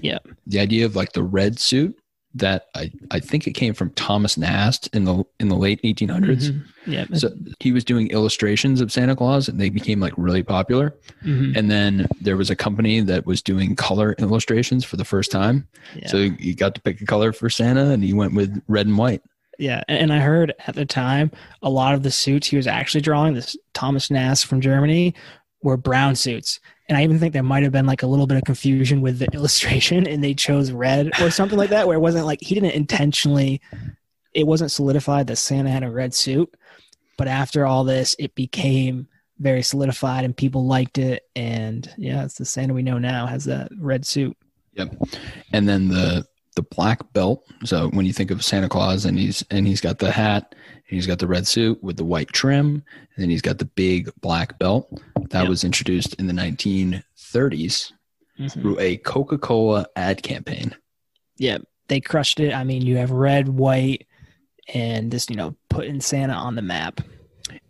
Yeah. 0.03 0.19
The 0.47 0.61
idea 0.61 0.85
of 0.87 0.95
like 0.97 1.13
the 1.13 1.23
red 1.23 1.59
suit 1.59 1.99
that 2.37 2.67
I, 2.75 2.91
I 3.11 3.21
think 3.21 3.47
it 3.47 3.53
came 3.53 3.75
from 3.75 3.91
Thomas 3.91 4.37
Nast 4.37 4.89
in 4.95 5.05
the 5.05 5.25
in 5.41 5.49
the 5.49 5.57
late 5.57 5.81
1800s. 5.83 6.51
Mhm. 6.51 6.65
Yeah. 6.87 7.05
So 7.15 7.31
he 7.61 7.73
was 7.73 7.85
doing 7.85 8.09
illustrations 8.11 8.81
of 8.81 8.93
Santa 8.93 9.17
Claus, 9.17 9.49
and 9.49 9.61
they 9.61 9.71
became 9.71 10.01
like 10.01 10.13
really 10.17 10.43
popular. 10.43 10.95
Mhm. 11.25 11.57
And 11.57 11.71
then 11.71 12.07
there 12.21 12.37
was 12.37 12.51
a 12.51 12.57
company 12.57 13.01
that 13.01 13.27
was 13.27 13.43
doing 13.43 13.75
color 13.75 14.15
illustrations 14.19 14.85
for 14.85 14.97
the 14.97 15.05
first 15.05 15.31
time. 15.31 15.67
Yeah. 15.97 16.09
So 16.09 16.17
you 16.19 16.55
got 16.55 16.75
to 16.75 16.81
pick 16.81 17.01
a 17.01 17.07
color 17.07 17.33
for 17.33 17.51
Santa, 17.51 17.91
and 17.91 18.05
he 18.05 18.13
went 18.13 18.35
with 18.35 18.63
red 18.69 18.87
and 18.87 18.97
white. 18.99 19.23
Yeah, 19.59 19.83
and 19.89 20.13
I 20.13 20.19
heard 20.19 20.53
at 20.67 20.75
the 20.75 20.85
time 20.85 21.31
a 21.63 21.71
lot 21.71 21.95
of 21.95 22.03
the 22.03 22.11
suits 22.11 22.49
he 22.49 22.59
was 22.59 22.67
actually 22.67 23.01
drawing, 23.01 23.33
this 23.33 23.57
Thomas 23.73 24.11
Nast 24.11 24.45
from 24.45 24.61
Germany, 24.61 25.15
were 25.63 25.77
brown 25.77 26.15
suits. 26.15 26.61
And 26.89 26.97
I 26.97 27.03
even 27.03 27.19
think 27.19 27.33
there 27.33 27.43
might 27.43 27.63
have 27.63 27.73
been 27.73 27.87
like 27.87 28.03
a 28.03 28.07
little 28.07 28.27
bit 28.27 28.37
of 28.37 28.45
confusion 28.45 29.01
with 29.01 29.19
the 29.19 29.27
illustration 29.33 30.07
and 30.07 30.23
they 30.23 30.35
chose 30.35 30.71
red 30.71 31.11
or 31.21 31.31
something 31.31 31.59
like 31.59 31.71
that, 31.71 31.87
where 31.87 31.97
it 31.97 32.01
wasn't 32.01 32.27
like 32.27 32.41
he 32.41 32.55
didn't 32.55 32.73
intentionally, 32.73 33.61
it 34.35 34.47
wasn't 34.47 34.71
solidified 34.71 35.27
that 35.27 35.37
Santa 35.37 35.71
had 35.71 35.83
a 35.83 35.91
red 35.91 36.15
suit. 36.15 36.53
But 37.19 37.29
after 37.29 37.67
all 37.67 37.85
this, 37.85 38.15
it 38.19 38.35
became 38.35 39.09
very 39.39 39.63
solidified 39.63 40.25
and 40.25 40.37
people 40.37 40.67
liked 40.67 40.99
it. 40.99 41.29
And 41.35 41.91
yeah, 41.97 42.25
it's 42.25 42.39
the 42.39 42.45
Santa 42.45 42.75
we 42.75 42.83
know 42.83 42.99
now 42.99 43.27
has 43.27 43.45
that 43.45 43.71
red 43.79 44.07
suit. 44.07 44.37
Yep. 44.75 44.95
And 45.53 45.69
then 45.69 45.89
the 45.89 46.27
the 46.55 46.63
black 46.63 47.13
belt. 47.13 47.47
So 47.65 47.89
when 47.91 48.07
you 48.07 48.13
think 48.13 48.31
of 48.31 48.45
Santa 48.45 48.69
Claus 48.69 49.05
and 49.05 49.19
he's 49.19 49.45
and 49.51 49.67
he's 49.67 49.81
got 49.81 49.99
the 49.99 50.11
hat, 50.11 50.55
he's 50.87 51.07
got 51.07 51.19
the 51.19 51.27
red 51.27 51.47
suit 51.47 51.83
with 51.83 51.97
the 51.97 52.05
white 52.05 52.29
trim, 52.29 52.83
and 53.15 53.23
then 53.23 53.31
he's 53.31 53.43
got 53.43 53.59
the 53.59 53.65
big 53.65 54.11
black 54.21 54.59
belt. 54.59 54.89
That 55.31 55.43
Yep. 55.43 55.49
was 55.49 55.65
introduced 55.65 56.15
in 56.15 56.27
the 56.27 56.33
1930s 56.33 57.93
mm-hmm. 58.39 58.61
through 58.61 58.79
a 58.81 58.97
Coca-Cola 58.99 59.87
ad 59.97 60.23
campaign. 60.23 60.75
yeah, 61.39 61.59
they 61.89 62.01
crushed 62.01 62.41
it. 62.41 62.53
I 62.55 62.65
mean, 62.65 62.83
you 62.83 62.97
have 62.97 63.11
red, 63.11 63.49
white, 63.49 64.07
and 64.75 65.11
this, 65.11 65.29
you 65.31 65.37
know, 65.37 65.55
putting 65.69 66.01
Santa 66.01 66.33
on 66.33 66.55
the 66.57 66.63
map. 66.63 67.01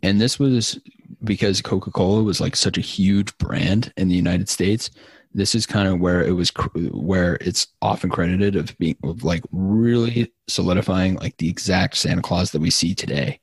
And 0.02 0.20
this 0.20 0.38
was 0.38 0.78
because 1.24 1.60
Coca-Cola 1.60 2.22
was 2.22 2.40
like 2.40 2.56
such 2.56 2.78
a 2.78 2.82
huge 2.82 3.36
brand 3.38 3.92
in 3.96 4.08
the 4.08 4.14
United 4.14 4.48
States. 4.48 4.90
This 5.36 5.54
is 5.54 5.66
kind 5.66 5.86
of 5.86 6.00
where 6.00 6.22
it 6.24 6.32
was 6.32 6.50
cr- 6.50 6.78
where 6.92 7.36
it's 7.42 7.66
often 7.82 8.08
credited 8.08 8.56
of 8.56 8.76
being 8.78 8.96
of 9.04 9.22
like 9.22 9.44
really 9.52 10.32
solidifying 10.48 11.16
like 11.16 11.36
the 11.36 11.48
exact 11.50 11.96
Santa 11.96 12.22
Claus 12.22 12.50
that 12.52 12.60
we 12.60 12.70
see 12.70 12.94
today, 12.94 13.38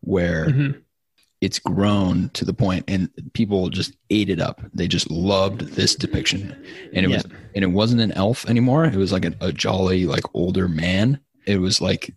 where 0.00 0.46
Mm-hmm. 0.46 0.78
it's 1.40 1.58
grown 1.58 2.28
to 2.34 2.44
the 2.44 2.52
point 2.52 2.84
and 2.88 3.08
people 3.32 3.70
just 3.70 3.96
ate 4.10 4.28
it 4.28 4.40
up. 4.40 4.60
They 4.74 4.88
just 4.88 5.10
loved 5.10 5.60
this 5.74 5.94
depiction. 5.94 6.54
And 6.92 7.06
it 7.06 7.08
was 7.08 7.24
and 7.54 7.64
it 7.64 7.72
wasn't 7.80 8.02
an 8.02 8.12
elf 8.12 8.48
anymore. 8.48 8.84
It 8.84 8.96
was 8.96 9.12
like 9.12 9.24
a, 9.24 9.32
a 9.40 9.50
jolly, 9.52 10.04
like 10.04 10.24
older 10.34 10.68
man. 10.68 11.18
It 11.46 11.58
was 11.60 11.80
like 11.80 12.14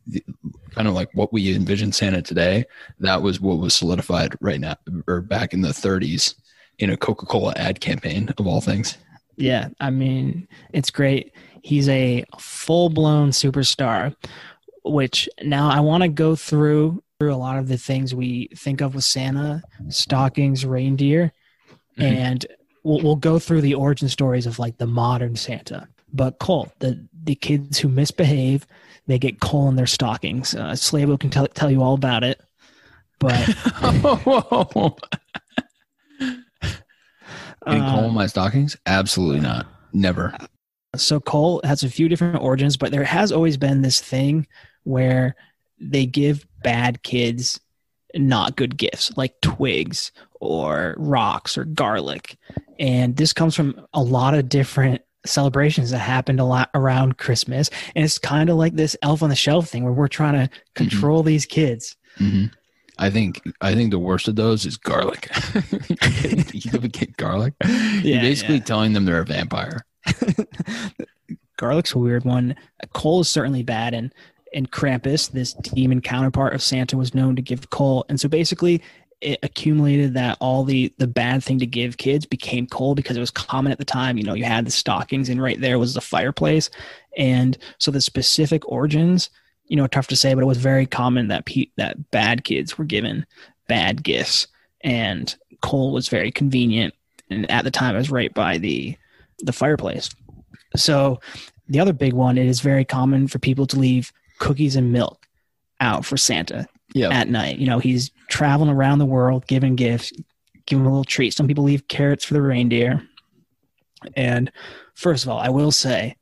kind 0.76 0.88
of 0.90 0.94
like 0.94 1.10
what 1.14 1.32
we 1.32 1.56
envision 1.56 1.94
Santa 1.94 2.22
today. 2.22 2.66
That 3.00 3.22
was 3.22 3.40
what 3.40 3.60
was 3.60 3.74
solidified 3.76 4.36
right 4.42 4.60
now 4.60 4.76
or 5.08 5.22
back 5.22 5.54
in 5.54 5.62
the 5.62 5.70
30s 5.70 6.36
in 6.80 6.90
a 6.90 6.98
Coca-Cola 6.98 7.54
ad 7.56 7.80
campaign 7.80 8.30
of 8.38 8.46
all 8.46 8.60
things. 8.60 8.98
Yeah, 9.42 9.70
I 9.80 9.90
mean, 9.90 10.48
it's 10.74 10.90
great. 10.92 11.34
He's 11.64 11.90
a 11.90 12.24
full 12.40 12.90
blown 12.90 13.30
superstar, 13.32 14.16
which 14.84 15.28
now 15.44 15.70
I 15.70 15.80
want 15.80 16.04
to 16.04 16.10
go 16.10 16.36
through 16.36 17.02
through 17.20 17.34
a 17.34 17.36
lot 17.36 17.58
of 17.60 17.68
the 17.68 17.78
things 17.78 18.16
we 18.16 18.50
think 18.56 18.82
of 18.82 18.96
with 18.96 19.04
Santa, 19.04 19.62
stockings, 19.90 20.66
reindeer, 20.66 21.32
Mhm. 22.00 22.04
and 22.04 22.46
we'll, 22.84 23.00
we'll 23.02 23.16
go 23.16 23.38
through 23.38 23.62
the 23.62 23.76
origin 23.76 24.10
stories 24.10 24.48
of 24.48 24.58
like 24.58 24.78
the 24.80 24.88
modern 24.88 25.36
Santa. 25.36 25.88
But 26.14 26.40
Coal, 26.40 26.72
the 26.80 27.08
the 27.24 27.36
kids 27.36 27.78
who 27.78 27.90
misbehave, 27.90 28.66
they 29.08 29.20
get 29.20 29.40
coal 29.40 29.70
in 29.70 29.76
their 29.76 29.86
stockings. 29.88 30.56
Uh, 30.56 30.72
Slavo 30.72 31.20
can 31.20 31.30
tell 31.30 31.46
tell 31.48 31.70
you 31.70 31.84
all 31.84 31.94
about 31.94 32.24
it. 32.24 32.42
But 33.20 33.38
Getting 37.66 37.84
coal 37.84 38.00
in 38.00 38.06
um, 38.06 38.14
my 38.14 38.28
stockings? 38.28 38.76
Absolutely 38.86 39.42
not. 39.42 39.68
Never. 39.94 40.36
so 40.96 41.20
Coal 41.20 41.62
has 41.64 41.84
a 41.84 41.90
few 41.90 42.10
different 42.10 42.42
origins, 42.42 42.78
but 42.78 42.92
there 42.92 43.04
has 43.04 43.32
always 43.32 43.58
been 43.58 43.82
this 43.82 44.00
thing 44.00 44.48
where 44.84 45.36
they 45.80 46.06
give 46.06 46.48
bad 46.64 47.04
kids 47.04 47.60
not 48.16 48.56
good 48.56 48.78
gifts, 48.78 49.16
like 49.16 49.40
twigs 49.42 50.12
or 50.40 50.96
rocks 50.98 51.58
or 51.58 51.66
garlic. 51.66 52.38
And 52.80 53.16
this 53.16 53.34
comes 53.34 53.56
from 53.56 53.86
a 53.94 54.02
lot 54.02 54.34
of 54.34 54.50
different 54.50 55.02
celebrations 55.26 55.92
that 55.92 56.00
happened 56.00 56.40
a 56.40 56.46
lot 56.46 56.70
around 56.74 57.18
Christmas. 57.18 57.70
And 57.96 58.04
it's 58.04 58.18
kind 58.18 58.50
of 58.50 58.58
like 58.58 58.76
this 58.76 58.98
elf 59.02 59.22
on 59.24 59.30
the 59.30 59.36
shelf 59.36 59.70
thing 59.70 59.84
where 59.84 59.94
we're 59.94 60.08
trying 60.08 60.34
to 60.34 60.50
control 60.74 61.24
these 61.24 61.46
kids. 61.46 61.96
hmm 62.18 62.46
I 63.02 63.10
think 63.10 63.42
I 63.62 63.74
think 63.74 63.90
the 63.90 64.00
worst 64.00 64.28
of 64.28 64.36
those 64.36 64.64
is 64.66 64.78
garlic. 64.78 65.28
you 66.54 66.62
give 66.62 66.84
a 66.84 66.90
kid 66.90 67.18
garlic. 67.18 67.56
You're 67.66 68.22
basically 68.22 68.58
yeah. 68.58 68.64
telling 68.64 68.94
them 68.94 69.06
they're 69.06 69.22
a 69.22 69.26
vampire. 69.26 69.86
Garlic's 71.58 71.94
a 71.94 71.98
weird 71.98 72.26
one. 72.26 72.56
Coal 72.94 73.22
is 73.22 73.30
certainly 73.30 73.64
bad, 73.64 73.96
and 73.96 74.14
and 74.54 74.72
Krampus, 74.72 75.32
this 75.32 75.54
demon 75.54 76.00
counterpart 76.00 76.54
of 76.54 76.62
Santa, 76.62 76.96
was 76.96 77.16
known 77.16 77.36
to 77.36 77.42
give 77.42 77.72
coal. 77.72 78.06
And 78.08 78.20
so 78.20 78.30
basically, 78.30 78.84
it 79.20 79.40
accumulated 79.42 80.14
that 80.14 80.38
all 80.40 80.64
the 80.64 80.94
the 81.00 81.08
bad 81.08 81.44
thing 81.44 81.58
to 81.58 81.66
give 81.66 81.98
kids 81.98 82.28
became 82.28 82.68
coal 82.68 82.94
because 82.94 83.18
it 83.18 83.22
was 83.22 83.32
common 83.32 83.72
at 83.72 83.80
the 83.80 83.86
time. 83.86 84.20
You 84.20 84.26
know, 84.26 84.36
you 84.36 84.44
had 84.44 84.66
the 84.68 84.72
stockings, 84.72 85.28
and 85.28 85.42
right 85.42 85.60
there 85.60 85.80
was 85.80 85.96
the 85.96 86.02
fireplace, 86.02 86.70
and 87.18 87.58
so 87.80 87.90
the 87.90 88.02
specific 88.02 88.68
origins, 88.70 89.32
you 89.72 89.78
know, 89.78 89.88
tough 89.88 90.08
to 90.08 90.18
say, 90.18 90.34
but 90.34 90.44
it 90.44 90.48
was 90.48 90.58
very 90.58 90.86
common 90.86 91.30
that 91.30 91.46
pe- 91.46 91.72
that 91.78 92.12
bad 92.12 92.44
kids 92.44 92.78
were 92.78 92.84
given 92.84 93.26
bad 93.70 94.04
gifts, 94.04 94.48
and 94.82 95.34
coal 95.62 95.94
was 95.94 96.10
very 96.10 96.30
convenient. 96.30 96.94
And 97.30 97.50
at 97.50 97.64
the 97.64 97.72
time, 97.72 97.96
it 97.96 98.00
was 98.00 98.12
right 98.12 98.34
by 98.34 98.58
the 98.58 98.98
the 99.40 99.54
fireplace. 99.54 100.10
So 100.76 101.22
the 101.70 101.80
other 101.80 101.94
big 101.94 102.12
one, 102.12 102.38
it 102.38 102.48
is 102.48 102.60
very 102.60 102.84
common 102.84 103.30
for 103.30 103.40
people 103.40 103.66
to 103.68 103.80
leave 103.80 104.12
cookies 104.40 104.76
and 104.76 104.92
milk 104.92 105.26
out 105.80 106.04
for 106.04 106.18
Santa 106.18 106.68
Yeah. 106.94 107.08
at 107.10 107.30
night. 107.30 107.58
You 107.58 107.68
know, 107.68 107.80
he's 107.80 108.12
traveling 108.28 108.70
around 108.70 109.00
the 109.00 109.06
world 109.06 109.48
giving 109.48 109.78
gifts, 109.78 110.12
giving 110.66 110.86
a 110.86 110.90
little 110.90 111.06
treat. 111.06 111.34
Some 111.34 111.48
people 111.48 111.64
leave 111.64 111.88
carrots 111.88 112.26
for 112.26 112.34
the 112.34 112.42
reindeer. 112.42 113.02
And 114.18 114.52
first 114.96 115.24
of 115.24 115.30
all, 115.30 115.40
I 115.40 115.48
will 115.50 115.72
say, 115.72 116.18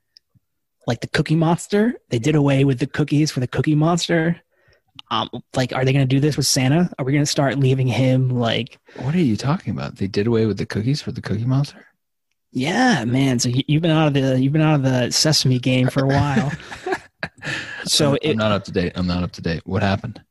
like 0.90 1.02
the 1.02 1.08
Cookie 1.08 1.36
Monster, 1.36 1.94
they 2.10 2.18
did 2.18 2.34
away 2.34 2.66
with 2.66 2.80
the 2.80 2.88
cookies 2.88 3.30
for 3.32 3.40
the 3.42 3.48
Cookie 3.48 3.76
Monster. 3.76 4.42
Um, 5.12 5.30
like, 5.56 5.72
are 5.72 5.86
they 5.86 5.94
going 5.94 6.08
to 6.08 6.16
do 6.16 6.20
this 6.20 6.36
with 6.36 6.48
Santa? 6.48 6.90
Are 6.98 7.06
we 7.06 7.12
going 7.14 7.22
to 7.24 7.30
start 7.30 7.58
leaving 7.60 7.88
him 7.88 8.30
like 8.30 8.80
What 8.98 9.14
are 9.14 9.20
you 9.20 9.38
talking 9.38 9.72
about? 9.72 9.96
They 9.98 10.08
did 10.08 10.26
away 10.28 10.46
with 10.48 10.58
the 10.58 10.66
cookies 10.66 11.02
for 11.02 11.12
the 11.12 11.22
Cookie 11.22 11.46
Monster. 11.46 11.86
Yeah, 12.52 13.06
man. 13.06 13.38
So 13.38 13.50
you- 13.50 13.64
you've 13.68 13.84
been 13.84 13.92
out 13.92 14.08
of 14.08 14.14
the 14.16 14.40
you've 14.42 14.54
been 14.54 14.64
out 14.64 14.76
of 14.76 14.84
the 14.84 15.12
sesame 15.12 15.60
game 15.60 15.88
for 15.90 16.04
a 16.04 16.08
while. 16.08 16.52
so 17.86 18.12
I'm, 18.12 18.18
it, 18.24 18.32
I'm 18.32 18.38
not 18.38 18.52
up 18.52 18.64
to 18.66 18.72
date. 18.72 18.92
I'm 18.96 19.08
not 19.08 19.24
up 19.24 19.32
to 19.34 19.42
date. 19.42 19.62
What 19.66 19.84
happened? 19.84 20.22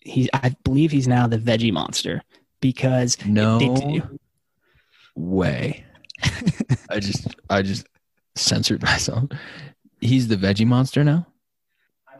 he, 0.00 0.28
I 0.32 0.54
believe 0.64 0.90
he's 0.90 1.06
now 1.06 1.26
the 1.28 1.38
Veggie 1.38 1.72
Monster 1.72 2.22
because 2.60 3.16
No 3.24 3.58
way. 5.14 5.84
I 6.90 6.98
just 7.00 7.28
I 7.48 7.62
just 7.62 7.86
censored 8.36 8.82
myself. 8.82 9.24
He's 10.00 10.28
the 10.28 10.36
veggie 10.36 10.66
monster 10.66 11.04
now. 11.04 11.26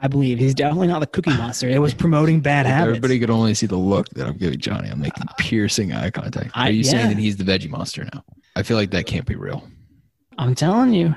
I 0.02 0.08
believe 0.08 0.38
he's 0.38 0.54
definitely 0.54 0.86
not 0.86 1.00
the 1.00 1.06
Cookie 1.06 1.36
Monster. 1.36 1.68
It 1.68 1.78
was 1.78 1.92
promoting 1.92 2.40
bad 2.40 2.64
habits. 2.64 2.88
everybody 2.88 3.18
could 3.18 3.28
only 3.28 3.52
see 3.52 3.66
the 3.66 3.76
look 3.76 4.08
that 4.10 4.26
I'm 4.26 4.36
giving 4.38 4.58
Johnny. 4.58 4.88
I'm 4.88 4.98
making 5.00 5.24
uh, 5.28 5.34
piercing 5.36 5.92
eye 5.92 6.10
contact. 6.10 6.56
Are 6.56 6.64
I- 6.64 6.68
you 6.70 6.82
saying 6.84 7.08
that 7.08 7.18
he's 7.18 7.36
the 7.36 7.44
veggie 7.44 7.68
monster 7.68 8.04
now? 8.14 8.24
I 8.56 8.62
feel 8.62 8.78
like 8.78 8.90
that 8.92 9.04
can't 9.06 9.26
be 9.26 9.36
real. 9.36 9.62
I'm 10.38 10.54
telling 10.54 10.94
you. 10.94 11.14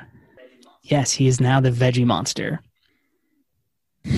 Yes, 0.84 1.14
he 1.14 1.28
is 1.28 1.40
now 1.40 1.62
the 1.62 1.72
Veggie 1.72 2.06
Monster. 2.06 2.60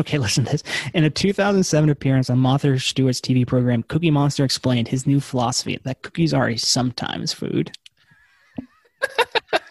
okay, 0.00 0.18
listen 0.18 0.44
to 0.44 0.50
this. 0.50 0.64
In 0.92 1.04
a 1.04 1.10
2007 1.10 1.88
appearance 1.88 2.28
on 2.30 2.38
Martha 2.40 2.76
Stewart's 2.80 3.20
TV 3.20 3.46
program, 3.46 3.84
Cookie 3.84 4.10
Monster 4.10 4.44
explained 4.44 4.88
his 4.88 5.06
new 5.06 5.20
philosophy 5.20 5.78
that 5.84 6.02
cookies 6.02 6.34
are 6.34 6.48
a 6.48 6.56
sometimes 6.56 7.32
food. 7.32 7.70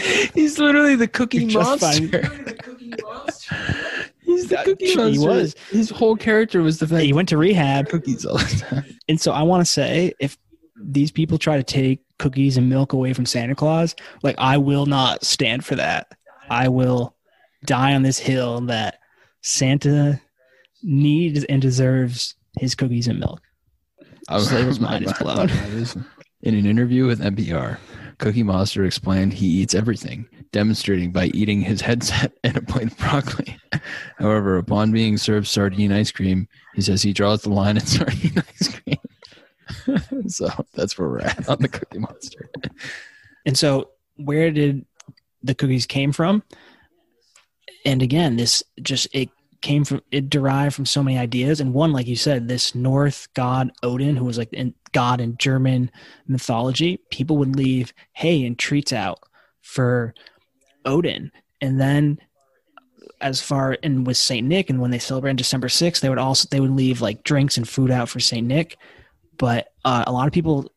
He's 0.34 0.58
literally 0.58 0.96
the 0.96 1.08
cookie 1.08 1.38
You're 1.44 1.50
just 1.62 1.82
monster. 1.82 2.22
He's 4.22 4.48
the 4.48 4.56
cookie 4.64 4.86
he 5.12 5.18
was. 5.18 5.54
His 5.70 5.90
whole 5.90 6.16
character 6.16 6.62
was 6.62 6.78
the 6.78 6.86
fact 6.86 7.02
He 7.02 7.12
went 7.12 7.28
to 7.30 7.36
rehab 7.36 7.88
cookies 7.88 8.24
all 8.24 8.38
the 8.38 8.64
time. 8.68 8.84
And 9.08 9.20
so 9.20 9.32
I 9.32 9.42
want 9.42 9.60
to 9.60 9.70
say 9.70 10.12
if 10.20 10.38
these 10.80 11.10
people 11.10 11.36
try 11.36 11.56
to 11.56 11.64
take 11.64 12.00
cookies 12.20 12.56
and 12.56 12.68
milk 12.68 12.92
away 12.92 13.12
from 13.12 13.26
Santa 13.26 13.56
Claus, 13.56 13.96
like 14.22 14.36
I 14.38 14.56
will 14.56 14.86
not 14.86 15.24
stand 15.24 15.64
for 15.64 15.74
that. 15.74 16.06
I 16.48 16.68
will 16.68 17.16
die 17.64 17.94
on 17.94 18.02
this 18.02 18.18
hill 18.18 18.60
that 18.62 19.00
Santa 19.42 20.20
needs 20.84 21.42
and 21.44 21.60
deserves 21.60 22.36
his 22.58 22.76
cookies 22.76 23.08
and 23.08 23.18
milk. 23.18 23.40
I 24.28 24.34
was- 24.36 24.48
Slavo's 24.48 24.78
mind 24.80 25.04
is 25.04 25.12
blown. 25.14 25.50
In 26.42 26.54
an 26.54 26.64
interview 26.66 27.06
with 27.06 27.20
NPR, 27.20 27.78
Cookie 28.20 28.42
Monster 28.42 28.84
explained 28.84 29.32
he 29.32 29.46
eats 29.46 29.74
everything, 29.74 30.28
demonstrating 30.52 31.10
by 31.10 31.26
eating 31.28 31.62
his 31.62 31.80
headset 31.80 32.32
and 32.44 32.56
a 32.56 32.62
plate 32.62 32.88
of 32.88 32.98
broccoli. 32.98 33.56
However, 34.18 34.58
upon 34.58 34.92
being 34.92 35.16
served 35.16 35.48
sardine 35.48 35.90
ice 35.90 36.12
cream, 36.12 36.46
he 36.74 36.82
says 36.82 37.02
he 37.02 37.12
draws 37.12 37.42
the 37.42 37.50
line 37.50 37.78
at 37.78 37.82
sardine 37.88 38.36
ice 38.36 38.78
cream. 38.78 40.28
so 40.28 40.48
that's 40.74 40.98
where 40.98 41.08
we're 41.08 41.20
at 41.20 41.48
on 41.48 41.58
the 41.60 41.68
Cookie 41.68 41.98
Monster. 41.98 42.50
And 43.46 43.56
so, 43.58 43.90
where 44.16 44.50
did 44.50 44.84
the 45.42 45.54
cookies 45.54 45.86
came 45.86 46.12
from? 46.12 46.42
And 47.86 48.02
again, 48.02 48.36
this 48.36 48.62
just 48.82 49.08
it 49.12 49.30
came 49.60 49.84
from 49.84 50.02
it 50.10 50.30
derived 50.30 50.74
from 50.74 50.86
so 50.86 51.02
many 51.02 51.18
ideas. 51.18 51.60
And 51.60 51.74
one, 51.74 51.92
like 51.92 52.06
you 52.06 52.16
said, 52.16 52.48
this 52.48 52.74
Norse 52.74 53.26
god 53.28 53.72
Odin, 53.82 54.16
who 54.16 54.24
was 54.24 54.38
like 54.38 54.52
in, 54.52 54.74
god 54.92 55.20
in 55.20 55.36
German 55.36 55.90
mythology, 56.26 56.98
people 57.10 57.36
would 57.38 57.56
leave 57.56 57.92
hay 58.12 58.44
and 58.44 58.58
treats 58.58 58.92
out 58.92 59.20
for 59.62 60.14
Odin, 60.84 61.30
and 61.60 61.80
then 61.80 62.18
as 63.20 63.40
far 63.40 63.76
and 63.82 64.06
with 64.06 64.16
Saint 64.16 64.46
Nick, 64.46 64.70
and 64.70 64.80
when 64.80 64.90
they 64.90 64.98
celebrate 64.98 65.36
December 65.36 65.68
6th, 65.68 66.00
they 66.00 66.08
would 66.08 66.18
also 66.18 66.48
they 66.50 66.60
would 66.60 66.70
leave 66.70 67.00
like 67.00 67.22
drinks 67.22 67.56
and 67.56 67.68
food 67.68 67.90
out 67.90 68.08
for 68.08 68.20
Saint 68.20 68.46
Nick. 68.46 68.76
But 69.36 69.72
uh, 69.84 70.04
a 70.06 70.12
lot 70.12 70.26
of 70.26 70.32
people 70.32 70.70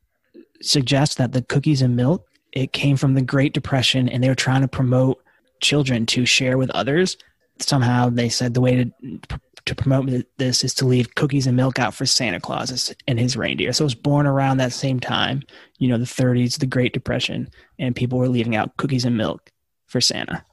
suggest 0.61 1.17
that 1.17 1.31
the 1.31 1.41
cookies 1.41 1.81
and 1.81 1.95
milk 1.95 2.27
it 2.53 2.71
came 2.71 2.97
from 2.97 3.15
the 3.15 3.21
Great 3.21 3.53
Depression, 3.53 4.07
and 4.07 4.23
they 4.23 4.29
were 4.29 4.35
trying 4.35 4.61
to 4.61 4.67
promote 4.67 5.21
children 5.59 6.05
to 6.07 6.25
share 6.25 6.57
with 6.57 6.69
others. 6.71 7.17
Somehow, 7.59 8.09
they 8.09 8.29
said 8.29 8.53
the 8.53 8.61
way 8.61 8.83
to 8.83 9.19
to 9.65 9.75
promote 9.75 10.09
this 10.37 10.63
is 10.63 10.73
to 10.73 10.85
leave 10.85 11.15
cookies 11.15 11.47
and 11.47 11.55
milk 11.55 11.79
out 11.79 11.93
for 11.93 12.05
Santa 12.05 12.39
Claus 12.39 12.93
and 13.07 13.19
his 13.19 13.37
reindeer. 13.37 13.71
So 13.71 13.83
it 13.83 13.85
was 13.85 13.95
born 13.95 14.25
around 14.25 14.57
that 14.57 14.73
same 14.73 14.99
time, 14.99 15.41
you 15.77 15.87
know, 15.87 15.97
the 15.97 16.03
30s, 16.03 16.59
the 16.59 16.65
Great 16.65 16.93
Depression, 16.93 17.49
and 17.79 17.95
people 17.95 18.19
were 18.19 18.27
leaving 18.27 18.55
out 18.55 18.75
cookies 18.77 19.05
and 19.05 19.15
milk 19.15 19.51
for 19.85 20.01
Santa. 20.01 20.43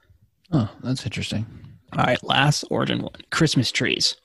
Oh, 0.52 0.70
that's 0.82 1.04
interesting. 1.04 1.44
All 1.96 2.04
right, 2.04 2.22
last 2.22 2.64
origin 2.70 3.02
one 3.02 3.12
Christmas 3.30 3.72
trees, 3.72 4.16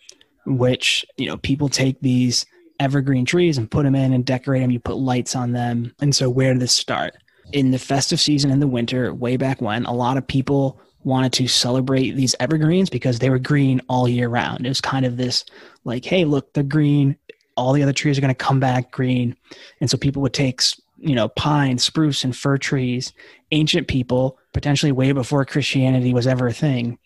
which, 0.45 1.03
you 1.17 1.25
know, 1.25 1.37
people 1.37 1.67
take 1.67 1.99
these 2.01 2.45
evergreen 2.79 3.25
trees 3.25 3.57
and 3.57 3.71
put 3.71 3.85
them 3.85 3.95
in 3.95 4.13
and 4.13 4.23
decorate 4.23 4.61
them. 4.61 4.69
You 4.69 4.79
put 4.79 4.97
lights 4.97 5.35
on 5.35 5.53
them. 5.53 5.95
And 5.99 6.15
so, 6.15 6.29
where 6.29 6.53
did 6.53 6.61
this 6.61 6.73
start? 6.73 7.15
in 7.51 7.71
the 7.71 7.77
festive 7.77 8.19
season 8.19 8.51
in 8.51 8.59
the 8.59 8.67
winter, 8.67 9.13
way 9.13 9.37
back 9.37 9.61
when, 9.61 9.85
a 9.85 9.93
lot 9.93 10.17
of 10.17 10.25
people 10.25 10.81
wanted 11.05 11.31
to 11.33 11.47
celebrate 11.47 12.11
these 12.11 12.35
evergreens 12.39 12.89
because 12.89 13.19
they 13.19 13.29
were 13.29 13.39
green 13.39 13.79
all 13.87 14.09
year 14.09 14.27
round. 14.27 14.65
It 14.65 14.69
was 14.69 14.81
kind 14.81 15.05
of 15.05 15.17
this 15.17 15.45
like, 15.83 16.03
hey, 16.03 16.25
look, 16.25 16.51
they're 16.53 16.63
green. 16.63 17.15
All 17.55 17.73
the 17.73 17.83
other 17.83 17.93
trees 17.93 18.17
are 18.17 18.21
going 18.21 18.33
to 18.33 18.35
come 18.35 18.59
back 18.59 18.91
green. 18.91 19.35
And 19.79 19.89
so 19.89 19.97
people 19.97 20.21
would 20.23 20.33
take, 20.33 20.61
you 20.97 21.15
know, 21.15 21.29
pine, 21.29 21.77
spruce, 21.77 22.23
and 22.23 22.35
fir 22.35 22.57
trees, 22.57 23.13
ancient 23.51 23.87
people, 23.87 24.39
potentially 24.51 24.91
way 24.91 25.11
before 25.11 25.45
Christianity 25.45 26.13
was 26.13 26.27
ever 26.27 26.47
a 26.47 26.53
thing, 26.53 26.97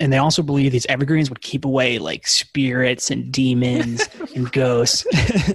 and 0.00 0.12
they 0.12 0.18
also 0.18 0.42
believe 0.42 0.72
these 0.72 0.86
evergreens 0.86 1.28
would 1.28 1.42
keep 1.42 1.64
away 1.64 1.98
like 1.98 2.26
spirits 2.26 3.10
and 3.10 3.30
demons 3.32 4.08
and 4.34 4.50
ghosts. 4.52 5.06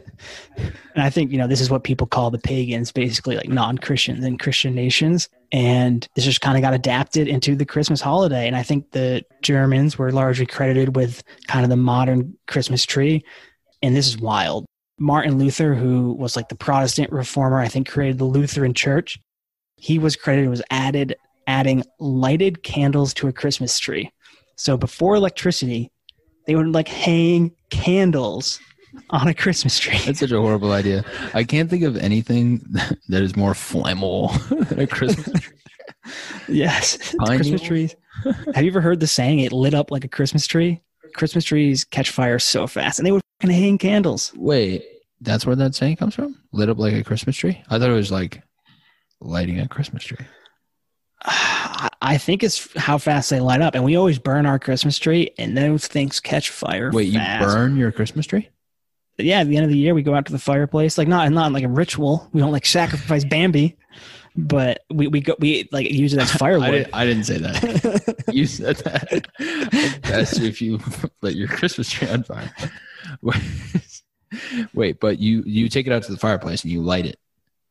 And 0.95 1.03
i 1.03 1.11
think 1.11 1.31
you 1.31 1.37
know 1.37 1.45
this 1.45 1.61
is 1.61 1.69
what 1.69 1.83
people 1.83 2.07
call 2.07 2.31
the 2.31 2.39
pagans 2.39 2.91
basically 2.91 3.35
like 3.35 3.47
non-christians 3.47 4.25
and 4.25 4.39
christian 4.39 4.73
nations. 4.73 5.29
And 5.51 6.07
this 6.15 6.25
just 6.25 6.41
kind 6.41 6.57
of 6.57 6.63
got 6.63 6.73
adapted 6.73 7.27
into 7.27 7.55
the 7.55 7.65
christmas 7.65 8.01
holiday. 8.01 8.47
And 8.47 8.55
i 8.55 8.63
think 8.63 8.89
the 8.91 9.23
germans 9.43 9.99
were 9.99 10.11
largely 10.11 10.47
credited 10.47 10.95
with 10.95 11.23
kind 11.47 11.63
of 11.63 11.69
the 11.69 11.77
modern 11.77 12.35
christmas 12.47 12.83
tree. 12.83 13.23
And 13.83 13.95
this 13.95 14.07
is 14.07 14.17
wild. 14.17 14.65
Martin 14.99 15.37
luther 15.37 15.75
who 15.75 16.13
was 16.13 16.35
like 16.35 16.49
the 16.49 16.55
protestant 16.55 17.11
reformer 17.11 17.59
i 17.59 17.67
think 17.67 17.87
created 17.87 18.17
the 18.17 18.25
lutheran 18.25 18.73
church 18.73 19.19
he 19.75 19.99
was 19.99 20.15
credited 20.15 20.49
was 20.49 20.63
added 20.71 21.15
adding 21.45 21.83
lighted 21.99 22.63
candles 22.63 23.13
to 23.13 23.27
a 23.27 23.31
christmas 23.31 23.77
tree 23.77 24.11
so 24.57 24.75
before 24.75 25.15
electricity, 25.15 25.91
they 26.45 26.55
would 26.55 26.67
like 26.73 26.87
hang 26.87 27.51
candles 27.69 28.59
on 29.11 29.27
a 29.27 29.33
Christmas 29.33 29.79
tree. 29.79 29.99
That's 30.05 30.19
such 30.19 30.31
a 30.31 30.41
horrible 30.41 30.71
idea. 30.71 31.05
I 31.33 31.43
can't 31.43 31.69
think 31.69 31.83
of 31.83 31.95
anything 31.97 32.65
that 33.09 33.21
is 33.21 33.35
more 33.35 33.53
flammable 33.53 34.31
than 34.69 34.79
a 34.79 34.87
Christmas 34.87 35.39
tree. 35.41 35.57
yes, 36.47 37.15
Christmas 37.25 37.61
trees. 37.61 37.95
Have 38.53 38.63
you 38.63 38.71
ever 38.71 38.81
heard 38.81 38.99
the 38.99 39.07
saying 39.07 39.39
"it 39.39 39.51
lit 39.51 39.73
up 39.73 39.91
like 39.91 40.03
a 40.03 40.09
Christmas 40.09 40.47
tree"? 40.47 40.81
Christmas 41.15 41.45
trees 41.45 41.83
catch 41.83 42.09
fire 42.09 42.39
so 42.39 42.67
fast, 42.67 42.99
and 42.99 43.05
they 43.05 43.11
would 43.11 43.21
hang 43.41 43.77
candles. 43.77 44.33
Wait, 44.35 44.83
that's 45.21 45.45
where 45.45 45.55
that 45.55 45.75
saying 45.75 45.97
comes 45.97 46.15
from? 46.15 46.35
Lit 46.51 46.69
up 46.69 46.77
like 46.77 46.93
a 46.93 47.03
Christmas 47.03 47.35
tree? 47.35 47.61
I 47.69 47.77
thought 47.79 47.89
it 47.89 47.93
was 47.93 48.11
like 48.11 48.41
lighting 49.19 49.59
a 49.59 49.67
Christmas 49.67 50.03
tree. 50.03 50.25
I 51.29 52.17
think 52.17 52.41
it's 52.41 52.73
how 52.77 52.97
fast 52.97 53.29
they 53.29 53.41
light 53.41 53.61
up, 53.61 53.75
and 53.75 53.83
we 53.83 53.97
always 53.97 54.17
burn 54.17 54.45
our 54.45 54.59
Christmas 54.59 54.97
tree, 54.97 55.31
and 55.37 55.57
those 55.57 55.85
things 55.85 56.19
catch 56.19 56.49
fire. 56.49 56.89
Wait, 56.91 57.13
fast. 57.13 57.41
you 57.41 57.47
burn 57.47 57.75
your 57.75 57.91
Christmas 57.91 58.25
tree? 58.25 58.49
Yeah, 59.17 59.41
at 59.41 59.47
the 59.47 59.57
end 59.57 59.65
of 59.65 59.71
the 59.71 59.77
year, 59.77 59.93
we 59.93 60.03
go 60.03 60.15
out 60.15 60.25
to 60.27 60.31
the 60.31 60.39
fireplace. 60.39 60.97
Like 60.97 61.07
not 61.07 61.29
not 61.31 61.51
like 61.51 61.63
a 61.63 61.67
ritual. 61.67 62.29
We 62.31 62.39
don't 62.39 62.51
like 62.51 62.65
sacrifice 62.65 63.25
Bambi, 63.29 63.75
but 64.35 64.85
we 64.89 65.07
we 65.07 65.19
go 65.19 65.35
we 65.39 65.67
like 65.71 65.89
use 65.89 66.13
it 66.13 66.19
as 66.19 66.31
firewood. 66.37 66.67
I, 66.67 66.71
didn't, 66.71 66.93
I 66.93 67.05
didn't 67.05 67.23
say 67.25 67.37
that. 67.39 68.23
you 68.31 68.45
said 68.45 68.77
that. 68.77 70.01
That's 70.03 70.39
if 70.39 70.61
you 70.61 70.79
let 71.21 71.35
your 71.35 71.49
Christmas 71.49 71.89
tree 71.89 72.07
on 72.07 72.23
fire. 72.23 72.53
Wait, 74.73 74.99
but 74.99 75.19
you 75.19 75.43
you 75.45 75.67
take 75.67 75.87
it 75.87 75.93
out 75.93 76.03
to 76.03 76.11
the 76.11 76.19
fireplace 76.19 76.63
and 76.63 76.71
you 76.71 76.81
light 76.81 77.05
it, 77.05 77.19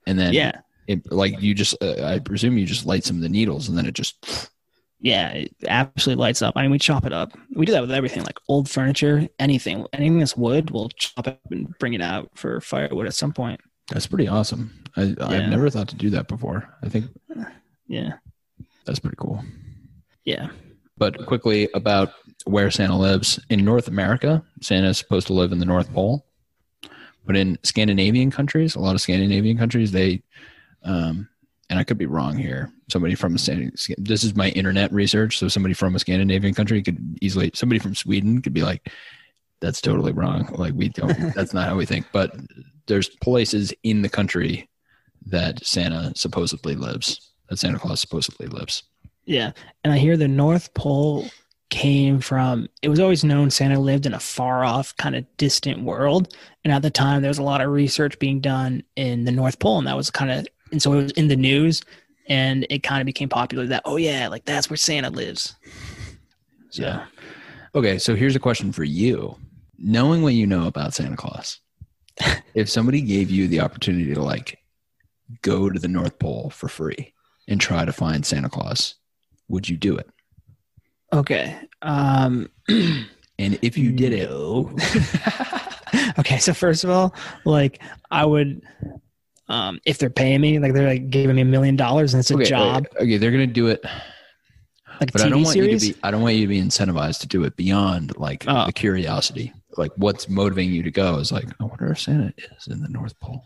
and 0.07 0.19
then 0.19 0.35
yeah 0.35 0.61
it, 0.87 1.11
like 1.12 1.41
you 1.41 1.55
just, 1.55 1.76
uh, 1.82 2.05
I 2.05 2.18
presume 2.18 2.59
you 2.59 2.66
just 2.66 2.87
light 2.87 3.05
some 3.05 3.16
of 3.16 3.22
the 3.22 3.28
needles 3.28 3.68
and 3.68 3.76
then 3.76 3.87
it 3.87 3.95
just. 3.95 4.51
Yeah, 4.99 5.28
it 5.28 5.55
absolutely 5.68 6.22
lights 6.22 6.41
up. 6.43 6.55
I 6.57 6.62
mean, 6.62 6.70
we 6.70 6.78
chop 6.78 7.05
it 7.05 7.12
up. 7.12 7.32
We 7.55 7.66
do 7.66 7.72
that 7.72 7.82
with 7.82 7.93
everything, 7.93 8.22
like 8.24 8.39
old 8.49 8.68
furniture, 8.68 9.28
anything, 9.39 9.87
anything 9.93 10.18
that's 10.18 10.37
wood, 10.37 10.70
we'll 10.70 10.89
chop 10.91 11.26
it 11.26 11.32
up 11.34 11.41
and 11.51 11.76
bring 11.78 11.93
it 11.95 12.01
out 12.01 12.30
for 12.34 12.61
firewood 12.61 13.07
at 13.07 13.14
some 13.14 13.32
point. 13.32 13.61
That's 13.91 14.07
pretty 14.07 14.26
awesome. 14.26 14.72
I, 14.97 15.03
yeah. 15.03 15.26
I've 15.26 15.51
never 15.51 15.70
thought 15.70 15.89
to 15.89 15.97
do 15.97 16.11
that 16.11 16.28
before. 16.28 16.68
I 16.82 16.89
think. 16.89 17.07
Yeah. 17.87 18.14
That's 18.87 18.99
pretty 18.99 19.16
cool. 19.16 19.45
Yeah. 20.24 20.49
But 20.97 21.26
quickly 21.26 21.68
about 21.74 22.12
where 22.47 22.70
Santa 22.70 22.97
lives 22.97 23.39
in 23.51 23.64
North 23.64 23.89
America, 23.89 24.43
Santa 24.62 24.89
is 24.89 24.99
supposed 24.99 25.26
to 25.26 25.34
live 25.34 25.53
in 25.53 25.59
the 25.59 25.66
North 25.66 25.93
Pole. 25.93 26.24
But 27.26 27.37
in 27.37 27.59
Scandinavian 27.64 28.30
countries, 28.30 28.76
a 28.76 28.80
lot 28.80 28.95
of 28.95 29.01
Scandinavian 29.01 29.59
countries, 29.59 29.93
they 29.93 30.22
um, 30.87 31.28
and 31.68 31.78
I 31.78 31.84
could 31.84 31.99
be 31.99 32.07
wrong 32.07 32.37
here. 32.37 32.72
Somebody 32.91 33.14
from 33.14 33.34
a 33.34 33.70
this 33.99 34.24
is 34.24 34.37
my 34.37 34.51
internet 34.51 34.93
research. 34.93 35.39
So 35.39 35.49
somebody 35.49 35.74
from 35.74 35.97
a 35.97 35.99
Scandinavian 35.99 36.55
country 36.55 36.82
could 36.82 37.18
easily 37.20 37.51
somebody 37.55 37.78
from 37.80 37.95
Sweden 37.95 38.41
could 38.41 38.55
be 38.55 38.62
like, 38.62 38.89
that's 39.61 39.80
totally 39.80 40.12
wrong. 40.12 40.49
Like 40.57 40.74
we 40.74 40.89
don't. 40.89 41.16
that's 41.34 41.53
not 41.53 41.68
how 41.68 41.76
we 41.76 41.87
think. 41.87 42.07
But 42.12 42.34
there's 42.87 43.09
places 43.09 43.74
in 43.82 44.03
the 44.03 44.09
country 44.09 44.68
that 45.26 45.64
Santa 45.66 46.12
supposedly 46.14 46.76
lives. 46.76 47.32
That 47.49 47.59
Santa 47.59 47.78
Claus 47.78 48.01
supposedly 48.01 48.47
lives. 48.47 48.84
Yeah, 49.24 49.53
and 49.82 49.93
I 49.93 49.99
hear 49.99 50.16
the 50.16 50.28
North 50.28 50.72
Pole 50.74 51.28
came 51.68 52.20
from 52.20 52.68
it 52.80 52.89
was 52.89 53.01
always 53.01 53.24
known 53.24 53.51
Santa 53.51 53.78
lived 53.78 54.07
in 54.07 54.14
a 54.14 54.20
far 54.20 54.64
off 54.64 54.97
kind 54.99 55.16
of 55.16 55.26
distant 55.37 55.82
world 55.82 56.32
and 56.64 56.72
at 56.72 56.80
the 56.80 56.91
time 56.91 57.20
there 57.20 57.28
was 57.28 57.39
a 57.39 57.43
lot 57.43 57.61
of 57.61 57.68
research 57.70 58.20
being 58.20 58.41
done 58.41 58.84
in 58.95 59.24
the 59.24 59.32
North 59.32 59.59
Pole 59.59 59.78
and 59.78 59.87
that 59.89 59.97
was 59.97 60.09
kind 60.09 60.30
of 60.30 60.47
and 60.73 60.83
so 60.83 60.93
it 60.93 61.03
was 61.03 61.12
in 61.12 61.29
the 61.29 61.37
news 61.37 61.83
and 62.29 62.67
it 62.71 62.83
kind 62.83 63.01
of 63.01 63.07
became 63.07 63.29
popular 63.29 63.67
that 63.67 63.83
oh 63.85 63.97
yeah 63.97 64.29
like 64.29 64.45
that's 64.45 64.69
where 64.69 64.77
santa 64.77 65.11
lives. 65.11 65.55
So 66.71 66.83
yeah. 66.83 67.07
okay 67.75 67.99
so 67.99 68.14
here's 68.14 68.37
a 68.37 68.41
question 68.41 68.73
for 68.73 68.85
you. 68.85 69.37
Knowing 69.79 70.23
what 70.23 70.35
you 70.35 70.47
know 70.47 70.67
about 70.67 70.95
santa 70.95 71.17
claus 71.17 71.61
if 72.55 72.69
somebody 72.69 73.01
gave 73.03 73.31
you 73.31 73.47
the 73.47 73.61
opportunity 73.61 74.14
to 74.14 74.23
like 74.23 74.59
go 75.43 75.69
to 75.69 75.79
the 75.79 75.89
north 75.89 76.19
pole 76.19 76.51
for 76.51 76.69
free 76.69 77.12
and 77.49 77.61
try 77.61 77.85
to 77.85 77.93
find 77.93 78.25
santa 78.25 78.49
claus 78.49 78.95
would 79.49 79.69
you 79.69 79.77
do 79.77 79.97
it? 79.97 80.09
Okay 81.12 81.57
um 81.83 82.51
and 82.69 83.59
if 83.62 83.77
you 83.77 83.93
did 83.93 84.12
it 84.12 84.31
okay 86.19 86.39
so 86.39 86.55
first 86.55 86.85
of 86.85 86.91
all 86.91 87.14
like 87.45 87.81
i 88.11 88.25
would 88.25 88.62
um, 89.49 89.80
if 89.84 89.99
they're 89.99 90.11
paying 90.11 90.40
me, 90.40 90.59
like 90.59 90.72
they're 90.72 90.88
like 90.88 91.11
giving 91.11 91.36
me 91.36 91.42
a 91.42 91.47
million 91.47 91.76
dollars 91.76 92.14
and 92.14 92.20
it's 92.20 92.30
a 92.30 92.34
okay, 92.34 92.44
job. 92.44 92.86
Okay, 92.97 93.16
they're 93.16 93.30
gonna 93.30 93.47
do 93.47 93.68
it. 93.68 93.84
Like 95.01 95.12
but 95.12 95.22
I 95.22 95.28
don't 95.28 95.42
want 95.42 95.55
series? 95.55 95.86
you 95.86 95.92
to 95.92 95.99
be. 95.99 96.07
I 96.07 96.11
don't 96.11 96.22
want 96.22 96.34
you 96.36 96.42
to 96.42 96.49
be 96.49 96.61
incentivized 96.61 97.20
to 97.20 97.26
do 97.26 97.44
it 97.44 97.57
beyond 97.57 98.16
like 98.16 98.44
oh. 98.49 98.66
the 98.66 98.72
curiosity. 98.72 99.53
Like 99.76 99.92
what's 99.97 100.28
motivating 100.28 100.72
you 100.72 100.82
to 100.82 100.90
go 100.90 101.18
is 101.18 101.30
like, 101.30 101.44
I 101.61 101.64
wonder 101.64 101.92
if 101.92 102.01
Santa 102.01 102.32
is 102.38 102.66
in 102.68 102.80
the 102.80 102.88
North 102.88 103.18
Pole. 103.20 103.44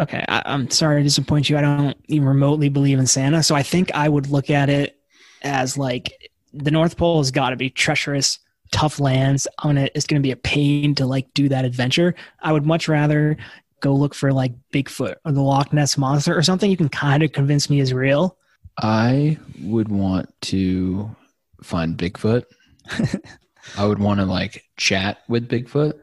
Okay, 0.00 0.24
I, 0.28 0.42
I'm 0.46 0.70
sorry 0.70 1.00
to 1.00 1.04
disappoint 1.04 1.48
you. 1.48 1.56
I 1.56 1.60
don't 1.60 1.96
even 2.08 2.26
remotely 2.26 2.68
believe 2.68 2.98
in 2.98 3.06
Santa, 3.06 3.42
so 3.42 3.54
I 3.54 3.62
think 3.62 3.94
I 3.94 4.08
would 4.08 4.28
look 4.28 4.50
at 4.50 4.68
it 4.68 4.98
as 5.42 5.76
like 5.76 6.30
the 6.52 6.70
North 6.70 6.96
Pole 6.96 7.18
has 7.18 7.30
got 7.30 7.50
to 7.50 7.56
be 7.56 7.70
treacherous, 7.70 8.38
tough 8.72 8.98
lands. 8.98 9.46
I'm 9.58 9.74
gonna. 9.74 9.88
It's 9.94 10.06
gonna 10.06 10.20
be 10.20 10.32
a 10.32 10.36
pain 10.36 10.94
to 10.96 11.06
like 11.06 11.32
do 11.34 11.48
that 11.50 11.64
adventure. 11.64 12.14
I 12.40 12.52
would 12.52 12.66
much 12.66 12.88
rather 12.88 13.36
go 13.84 13.94
look 13.94 14.14
for 14.14 14.32
like 14.32 14.52
Bigfoot 14.72 15.16
or 15.24 15.32
the 15.32 15.42
Loch 15.42 15.72
Ness 15.72 15.98
monster 15.98 16.36
or 16.36 16.42
something 16.42 16.70
you 16.70 16.76
can 16.76 16.88
kind 16.88 17.22
of 17.22 17.32
convince 17.32 17.68
me 17.68 17.80
is 17.80 17.92
real. 17.92 18.38
I 18.78 19.38
would 19.60 19.88
want 19.88 20.32
to 20.42 21.14
find 21.62 21.96
Bigfoot. 21.96 22.44
I 23.78 23.86
would 23.86 23.98
want 23.98 24.20
to 24.20 24.26
like 24.26 24.64
chat 24.76 25.18
with 25.28 25.48
Bigfoot, 25.48 25.98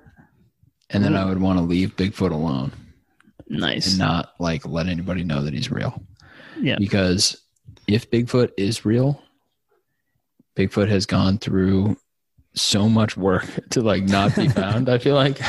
and 0.90 1.04
then 1.04 1.14
mm-hmm. 1.14 1.22
I 1.22 1.26
would 1.26 1.42
want 1.42 1.58
to 1.60 1.66
leave 1.66 1.96
Bigfoot 1.96 2.32
alone 2.32 2.72
Nice. 3.50 3.90
and 3.90 4.00
not 4.00 4.34
like 4.40 4.66
let 4.66 4.88
anybody 4.88 5.24
know 5.24 5.42
that 5.42 5.54
he's 5.54 5.72
real. 5.72 6.02
Yeah. 6.60 6.78
Because 6.78 7.42
if 7.88 8.10
Bigfoot 8.12 8.52
is 8.58 8.86
real, 8.86 9.22
Bigfoot 10.56 10.88
has 10.90 11.06
gone 11.06 11.40
through 11.40 11.98
so 12.54 12.88
much 12.88 13.18
work 13.18 13.48
to 13.72 13.82
like 13.82 14.04
not 14.04 14.36
be 14.36 14.48
found, 14.50 14.88
I 14.88 15.00
feel 15.00 15.16
like. 15.16 15.40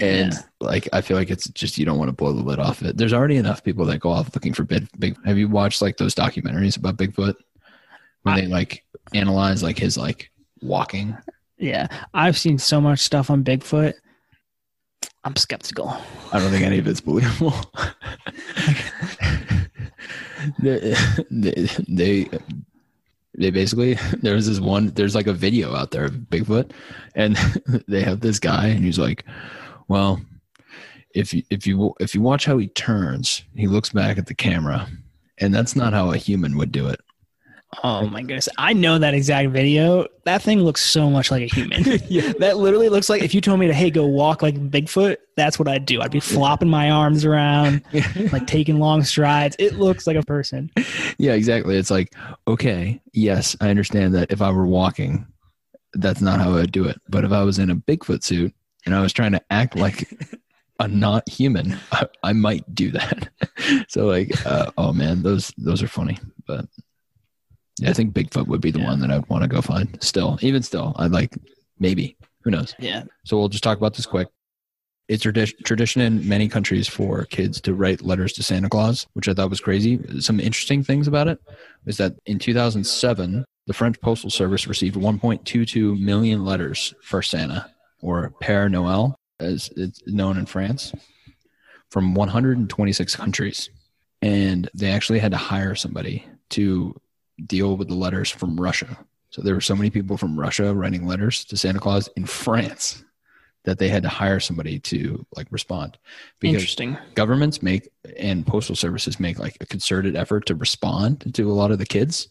And 0.00 0.32
Yeah. 0.32 0.38
like 0.60 0.88
I 0.92 1.00
feel 1.02 1.16
like 1.16 1.30
it's 1.30 1.48
just 1.50 1.76
you 1.78 1.84
don't 1.84 1.98
want 1.98 2.08
to 2.08 2.12
blow 2.16 2.32
the 2.32 2.42
lid 2.42 2.58
off 2.58 2.82
it. 2.82 2.96
There's 2.96 3.12
already 3.12 3.36
enough 3.36 3.62
people 3.62 3.84
that 3.86 3.98
go 3.98 4.10
off 4.10 4.34
looking 4.34 4.54
for 4.54 4.64
big 4.64 4.88
big 4.98 5.16
have 5.26 5.36
you 5.38 5.48
watched 5.48 5.82
like 5.82 5.96
those 5.98 6.14
documentaries 6.14 6.76
about 6.78 6.96
Bigfoot? 6.96 7.34
Where 8.22 8.34
I- 8.34 8.40
they 8.42 8.46
like 8.46 8.84
analyze 9.14 9.62
like 9.62 9.78
his 9.78 9.98
like 9.98 10.30
walking. 10.62 11.16
Yeah. 11.58 11.88
I've 12.14 12.38
seen 12.38 12.58
so 12.58 12.80
much 12.80 13.00
stuff 13.00 13.28
on 13.30 13.44
Bigfoot. 13.44 13.94
I'm 15.24 15.36
skeptical. 15.36 15.96
I 16.32 16.38
don't 16.40 16.50
think 16.50 16.64
any 16.64 16.78
of 16.78 16.86
it's 16.88 17.00
believable. 17.00 17.54
they, 20.60 20.94
they, 21.30 21.68
they 21.88 22.28
they 23.38 23.50
basically 23.50 23.94
there 24.20 24.34
was 24.34 24.46
this 24.48 24.60
one 24.60 24.88
there's 24.88 25.14
like 25.14 25.26
a 25.26 25.32
video 25.32 25.74
out 25.74 25.90
there 25.90 26.04
of 26.04 26.12
Bigfoot 26.12 26.72
and 27.14 27.36
they 27.88 28.02
have 28.02 28.20
this 28.20 28.38
guy 28.38 28.66
and 28.68 28.84
he's 28.84 28.98
like, 28.98 29.24
well, 29.92 30.18
if 31.14 31.34
you 31.34 31.42
if 31.50 31.66
you 31.66 31.94
if 32.00 32.14
you 32.14 32.22
watch 32.22 32.46
how 32.46 32.56
he 32.56 32.68
turns, 32.68 33.44
he 33.54 33.66
looks 33.66 33.90
back 33.90 34.16
at 34.16 34.26
the 34.26 34.34
camera, 34.34 34.88
and 35.36 35.54
that's 35.54 35.76
not 35.76 35.92
how 35.92 36.12
a 36.12 36.16
human 36.16 36.56
would 36.56 36.72
do 36.72 36.88
it. 36.88 36.98
Oh 37.84 38.06
my 38.06 38.20
goodness. 38.20 38.48
I 38.56 38.72
know 38.72 38.98
that 38.98 39.12
exact 39.12 39.50
video. 39.50 40.06
That 40.24 40.42
thing 40.42 40.60
looks 40.60 40.82
so 40.82 41.10
much 41.10 41.30
like 41.30 41.42
a 41.42 41.54
human. 41.54 41.82
yeah. 42.08 42.32
That 42.38 42.58
literally 42.58 42.88
looks 42.90 43.08
like 43.08 43.22
if 43.22 43.34
you 43.34 43.40
told 43.40 43.60
me 43.60 43.66
to, 43.66 43.72
hey, 43.72 43.90
go 43.90 44.06
walk 44.06 44.42
like 44.42 44.56
Bigfoot, 44.70 45.16
that's 45.36 45.58
what 45.58 45.68
I'd 45.68 45.86
do. 45.86 46.02
I'd 46.02 46.10
be 46.10 46.20
flopping 46.20 46.68
my 46.68 46.90
arms 46.90 47.24
around, 47.24 47.82
like 48.32 48.46
taking 48.46 48.78
long 48.78 49.02
strides. 49.04 49.56
It 49.58 49.78
looks 49.78 50.06
like 50.06 50.16
a 50.16 50.22
person. 50.22 50.70
Yeah, 51.16 51.32
exactly. 51.32 51.78
It's 51.78 51.90
like, 51.90 52.14
okay, 52.46 53.00
yes, 53.14 53.56
I 53.62 53.70
understand 53.70 54.14
that 54.16 54.30
if 54.30 54.42
I 54.42 54.50
were 54.50 54.66
walking, 54.66 55.26
that's 55.94 56.20
not 56.20 56.40
how 56.40 56.50
I 56.50 56.54
would 56.56 56.72
do 56.72 56.84
it. 56.84 57.00
But 57.08 57.24
if 57.24 57.32
I 57.32 57.42
was 57.42 57.58
in 57.58 57.70
a 57.70 57.76
Bigfoot 57.76 58.22
suit 58.22 58.54
and 58.86 58.94
I 58.94 59.00
was 59.00 59.12
trying 59.12 59.32
to 59.32 59.42
act 59.50 59.76
like 59.76 60.08
a 60.80 60.88
not 60.88 61.28
human, 61.28 61.76
I, 61.92 62.06
I 62.22 62.32
might 62.32 62.74
do 62.74 62.90
that. 62.92 63.28
so 63.88 64.06
like, 64.06 64.30
uh, 64.46 64.70
oh 64.78 64.92
man, 64.92 65.22
those 65.22 65.52
those 65.58 65.82
are 65.82 65.88
funny. 65.88 66.18
But 66.46 66.66
yeah, 67.80 67.90
I 67.90 67.92
think 67.92 68.14
Bigfoot 68.14 68.46
would 68.48 68.60
be 68.60 68.70
the 68.70 68.80
Yeah. 68.80 68.86
one 68.86 69.00
that 69.00 69.10
I'd 69.10 69.28
want 69.28 69.42
to 69.42 69.48
go 69.48 69.60
find. 69.62 69.96
Still, 70.02 70.38
even 70.42 70.62
still, 70.62 70.94
I'd 70.98 71.12
like 71.12 71.34
maybe. 71.78 72.16
Who 72.44 72.50
knows? 72.50 72.74
Yeah. 72.78 73.04
So 73.24 73.38
we'll 73.38 73.48
just 73.48 73.62
talk 73.62 73.78
about 73.78 73.94
this 73.94 74.06
quick. 74.06 74.28
It's 75.08 75.24
tradi- 75.24 75.56
tradition 75.64 76.00
in 76.00 76.26
many 76.26 76.48
countries 76.48 76.88
for 76.88 77.24
kids 77.26 77.60
to 77.62 77.74
write 77.74 78.02
letters 78.02 78.32
to 78.34 78.42
Santa 78.42 78.68
Claus, 78.68 79.06
which 79.12 79.28
I 79.28 79.34
thought 79.34 79.50
was 79.50 79.60
crazy. 79.60 80.00
Some 80.20 80.40
interesting 80.40 80.82
things 80.82 81.06
about 81.06 81.28
it 81.28 81.38
is 81.86 81.96
that 81.98 82.14
in 82.26 82.38
2007, 82.38 83.44
the 83.66 83.72
French 83.72 84.00
Postal 84.00 84.30
Service 84.30 84.66
received 84.66 84.96
1.22 84.96 86.00
million 86.00 86.44
letters 86.44 86.94
for 87.02 87.20
Santa, 87.22 87.70
or 88.02 88.34
Père 88.42 88.70
Noël, 88.70 89.14
as 89.40 89.70
it's 89.76 90.02
known 90.06 90.36
in 90.36 90.46
France, 90.46 90.92
from 91.90 92.14
126 92.14 93.16
countries. 93.16 93.70
And 94.20 94.68
they 94.74 94.90
actually 94.90 95.18
had 95.18 95.32
to 95.32 95.38
hire 95.38 95.74
somebody 95.74 96.26
to 96.50 96.94
deal 97.46 97.76
with 97.76 97.88
the 97.88 97.94
letters 97.94 98.30
from 98.30 98.60
Russia. 98.60 98.98
So 99.30 99.40
there 99.40 99.54
were 99.54 99.60
so 99.62 99.74
many 99.74 99.88
people 99.88 100.16
from 100.16 100.38
Russia 100.38 100.74
writing 100.74 101.06
letters 101.06 101.44
to 101.46 101.56
Santa 101.56 101.80
Claus 101.80 102.08
in 102.16 102.26
France 102.26 103.02
that 103.64 103.78
they 103.78 103.88
had 103.88 104.02
to 104.02 104.08
hire 104.08 104.40
somebody 104.40 104.78
to 104.80 105.24
like 105.36 105.46
respond 105.50 105.96
because 106.40 106.56
Interesting. 106.56 106.98
governments 107.14 107.62
make 107.62 107.88
and 108.18 108.46
postal 108.46 108.74
services 108.74 109.20
make 109.20 109.38
like 109.38 109.56
a 109.60 109.66
concerted 109.66 110.16
effort 110.16 110.46
to 110.46 110.54
respond 110.54 111.32
to 111.34 111.50
a 111.50 111.54
lot 111.54 111.70
of 111.70 111.78
the 111.78 111.86
kids. 111.86 112.28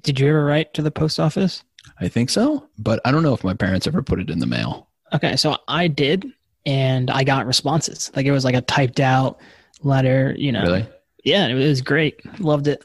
Did 0.00 0.18
you 0.18 0.28
ever 0.28 0.44
write 0.44 0.74
to 0.74 0.82
the 0.82 0.90
post 0.90 1.20
office? 1.20 1.62
I 2.00 2.08
think 2.08 2.30
so, 2.30 2.68
but 2.78 3.00
I 3.04 3.12
don't 3.12 3.22
know 3.22 3.34
if 3.34 3.44
my 3.44 3.54
parents 3.54 3.86
ever 3.86 4.02
put 4.02 4.20
it 4.20 4.30
in 4.30 4.38
the 4.38 4.46
mail. 4.46 4.88
Okay, 5.12 5.36
so 5.36 5.56
I 5.68 5.88
did, 5.88 6.26
and 6.66 7.10
I 7.10 7.24
got 7.24 7.46
responses. 7.46 8.10
Like 8.16 8.26
it 8.26 8.32
was 8.32 8.44
like 8.44 8.54
a 8.54 8.60
typed 8.60 9.00
out 9.00 9.40
letter, 9.82 10.34
you 10.36 10.52
know. 10.52 10.62
Really? 10.62 10.86
Yeah, 11.24 11.46
it 11.46 11.54
was 11.54 11.80
great. 11.80 12.20
Loved 12.40 12.68
it. 12.68 12.84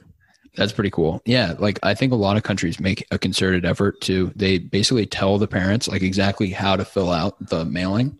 That's 0.55 0.71
pretty 0.71 0.89
cool. 0.89 1.21
Yeah, 1.25 1.55
like 1.59 1.79
I 1.83 1.93
think 1.93 2.11
a 2.11 2.17
lot 2.17 2.37
of 2.37 2.43
countries 2.43 2.79
make 2.79 3.05
a 3.11 3.19
concerted 3.19 3.65
effort 3.65 4.01
to 4.01 4.31
they 4.35 4.57
basically 4.57 5.05
tell 5.05 5.37
the 5.37 5.47
parents 5.47 5.87
like 5.87 6.01
exactly 6.01 6.49
how 6.49 6.75
to 6.75 6.83
fill 6.83 7.11
out 7.11 7.37
the 7.47 7.65
mailing 7.65 8.19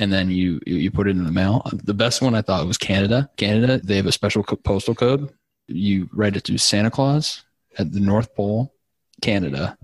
and 0.00 0.12
then 0.12 0.30
you 0.30 0.60
you 0.66 0.76
you 0.76 0.90
put 0.90 1.06
it 1.06 1.16
in 1.16 1.24
the 1.24 1.30
mail. 1.30 1.62
The 1.72 1.94
best 1.94 2.22
one 2.22 2.34
I 2.34 2.42
thought 2.42 2.66
was 2.66 2.78
Canada. 2.78 3.30
Canada, 3.36 3.80
they 3.84 3.96
have 3.96 4.06
a 4.06 4.12
special 4.12 4.42
postal 4.42 4.94
code. 4.94 5.32
You 5.68 6.08
write 6.12 6.36
it 6.36 6.44
to 6.44 6.58
Santa 6.58 6.90
Claus 6.90 7.44
at 7.78 7.92
the 7.92 8.00
North 8.00 8.34
Pole, 8.34 8.74
Canada, 9.22 9.78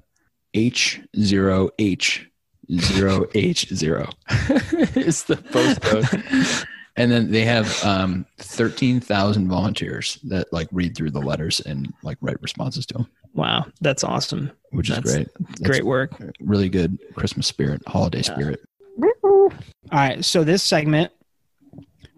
H0H 0.55 2.27
0H0 2.71 4.97
is 4.97 5.25
the 5.25 5.37
postcode. 5.37 6.67
and 6.97 7.13
then 7.13 7.31
they 7.31 7.45
have 7.45 7.85
um, 7.85 8.27
13,000 8.39 9.49
volunteers 9.49 10.19
that 10.25 10.53
like 10.53 10.69
read 10.73 10.97
through 10.97 11.11
the 11.11 11.21
letters 11.21 11.61
and 11.61 11.93
like 12.03 12.19
write 12.21 12.41
responses 12.43 12.87
to 12.87 12.95
them, 12.95 13.07
Wow, 13.35 13.67
that's 13.81 14.03
awesome. 14.03 14.51
which 14.71 14.91
is 14.91 14.99
great. 15.01 15.29
That's 15.39 15.61
Great 15.61 15.85
work. 15.85 16.13
Really 16.41 16.69
good 16.69 16.99
Christmas 17.15 17.47
spirit, 17.47 17.83
holiday 17.87 18.23
spirit. 18.23 18.61
All 19.03 19.51
right, 19.93 20.25
so 20.25 20.43
this 20.43 20.63
segment, 20.63 21.13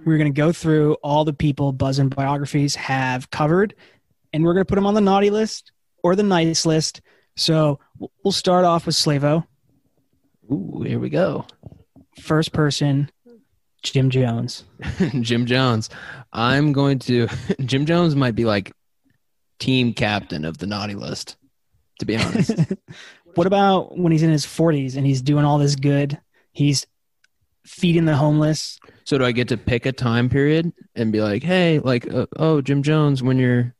we're 0.04 0.16
going 0.16 0.32
to 0.32 0.36
go 0.36 0.52
through 0.52 0.94
all 1.02 1.24
the 1.24 1.32
people 1.34 1.72
Buzz 1.72 1.98
and 1.98 2.14
biographies 2.14 2.74
have 2.76 3.30
covered, 3.30 3.74
and 4.32 4.44
we're 4.44 4.54
going 4.54 4.64
to 4.64 4.68
put 4.68 4.76
them 4.76 4.86
on 4.86 4.94
the 4.94 5.00
naughty 5.00 5.30
list 5.30 5.72
or 6.02 6.16
the 6.16 6.22
nice 6.22 6.64
list. 6.64 7.02
So 7.36 7.78
we'll 8.24 8.32
start 8.32 8.64
off 8.64 8.86
with 8.86 8.94
Slavo, 8.94 9.44
Ooh, 10.50 10.82
here 10.86 10.98
we 10.98 11.10
go. 11.10 11.46
first 12.20 12.52
person, 12.52 13.10
Jim 13.82 14.10
Jones. 14.10 14.64
Jim 15.20 15.46
Jones. 15.46 15.90
I'm 16.32 16.72
going 16.72 16.98
to 17.00 17.28
Jim 17.60 17.86
Jones 17.86 18.16
might 18.16 18.34
be 18.34 18.44
like 18.44 18.72
team 19.58 19.92
captain 19.92 20.44
of 20.44 20.58
the 20.58 20.66
naughty 20.66 20.94
list, 20.94 21.36
to 22.00 22.06
be 22.06 22.16
honest. 22.16 22.54
what 23.34 23.46
about 23.46 23.96
when 23.98 24.12
he's 24.12 24.22
in 24.22 24.30
his 24.30 24.46
40s 24.46 24.96
and 24.96 25.06
he's 25.06 25.22
doing 25.22 25.44
all 25.44 25.58
this 25.58 25.76
good? 25.76 26.18
He's 26.52 26.86
feeding 27.64 28.06
the 28.06 28.16
homeless. 28.16 28.78
so 29.04 29.18
do 29.18 29.24
I 29.24 29.32
get 29.32 29.48
to 29.48 29.58
pick 29.58 29.84
a 29.84 29.92
time 29.92 30.30
period 30.30 30.72
and 30.94 31.12
be 31.12 31.20
like, 31.20 31.42
hey, 31.42 31.80
like, 31.80 32.12
uh, 32.12 32.26
oh, 32.36 32.62
Jim 32.62 32.82
Jones, 32.82 33.22
when 33.22 33.38
you're 33.38 33.74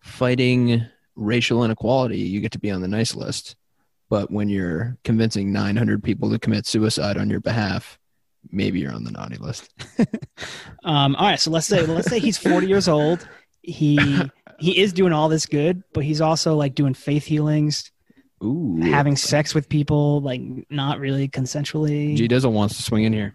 fighting 0.00 0.86
racial 1.14 1.62
inequality, 1.64 2.18
you 2.18 2.40
get 2.40 2.52
to 2.52 2.58
be 2.58 2.70
on 2.70 2.80
the 2.80 2.88
nice 2.88 3.14
list. 3.14 3.56
But 4.08 4.30
when 4.30 4.48
you're 4.48 4.96
convincing 5.04 5.52
900 5.52 6.02
people 6.02 6.30
to 6.30 6.38
commit 6.38 6.66
suicide 6.66 7.18
on 7.18 7.28
your 7.28 7.40
behalf, 7.40 7.98
maybe 8.50 8.80
you're 8.80 8.92
on 8.92 9.04
the 9.04 9.10
naughty 9.10 9.36
list. 9.36 9.70
Um, 10.84 11.16
all 11.16 11.26
right, 11.26 11.40
so 11.40 11.50
let's 11.50 11.66
say 11.66 11.84
let's 11.84 12.08
say 12.08 12.18
he's 12.20 12.38
40 12.38 12.66
years 12.68 12.88
old. 12.88 13.28
He 13.62 13.98
he 14.58 14.78
is 14.78 14.92
doing 14.92 15.12
all 15.12 15.28
this 15.28 15.44
good, 15.44 15.82
but 15.92 16.04
he's 16.04 16.20
also 16.20 16.54
like 16.54 16.74
doing 16.74 16.94
faith 16.94 17.24
healings, 17.24 17.90
Ooh. 18.42 18.80
having 18.80 19.16
sex 19.16 19.54
with 19.54 19.68
people, 19.68 20.20
like 20.20 20.40
not 20.70 20.98
really 21.00 21.28
consensually. 21.28 22.16
G 22.16 22.28
Dizzle 22.28 22.52
wants 22.52 22.76
to 22.76 22.82
swing 22.82 23.04
in 23.04 23.12
here. 23.12 23.34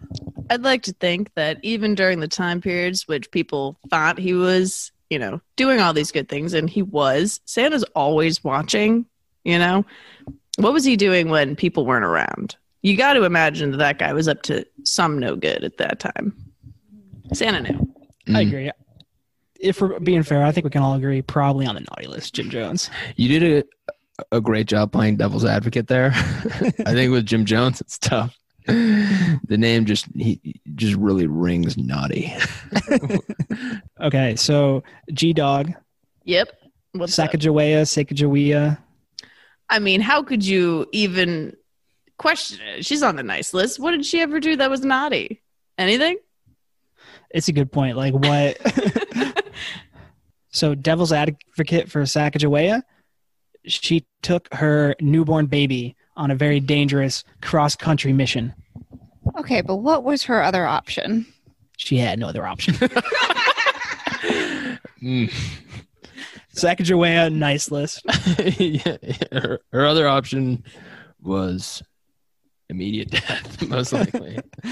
I'd 0.50 0.62
like 0.62 0.82
to 0.84 0.92
think 0.94 1.32
that 1.34 1.58
even 1.62 1.94
during 1.94 2.20
the 2.20 2.28
time 2.28 2.60
periods 2.60 3.06
which 3.06 3.30
people 3.30 3.78
thought 3.88 4.18
he 4.18 4.34
was, 4.34 4.90
you 5.10 5.18
know, 5.18 5.40
doing 5.56 5.80
all 5.80 5.92
these 5.92 6.10
good 6.10 6.28
things, 6.28 6.54
and 6.54 6.68
he 6.68 6.82
was, 6.82 7.40
Santa's 7.44 7.84
always 7.94 8.42
watching, 8.42 9.06
you 9.44 9.58
know? 9.58 9.84
What 10.58 10.72
was 10.72 10.84
he 10.84 10.96
doing 10.96 11.28
when 11.30 11.56
people 11.56 11.84
weren't 11.86 12.04
around? 12.04 12.56
You 12.82 12.96
got 12.96 13.14
to 13.14 13.24
imagine 13.24 13.70
that 13.72 13.78
that 13.78 13.98
guy 13.98 14.12
was 14.12 14.28
up 14.28 14.42
to 14.42 14.64
some 14.84 15.18
no 15.18 15.36
good 15.36 15.64
at 15.64 15.78
that 15.78 15.98
time. 16.00 16.34
Santa 17.32 17.60
knew. 17.60 17.94
I 18.28 18.44
Mm. 18.44 18.48
agree. 18.48 18.70
If 19.60 19.80
we're 19.80 19.98
being 20.00 20.22
fair, 20.22 20.44
I 20.44 20.52
think 20.52 20.64
we 20.64 20.70
can 20.70 20.82
all 20.82 20.94
agree 20.94 21.22
probably 21.22 21.66
on 21.66 21.74
the 21.74 21.80
naughty 21.80 22.06
list, 22.06 22.34
Jim 22.34 22.50
Jones. 22.50 22.90
You 23.16 23.38
did 23.38 23.64
a, 24.30 24.36
a 24.36 24.40
great 24.40 24.66
job 24.66 24.92
playing 24.92 25.16
devil's 25.16 25.44
advocate 25.44 25.86
there. 25.88 26.10
I 26.14 26.92
think 26.92 27.10
with 27.12 27.24
Jim 27.26 27.44
Jones, 27.46 27.80
it's 27.80 27.98
tough. 27.98 28.36
The 28.66 29.38
name 29.58 29.84
just 29.84 30.06
he 30.16 30.40
he 30.42 30.60
just 30.74 30.94
really 30.96 31.26
rings 31.26 31.76
naughty. 31.76 32.32
Okay, 34.00 34.36
so 34.36 34.82
G 35.12 35.32
Dog, 35.32 35.72
Yep. 36.24 36.48
What's 36.92 37.18
up? 37.18 37.30
Sacagawea, 37.30 37.82
Sacagawea. 37.82 38.78
I 39.74 39.80
mean, 39.80 40.00
how 40.00 40.22
could 40.22 40.46
you 40.46 40.86
even 40.92 41.56
question 42.16 42.64
it? 42.64 42.86
She's 42.86 43.02
on 43.02 43.16
the 43.16 43.24
nice 43.24 43.52
list. 43.52 43.80
What 43.80 43.90
did 43.90 44.06
she 44.06 44.20
ever 44.20 44.38
do 44.38 44.54
that 44.54 44.70
was 44.70 44.84
naughty? 44.84 45.42
Anything? 45.76 46.18
It's 47.30 47.48
a 47.48 47.52
good 47.52 47.72
point. 47.72 47.96
Like 47.96 48.14
what? 48.14 48.56
so, 50.50 50.76
devil's 50.76 51.10
advocate 51.10 51.90
for 51.90 52.02
Sacagawea, 52.02 52.82
she 53.64 54.06
took 54.22 54.46
her 54.54 54.94
newborn 55.00 55.46
baby 55.46 55.96
on 56.16 56.30
a 56.30 56.36
very 56.36 56.60
dangerous 56.60 57.24
cross 57.42 57.74
country 57.74 58.12
mission. 58.12 58.54
Okay, 59.36 59.60
but 59.60 59.78
what 59.78 60.04
was 60.04 60.22
her 60.22 60.40
other 60.40 60.64
option? 60.64 61.26
She 61.78 61.98
had 61.98 62.20
no 62.20 62.28
other 62.28 62.46
option. 62.46 62.76
Mm. 65.04 65.30
Sacagawea, 66.54 67.32
nice 67.32 67.70
list. 67.70 68.02
yeah, 68.58 68.96
her, 69.32 69.60
her 69.72 69.86
other 69.86 70.06
option 70.06 70.62
was 71.20 71.82
immediate 72.68 73.10
death, 73.10 73.62
most 73.68 73.92
likely. 73.92 74.38
All 74.64 74.70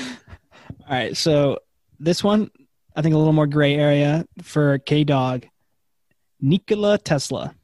right, 0.88 1.16
so 1.16 1.58
this 1.98 2.22
one, 2.22 2.50
I 2.94 3.02
think 3.02 3.14
a 3.14 3.18
little 3.18 3.32
more 3.32 3.46
gray 3.46 3.74
area 3.74 4.24
for 4.42 4.78
K 4.78 5.04
Dog. 5.04 5.46
Nikola 6.40 6.98
Tesla. 6.98 7.54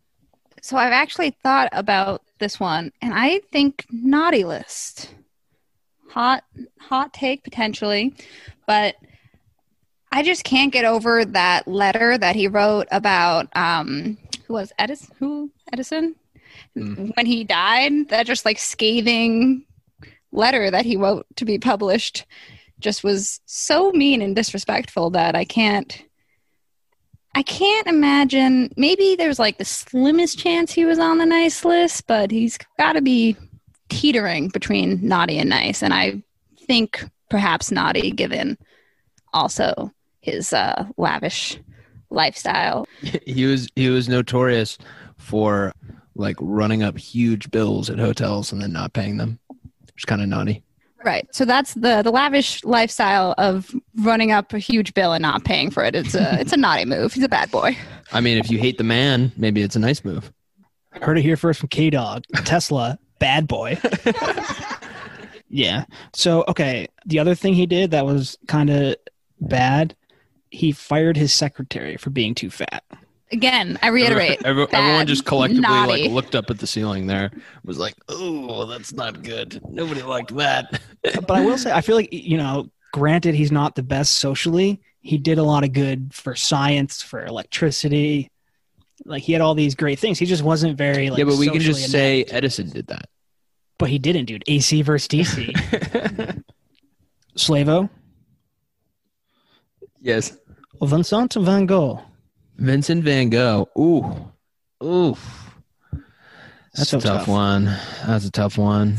So 0.62 0.76
I've 0.76 0.92
actually 0.92 1.36
thought 1.42 1.68
about 1.72 2.22
this 2.38 2.60
one, 2.60 2.92
and 3.02 3.12
I 3.12 3.40
think 3.52 3.86
naughty 3.90 4.44
list. 4.44 5.14
Hot, 6.10 6.44
hot 6.80 7.12
take 7.12 7.44
potentially, 7.44 8.14
but 8.66 8.94
I 10.10 10.22
just 10.22 10.44
can't 10.44 10.72
get 10.72 10.84
over 10.84 11.24
that 11.24 11.68
letter 11.68 12.16
that 12.18 12.34
he 12.34 12.48
wrote 12.48 12.88
about 12.90 13.48
um, 13.56 14.16
who 14.46 14.54
was 14.54 14.72
Edison? 14.78 15.14
Who 15.18 15.50
Edison? 15.72 16.16
Hmm. 16.74 17.10
When 17.14 17.26
he 17.26 17.44
died, 17.44 18.08
that 18.08 18.26
just 18.26 18.44
like 18.44 18.58
scathing 18.58 19.64
letter 20.32 20.70
that 20.70 20.84
he 20.84 20.96
wrote 20.96 21.26
to 21.36 21.44
be 21.44 21.58
published 21.58 22.26
just 22.80 23.02
was 23.02 23.40
so 23.46 23.90
mean 23.92 24.22
and 24.22 24.36
disrespectful 24.36 25.10
that 25.10 25.34
I 25.34 25.44
can't 25.44 26.02
I 27.34 27.42
can't 27.42 27.86
imagine 27.86 28.72
maybe 28.76 29.14
there's 29.14 29.38
like 29.38 29.58
the 29.58 29.64
slimmest 29.64 30.38
chance 30.38 30.72
he 30.72 30.84
was 30.84 30.98
on 30.98 31.18
the 31.18 31.26
nice 31.26 31.64
list, 31.64 32.06
but 32.06 32.30
he's 32.30 32.58
got 32.78 32.94
to 32.94 33.02
be 33.02 33.36
teetering 33.90 34.48
between 34.48 35.06
naughty 35.06 35.38
and 35.38 35.50
nice 35.50 35.82
and 35.82 35.92
I 35.94 36.22
think 36.60 37.04
perhaps 37.30 37.70
naughty 37.70 38.10
given 38.10 38.58
also 39.32 39.92
his 40.20 40.52
uh, 40.52 40.86
lavish 40.96 41.58
lifestyle. 42.10 42.86
he 43.26 43.46
was 43.46 43.68
he 43.76 43.88
was 43.88 44.08
notorious 44.08 44.78
for 45.16 45.72
like 46.14 46.36
running 46.40 46.82
up 46.82 46.98
huge 46.98 47.50
bills 47.50 47.90
at 47.90 47.98
hotels 47.98 48.52
and 48.52 48.60
then 48.60 48.72
not 48.72 48.92
paying 48.92 49.16
them. 49.16 49.38
Which 49.48 50.02
is 50.02 50.04
kind 50.04 50.22
of 50.22 50.28
naughty. 50.28 50.62
Right. 51.04 51.28
So 51.32 51.44
that's 51.44 51.74
the 51.74 52.02
the 52.02 52.10
lavish 52.10 52.64
lifestyle 52.64 53.34
of 53.38 53.74
running 53.96 54.32
up 54.32 54.52
a 54.52 54.58
huge 54.58 54.94
bill 54.94 55.12
and 55.12 55.22
not 55.22 55.44
paying 55.44 55.70
for 55.70 55.84
it. 55.84 55.94
It's 55.94 56.14
a 56.14 56.40
it's 56.40 56.52
a 56.52 56.56
naughty 56.56 56.84
move. 56.84 57.12
He's 57.12 57.24
a 57.24 57.28
bad 57.28 57.50
boy. 57.50 57.76
I 58.12 58.20
mean, 58.20 58.38
if 58.38 58.50
you 58.50 58.58
hate 58.58 58.78
the 58.78 58.84
man, 58.84 59.32
maybe 59.36 59.62
it's 59.62 59.76
a 59.76 59.80
nice 59.80 60.04
move. 60.04 60.32
Heard 61.02 61.18
it 61.18 61.22
here 61.22 61.36
first 61.36 61.60
from 61.60 61.68
K 61.68 61.90
Dog. 61.90 62.24
Tesla, 62.44 62.98
bad 63.18 63.46
boy. 63.46 63.78
yeah. 65.48 65.84
So, 66.14 66.44
okay. 66.48 66.88
The 67.06 67.18
other 67.18 67.34
thing 67.34 67.54
he 67.54 67.66
did 67.66 67.90
that 67.92 68.06
was 68.06 68.36
kind 68.48 68.70
of 68.70 68.96
bad, 69.40 69.94
he 70.50 70.72
fired 70.72 71.16
his 71.16 71.32
secretary 71.32 71.96
for 71.96 72.10
being 72.10 72.34
too 72.34 72.50
fat. 72.50 72.84
Again, 73.30 73.78
I 73.82 73.88
reiterate. 73.88 74.40
Every- 74.44 74.66
bad, 74.66 74.74
everyone 74.78 75.06
just 75.06 75.26
collectively 75.26 75.60
naughty. 75.60 76.02
like 76.04 76.10
looked 76.12 76.34
up 76.34 76.48
at 76.50 76.58
the 76.58 76.66
ceiling 76.66 77.06
there, 77.06 77.30
was 77.62 77.78
like, 77.78 77.94
"Oh, 78.08 78.64
that's 78.64 78.94
not 78.94 79.22
good. 79.22 79.60
Nobody 79.68 80.02
liked 80.02 80.34
that." 80.36 80.80
But 81.02 81.30
I 81.30 81.44
will 81.44 81.58
say, 81.58 81.70
I 81.72 81.80
feel 81.82 81.96
like, 81.96 82.12
you 82.12 82.38
know, 82.38 82.70
granted, 82.92 83.34
he's 83.34 83.52
not 83.52 83.74
the 83.74 83.82
best 83.82 84.14
socially. 84.14 84.80
He 85.00 85.18
did 85.18 85.38
a 85.38 85.42
lot 85.42 85.62
of 85.62 85.72
good 85.72 86.12
for 86.12 86.34
science, 86.34 87.02
for 87.02 87.24
electricity. 87.24 88.30
Like, 89.04 89.22
he 89.22 89.32
had 89.32 89.40
all 89.42 89.54
these 89.54 89.74
great 89.74 89.98
things. 89.98 90.18
He 90.18 90.26
just 90.26 90.42
wasn't 90.42 90.76
very, 90.76 91.08
like, 91.10 91.18
yeah, 91.18 91.24
but 91.24 91.36
we 91.38 91.46
can 91.48 91.60
socially 91.60 91.80
just 91.80 91.92
say 91.92 92.16
inept. 92.20 92.32
Edison 92.34 92.70
did 92.70 92.86
that. 92.88 93.08
But 93.78 93.90
he 93.90 93.98
didn't, 93.98 94.24
dude. 94.24 94.42
AC 94.48 94.82
versus 94.82 95.06
DC. 95.08 95.54
Slavo, 97.36 97.88
yes, 100.00 100.36
Vincent 100.82 101.34
van 101.34 101.66
Gogh. 101.66 102.02
Vincent 102.56 103.04
Van 103.04 103.30
Gogh. 103.30 103.68
Ooh, 103.78 104.32
ooh, 104.82 105.16
that's 106.74 106.90
So 106.90 106.98
a 106.98 107.00
tough, 107.00 107.28
one. 107.28 107.64
That's 108.06 108.26
a 108.26 108.30
tough 108.30 108.58
one. 108.58 108.96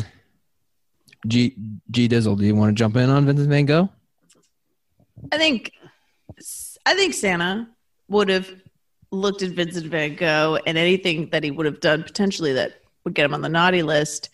G 1.27 1.55
G 1.91 2.07
Dizzle, 2.07 2.37
do 2.37 2.45
you 2.45 2.55
want 2.55 2.69
to 2.69 2.79
jump 2.79 2.95
in 2.95 3.09
on 3.09 3.25
Vincent 3.25 3.49
Van 3.49 3.65
Gogh? 3.65 3.89
I 5.31 5.37
think 5.37 5.73
I 6.85 6.95
think 6.95 7.13
Santa 7.13 7.67
would 8.07 8.29
have 8.29 8.49
looked 9.11 9.41
at 9.41 9.51
Vincent 9.51 9.87
Van 9.87 10.15
Gogh 10.15 10.59
and 10.65 10.77
anything 10.77 11.29
that 11.31 11.43
he 11.43 11.51
would 11.51 11.65
have 11.65 11.79
done 11.81 12.03
potentially 12.03 12.53
that 12.53 12.81
would 13.03 13.13
get 13.13 13.25
him 13.25 13.33
on 13.33 13.41
the 13.41 13.49
naughty 13.49 13.83
list. 13.83 14.29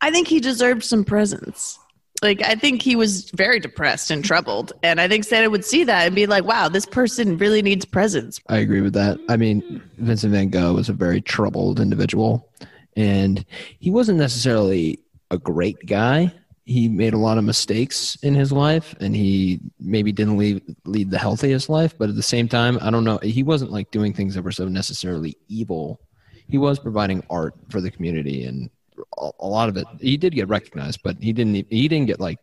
I 0.00 0.10
think 0.10 0.28
he 0.28 0.40
deserved 0.40 0.84
some 0.84 1.04
presents. 1.04 1.78
Like 2.22 2.42
I 2.42 2.56
think 2.56 2.82
he 2.82 2.96
was 2.96 3.30
very 3.30 3.60
depressed 3.60 4.10
and 4.10 4.24
troubled, 4.24 4.72
and 4.82 5.00
I 5.00 5.06
think 5.06 5.24
Santa 5.24 5.50
would 5.50 5.64
see 5.64 5.84
that 5.84 6.06
and 6.06 6.16
be 6.16 6.26
like, 6.26 6.44
"Wow, 6.44 6.68
this 6.68 6.86
person 6.86 7.38
really 7.38 7.62
needs 7.62 7.84
presents." 7.84 8.40
I 8.48 8.58
agree 8.58 8.80
with 8.80 8.94
that. 8.94 9.18
I 9.28 9.36
mean, 9.36 9.80
Vincent 9.98 10.32
Van 10.32 10.48
Gogh 10.48 10.74
was 10.74 10.88
a 10.88 10.92
very 10.92 11.20
troubled 11.20 11.78
individual, 11.78 12.50
and 12.96 13.44
he 13.78 13.90
wasn't 13.90 14.18
necessarily 14.18 14.98
a 15.30 15.38
great 15.38 15.86
guy. 15.86 16.32
He 16.64 16.88
made 16.88 17.14
a 17.14 17.18
lot 17.18 17.38
of 17.38 17.44
mistakes 17.44 18.18
in 18.22 18.34
his 18.34 18.50
life, 18.52 18.94
and 19.00 19.14
he 19.14 19.60
maybe 19.78 20.12
didn't 20.12 20.36
lead, 20.36 20.62
lead 20.84 21.10
the 21.10 21.18
healthiest 21.18 21.68
life. 21.70 21.96
But 21.96 22.10
at 22.10 22.16
the 22.16 22.22
same 22.22 22.48
time, 22.48 22.78
I 22.82 22.90
don't 22.90 23.04
know. 23.04 23.18
He 23.22 23.42
wasn't 23.42 23.70
like 23.70 23.90
doing 23.90 24.12
things 24.12 24.34
that 24.34 24.42
were 24.42 24.52
so 24.52 24.66
necessarily 24.66 25.36
evil. 25.48 26.00
He 26.48 26.58
was 26.58 26.78
providing 26.78 27.22
art 27.30 27.54
for 27.70 27.80
the 27.80 27.90
community, 27.90 28.44
and 28.44 28.70
a, 29.16 29.30
a 29.40 29.46
lot 29.46 29.68
of 29.68 29.76
it. 29.76 29.86
He 30.00 30.16
did 30.16 30.34
get 30.34 30.48
recognized, 30.48 31.00
but 31.02 31.16
he 31.20 31.32
didn't. 31.32 31.66
He 31.70 31.88
didn't 31.88 32.06
get 32.06 32.20
like 32.20 32.38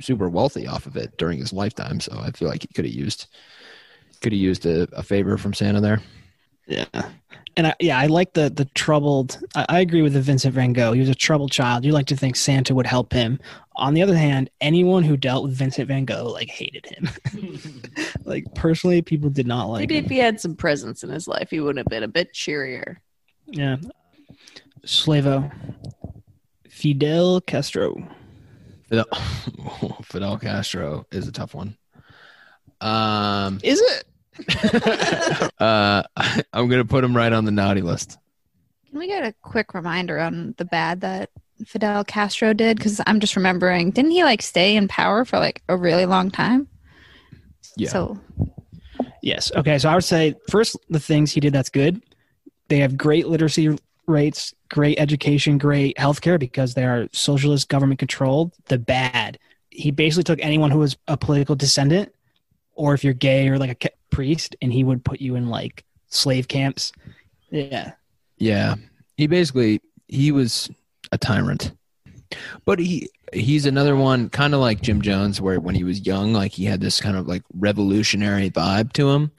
super 0.00 0.28
wealthy 0.28 0.66
off 0.66 0.86
of 0.86 0.96
it 0.96 1.16
during 1.18 1.38
his 1.38 1.52
lifetime. 1.52 2.00
So 2.00 2.18
I 2.18 2.30
feel 2.30 2.48
like 2.48 2.62
he 2.62 2.68
could 2.68 2.84
have 2.84 2.94
used 2.94 3.26
could 4.20 4.32
have 4.32 4.40
used 4.40 4.66
a, 4.66 4.82
a 4.92 5.02
favor 5.02 5.38
from 5.38 5.54
Santa 5.54 5.80
there. 5.80 6.00
Yeah. 6.66 6.84
And 7.56 7.66
I, 7.66 7.74
yeah, 7.80 7.98
I 7.98 8.06
like 8.06 8.32
the 8.34 8.48
the 8.48 8.64
troubled. 8.76 9.40
I, 9.56 9.66
I 9.68 9.80
agree 9.80 10.02
with 10.02 10.12
the 10.12 10.20
Vincent 10.20 10.54
Van 10.54 10.72
Gogh. 10.72 10.92
He 10.92 11.00
was 11.00 11.08
a 11.08 11.14
troubled 11.14 11.50
child. 11.50 11.84
You 11.84 11.92
like 11.92 12.06
to 12.06 12.16
think 12.16 12.36
Santa 12.36 12.74
would 12.74 12.86
help 12.86 13.12
him. 13.12 13.40
On 13.76 13.94
the 13.94 14.02
other 14.02 14.16
hand, 14.16 14.50
anyone 14.60 15.02
who 15.02 15.16
dealt 15.16 15.42
with 15.42 15.54
Vincent 15.54 15.88
Van 15.88 16.04
Gogh 16.04 16.30
like 16.30 16.48
hated 16.48 16.86
him. 16.86 17.08
like 18.24 18.54
personally, 18.54 19.02
people 19.02 19.30
did 19.30 19.46
not 19.46 19.64
like 19.64 19.80
Maybe 19.80 19.98
him. 19.98 20.04
if 20.04 20.10
he 20.10 20.18
had 20.18 20.40
some 20.40 20.54
presents 20.54 21.02
in 21.02 21.10
his 21.10 21.26
life, 21.26 21.50
he 21.50 21.60
would 21.60 21.76
have 21.76 21.86
been 21.86 22.04
a 22.04 22.08
bit 22.08 22.32
cheerier. 22.32 23.00
Yeah. 23.46 23.76
Slavo. 24.84 25.50
Fidel 26.68 27.40
Castro. 27.42 27.96
Fidel, 28.88 29.04
Fidel 30.02 30.38
Castro 30.38 31.06
is 31.12 31.28
a 31.28 31.32
tough 31.32 31.54
one. 31.54 31.76
Um, 32.80 33.60
Is 33.62 33.80
it? 33.80 34.04
uh, 35.60 36.02
I, 36.16 36.42
I'm 36.52 36.68
gonna 36.68 36.84
put 36.84 37.04
him 37.04 37.14
right 37.16 37.32
on 37.32 37.44
the 37.44 37.50
naughty 37.50 37.82
list. 37.82 38.18
Can 38.88 38.98
we 38.98 39.06
get 39.06 39.24
a 39.24 39.34
quick 39.42 39.74
reminder 39.74 40.18
on 40.18 40.54
the 40.56 40.64
bad 40.64 41.02
that 41.02 41.30
Fidel 41.66 42.04
Castro 42.04 42.52
did? 42.52 42.78
Because 42.78 43.00
I'm 43.06 43.20
just 43.20 43.36
remembering, 43.36 43.90
didn't 43.90 44.12
he 44.12 44.24
like 44.24 44.42
stay 44.42 44.76
in 44.76 44.88
power 44.88 45.24
for 45.24 45.38
like 45.38 45.62
a 45.68 45.76
really 45.76 46.06
long 46.06 46.30
time? 46.30 46.68
Yeah. 47.76 47.90
So 47.90 48.18
Yes. 49.22 49.52
Okay. 49.54 49.78
So 49.78 49.88
I 49.88 49.94
would 49.94 50.04
say 50.04 50.34
first 50.48 50.76
the 50.88 51.00
things 51.00 51.32
he 51.32 51.40
did 51.40 51.52
that's 51.52 51.68
good. 51.68 52.02
They 52.68 52.78
have 52.78 52.96
great 52.96 53.26
literacy 53.26 53.76
rates, 54.06 54.54
great 54.68 54.98
education, 54.98 55.58
great 55.58 55.96
healthcare 55.96 56.38
because 56.38 56.74
they 56.74 56.84
are 56.84 57.08
socialist 57.12 57.68
government 57.68 57.98
controlled. 57.98 58.52
The 58.66 58.78
bad, 58.78 59.38
he 59.70 59.90
basically 59.90 60.24
took 60.24 60.42
anyone 60.42 60.70
who 60.70 60.78
was 60.78 60.96
a 61.08 61.16
political 61.16 61.56
descendant, 61.56 62.12
or 62.74 62.94
if 62.94 63.04
you're 63.04 63.14
gay 63.14 63.48
or 63.48 63.58
like 63.58 63.84
a 63.84 63.90
priest, 64.10 64.56
and 64.62 64.72
he 64.72 64.84
would 64.84 65.04
put 65.04 65.20
you 65.20 65.36
in 65.36 65.48
like 65.48 65.84
slave 66.08 66.48
camps. 66.48 66.92
Yeah. 67.50 67.92
Yeah, 68.38 68.76
he 69.18 69.26
basically 69.26 69.82
he 70.08 70.32
was 70.32 70.70
a 71.12 71.18
tyrant, 71.18 71.72
but 72.64 72.78
he 72.78 73.10
he's 73.34 73.66
another 73.66 73.94
one 73.94 74.30
kind 74.30 74.54
of 74.54 74.60
like 74.60 74.80
Jim 74.80 75.02
Jones, 75.02 75.42
where 75.42 75.60
when 75.60 75.74
he 75.74 75.84
was 75.84 76.06
young, 76.06 76.32
like 76.32 76.52
he 76.52 76.64
had 76.64 76.80
this 76.80 77.02
kind 77.02 77.18
of 77.18 77.28
like 77.28 77.42
revolutionary 77.54 78.50
vibe 78.50 78.94
to 78.94 79.10
him, 79.10 79.30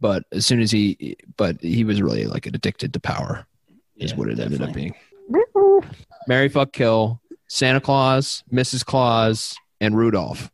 but 0.00 0.24
as 0.32 0.44
soon 0.44 0.60
as 0.60 0.72
he, 0.72 1.16
but 1.36 1.60
he 1.60 1.84
was 1.84 2.02
really 2.02 2.26
like 2.26 2.46
addicted 2.46 2.92
to 2.94 3.00
power, 3.00 3.46
is 3.98 4.10
Yeah, 4.12 4.16
what 4.16 4.28
it 4.28 4.38
ended 4.40 4.62
up 4.62 4.72
being. 4.72 4.94
Marry 6.26 6.48
fuck 6.48 6.72
kill, 6.72 7.20
Santa 7.48 7.80
Claus, 7.80 8.42
Mrs. 8.52 8.84
Claus, 8.84 9.56
and 9.80 9.96
Rudolph. 9.96 10.50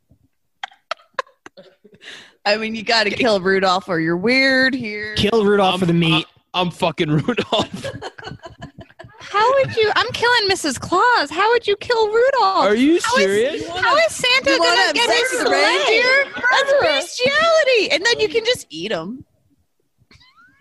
I 2.45 2.57
mean, 2.57 2.75
you 2.75 2.83
got 2.83 3.05
to 3.05 3.09
kill 3.09 3.39
Rudolph 3.39 3.89
or 3.89 3.99
you're 3.99 4.17
weird 4.17 4.75
here. 4.75 5.15
Kill 5.15 5.43
Rudolph 5.45 5.75
Um, 5.75 5.79
for 5.79 5.85
the 5.87 5.93
meat. 5.93 6.25
I'm 6.53 6.69
fucking 6.71 7.09
Rudolph. 7.09 7.85
How 9.19 9.53
would 9.55 9.75
you? 9.75 9.91
I'm 9.95 10.07
killing 10.13 10.47
Mrs. 10.49 10.79
Claus. 10.79 11.29
How 11.31 11.51
would 11.51 11.65
you 11.67 11.75
kill 11.77 12.07
Rudolph? 12.07 12.65
Are 12.67 12.75
you 12.75 12.99
How 13.03 13.17
is- 13.17 13.23
serious? 13.23 13.67
How 13.67 13.95
is 13.97 14.13
Santa 14.15 14.51
You 14.51 14.59
wanna 14.59 14.75
gonna 14.75 14.93
get 14.93 15.09
his 15.09 15.31
the 15.31 15.45
sleigh? 15.47 15.77
reindeer? 15.77 16.25
That's 16.35 16.73
bestiality, 16.81 17.91
and 17.91 18.05
then 18.05 18.19
you 18.19 18.29
can 18.29 18.45
just 18.45 18.67
eat 18.69 18.89
them. 18.89 19.25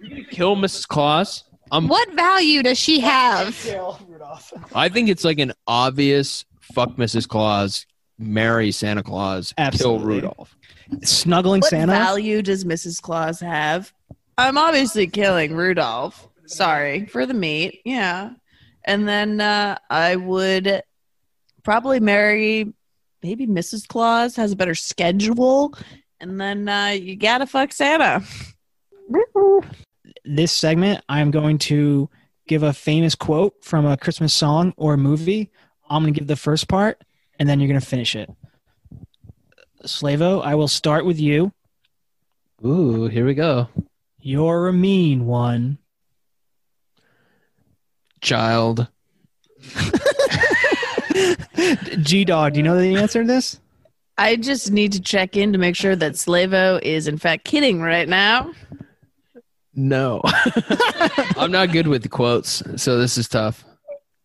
You 0.00 0.08
gonna 0.08 0.24
kill 0.24 0.56
Mrs. 0.56 0.88
Claus? 0.88 1.44
Um, 1.72 1.88
What 1.88 2.12
value 2.12 2.62
does 2.62 2.78
she 2.78 3.00
have? 3.00 3.56
I 4.74 4.88
think 4.88 5.08
it's 5.08 5.24
like 5.24 5.38
an 5.38 5.52
obvious 5.66 6.44
fuck 6.60 6.96
Mrs. 6.96 7.28
Claus, 7.28 7.86
marry 8.18 8.70
Santa 8.70 9.02
Claus, 9.02 9.52
Absolutely. 9.58 9.98
kill 9.98 10.06
Rudolph. 10.06 10.56
Snuggling 11.02 11.60
What 11.60 11.70
Santa. 11.70 11.92
What 11.92 11.98
value 11.98 12.42
does 12.42 12.64
Mrs. 12.64 13.00
Claus 13.00 13.40
have? 13.40 13.92
I'm 14.36 14.58
obviously 14.58 15.06
killing 15.06 15.54
Rudolph. 15.54 16.28
Sorry 16.46 17.06
for 17.06 17.24
the 17.26 17.34
meat. 17.34 17.80
Yeah. 17.84 18.30
And 18.84 19.08
then 19.08 19.40
uh, 19.40 19.78
I 19.88 20.16
would 20.16 20.82
probably 21.62 22.00
marry 22.00 22.72
maybe 23.22 23.46
Mrs. 23.46 23.88
Claus, 23.88 24.36
has 24.36 24.52
a 24.52 24.56
better 24.56 24.74
schedule. 24.74 25.74
And 26.20 26.38
then 26.38 26.68
uh, 26.68 26.88
you 26.88 27.16
gotta 27.16 27.46
fuck 27.46 27.72
Santa. 27.72 28.22
This 30.24 30.52
segment, 30.52 31.02
I'm 31.08 31.30
going 31.30 31.58
to 31.58 32.08
give 32.46 32.62
a 32.62 32.72
famous 32.72 33.14
quote 33.14 33.64
from 33.64 33.86
a 33.86 33.96
Christmas 33.96 34.32
song 34.32 34.74
or 34.76 34.96
movie. 34.96 35.50
I'm 35.88 36.02
going 36.02 36.14
to 36.14 36.20
give 36.20 36.28
the 36.28 36.36
first 36.36 36.68
part, 36.68 37.02
and 37.38 37.48
then 37.48 37.60
you're 37.60 37.68
going 37.68 37.80
to 37.80 37.86
finish 37.86 38.16
it. 38.16 38.30
Slavo, 39.84 40.42
I 40.42 40.54
will 40.54 40.68
start 40.68 41.04
with 41.04 41.20
you. 41.20 41.52
Ooh, 42.64 43.06
here 43.06 43.26
we 43.26 43.34
go. 43.34 43.68
You're 44.18 44.68
a 44.68 44.72
mean 44.72 45.26
one. 45.26 45.78
Child. 48.22 48.88
G 52.00 52.24
Dog, 52.24 52.54
do 52.54 52.58
you 52.58 52.62
know 52.62 52.78
the 52.78 52.96
answer 52.96 53.20
to 53.22 53.26
this? 53.26 53.60
I 54.16 54.36
just 54.36 54.70
need 54.70 54.92
to 54.92 55.00
check 55.00 55.36
in 55.36 55.52
to 55.52 55.58
make 55.58 55.76
sure 55.76 55.96
that 55.96 56.12
Slavo 56.12 56.80
is 56.80 57.06
in 57.08 57.18
fact 57.18 57.44
kidding 57.44 57.82
right 57.82 58.08
now. 58.08 58.52
No. 59.76 60.20
I'm 61.36 61.50
not 61.50 61.72
good 61.72 61.88
with 61.88 62.02
the 62.02 62.08
quotes, 62.08 62.62
so 62.76 62.98
this 62.98 63.18
is 63.18 63.28
tough. 63.28 63.64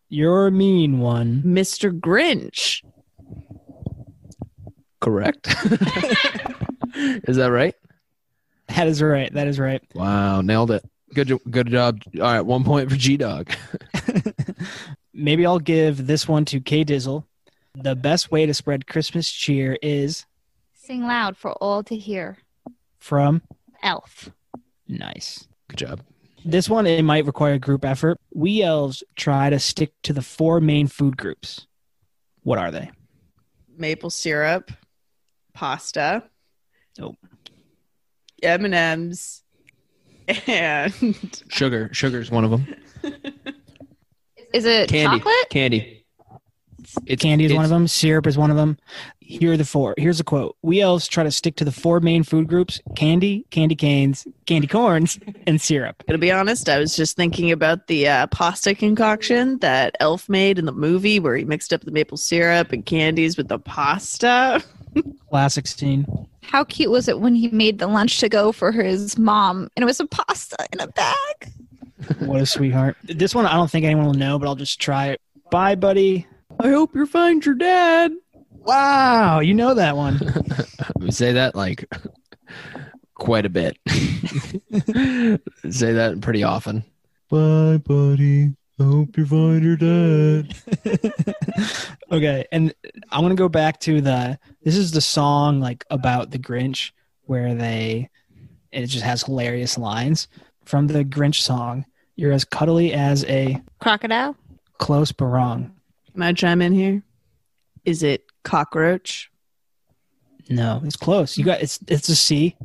You're 0.09 0.47
a 0.47 0.51
mean 0.51 0.99
one. 0.99 1.41
Mr. 1.45 1.97
Grinch. 1.97 2.83
Correct. 5.01 5.47
is 6.95 7.37
that 7.37 7.49
right? 7.51 7.73
That 8.75 8.87
is 8.87 9.01
right. 9.01 9.33
That 9.33 9.47
is 9.47 9.59
right. 9.59 9.81
Wow, 9.95 10.41
nailed 10.41 10.71
it. 10.71 10.83
Good, 11.13 11.27
jo- 11.29 11.39
good 11.49 11.67
job. 11.67 12.01
All 12.15 12.21
right, 12.21 12.41
one 12.41 12.63
point 12.63 12.89
for 12.89 12.95
G 12.95 13.17
Dog. 13.17 13.51
Maybe 15.13 15.45
I'll 15.45 15.59
give 15.59 16.05
this 16.05 16.27
one 16.27 16.45
to 16.45 16.59
K 16.59 16.83
Dizzle. 16.85 17.23
The 17.75 17.95
best 17.95 18.29
way 18.31 18.45
to 18.45 18.53
spread 18.53 18.87
Christmas 18.87 19.31
cheer 19.31 19.77
is 19.81 20.25
Sing 20.73 21.03
loud 21.03 21.37
for 21.37 21.51
all 21.53 21.83
to 21.83 21.95
hear. 21.95 22.37
from 22.99 23.41
Elf. 23.81 24.29
Nice. 24.89 25.47
Good 25.69 25.77
job. 25.77 26.01
This 26.43 26.67
one 26.69 26.87
it 26.87 27.03
might 27.03 27.25
require 27.25 27.57
group 27.59 27.85
effort. 27.85 28.17
We 28.33 28.61
elves 28.63 29.03
try 29.15 29.49
to 29.49 29.59
stick 29.59 29.93
to 30.03 30.13
the 30.13 30.21
four 30.21 30.59
main 30.59 30.87
food 30.87 31.15
groups. 31.15 31.67
What 32.41 32.57
are 32.59 32.71
they? 32.71 32.89
Maple 33.77 34.09
syrup, 34.09 34.71
pasta, 35.53 36.23
Nope. 36.97 37.15
M&M's, 38.43 39.43
and 40.47 41.43
Sugar. 41.49 41.89
Sugar's 41.93 42.31
one 42.31 42.43
of 42.43 42.51
them. 42.51 42.67
Is 44.53 44.65
it 44.65 44.89
Candy. 44.89 45.17
chocolate? 45.19 45.49
Candy. 45.49 45.98
It's, 47.05 47.21
Candy 47.21 47.45
is 47.45 47.53
one 47.53 47.63
of 47.63 47.69
them. 47.69 47.87
Syrup 47.87 48.27
is 48.27 48.37
one 48.37 48.51
of 48.51 48.57
them. 48.57 48.77
Here 49.19 49.53
are 49.53 49.57
the 49.57 49.65
four. 49.65 49.93
Here's 49.97 50.19
a 50.19 50.23
quote. 50.23 50.57
We 50.61 50.81
elves 50.81 51.07
try 51.07 51.23
to 51.23 51.31
stick 51.31 51.55
to 51.57 51.65
the 51.65 51.71
four 51.71 51.99
main 51.99 52.23
food 52.23 52.47
groups 52.47 52.81
candy, 52.95 53.45
candy 53.51 53.75
canes, 53.75 54.27
candy 54.45 54.67
corns, 54.67 55.19
and 55.47 55.61
syrup. 55.61 56.03
to 56.07 56.17
be 56.17 56.31
honest, 56.31 56.67
I 56.67 56.79
was 56.79 56.95
just 56.95 57.15
thinking 57.15 57.51
about 57.51 57.87
the 57.87 58.07
uh, 58.07 58.27
pasta 58.27 58.73
concoction 58.73 59.59
that 59.59 59.95
Elf 59.99 60.27
made 60.29 60.57
in 60.57 60.65
the 60.65 60.71
movie 60.71 61.19
where 61.19 61.35
he 61.35 61.45
mixed 61.45 61.73
up 61.73 61.81
the 61.81 61.91
maple 61.91 62.17
syrup 62.17 62.71
and 62.71 62.85
candies 62.85 63.37
with 63.37 63.49
the 63.49 63.59
pasta. 63.59 64.63
Classic 65.29 65.67
scene. 65.67 66.07
How 66.41 66.63
cute 66.63 66.89
was 66.89 67.07
it 67.07 67.19
when 67.19 67.35
he 67.35 67.49
made 67.49 67.77
the 67.77 67.87
lunch 67.87 68.19
to 68.21 68.29
go 68.29 68.51
for 68.51 68.71
his 68.71 69.17
mom 69.17 69.69
and 69.75 69.83
it 69.83 69.85
was 69.85 69.99
a 69.99 70.07
pasta 70.07 70.57
in 70.73 70.79
a 70.79 70.87
bag? 70.87 71.51
What 72.19 72.41
a 72.41 72.45
sweetheart. 72.45 72.97
This 73.03 73.35
one 73.35 73.45
I 73.45 73.53
don't 73.53 73.69
think 73.69 73.85
anyone 73.85 74.05
will 74.05 74.13
know, 74.13 74.39
but 74.39 74.47
I'll 74.47 74.55
just 74.55 74.79
try 74.81 75.07
it. 75.07 75.21
Bye, 75.51 75.75
buddy. 75.75 76.25
I 76.59 76.69
hope 76.69 76.95
you 76.95 77.05
find 77.05 77.45
your 77.45 77.55
dad. 77.55 78.13
Wow, 78.49 79.39
you 79.39 79.53
know 79.53 79.73
that 79.73 79.95
one. 79.95 80.19
We 80.97 81.11
say 81.11 81.31
that 81.33 81.55
like 81.55 81.85
quite 83.15 83.45
a 83.45 83.49
bit. 83.49 83.77
say 83.87 85.93
that 85.93 86.19
pretty 86.21 86.43
often. 86.43 86.83
Bye, 87.29 87.77
buddy. 87.77 88.53
I 88.79 88.83
hope 88.83 89.17
you 89.17 89.25
find 89.25 89.63
your 89.63 89.77
dad. 89.77 90.53
okay, 92.11 92.45
and 92.51 92.73
I 93.11 93.19
want 93.21 93.31
to 93.31 93.35
go 93.35 93.47
back 93.47 93.79
to 93.81 94.01
the. 94.01 94.37
This 94.63 94.75
is 94.75 94.91
the 94.91 94.99
song 95.01 95.61
like 95.61 95.85
about 95.89 96.31
the 96.31 96.39
Grinch, 96.39 96.91
where 97.23 97.55
they, 97.55 98.09
it 98.73 98.87
just 98.87 99.05
has 99.05 99.23
hilarious 99.23 99.77
lines 99.77 100.27
from 100.65 100.87
the 100.87 101.05
Grinch 101.05 101.41
song. 101.41 101.85
You're 102.17 102.33
as 102.33 102.43
cuddly 102.43 102.91
as 102.93 103.23
a 103.25 103.61
Crocodile? 103.79 104.35
close 104.79 105.13
but 105.13 105.25
wrong. 105.27 105.71
Can 106.13 106.23
I 106.23 106.33
chime 106.33 106.61
in 106.61 106.73
here? 106.73 107.03
Is 107.85 108.03
it 108.03 108.25
cockroach? 108.43 109.31
No, 110.49 110.81
it's 110.83 110.95
close. 110.95 111.37
You 111.37 111.45
got 111.45 111.61
it's 111.61 111.79
it's 111.87 112.09
a 112.09 112.15
C. 112.15 112.55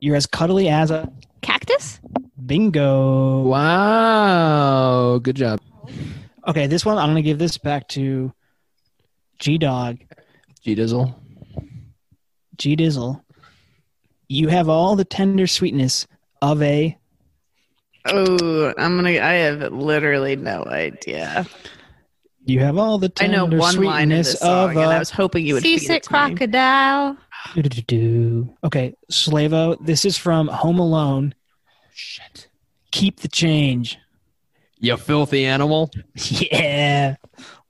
You're 0.00 0.16
as 0.16 0.26
cuddly 0.26 0.68
as 0.68 0.90
a 0.90 1.10
Cactus? 1.42 2.00
bingo. 2.44 3.42
Wow. 3.42 5.18
Good 5.18 5.36
job. 5.36 5.60
Okay, 6.48 6.66
this 6.66 6.84
one 6.84 6.98
I'm 6.98 7.08
gonna 7.08 7.22
give 7.22 7.38
this 7.38 7.58
back 7.58 7.88
to 7.88 8.32
G 9.38 9.56
Dog, 9.58 9.98
G 10.62 10.74
Dizzle. 10.74 11.14
G 12.56 12.76
Dizzle. 12.76 13.22
You 14.28 14.48
have 14.48 14.68
all 14.68 14.96
the 14.96 15.04
tender 15.04 15.46
sweetness 15.46 16.06
of 16.42 16.62
a 16.62 16.96
Oh, 18.06 18.72
I'm 18.78 18.96
gonna. 18.96 19.10
I 19.10 19.34
have 19.34 19.72
literally 19.72 20.36
no 20.36 20.64
idea. 20.64 21.46
You 22.50 22.60
have 22.60 22.76
all 22.78 22.98
the 22.98 23.12
I 23.20 23.26
know 23.26 23.44
one 23.44 23.58
line 23.58 24.10
in 24.12 24.24
sweetness 24.24 24.32
this 24.32 24.40
song, 24.40 24.70
of 24.70 24.76
and 24.76 24.80
I 24.80 24.96
a 24.96 24.98
was 24.98 25.10
hoping 25.10 25.46
you 25.46 25.54
would. 25.54 25.62
feed 25.62 25.78
Seasick 25.80 26.04
it 26.04 26.08
crocodile. 26.08 27.16
Okay, 28.64 28.94
Slavo, 29.10 29.76
this 29.84 30.04
is 30.04 30.18
from 30.18 30.48
Home 30.48 30.78
Alone. 30.78 31.34
Shit. 31.94 32.48
Keep 32.90 33.20
the 33.20 33.28
change. 33.28 33.98
You 34.78 34.96
filthy 34.96 35.46
animal. 35.46 35.90
Yeah. 36.14 37.16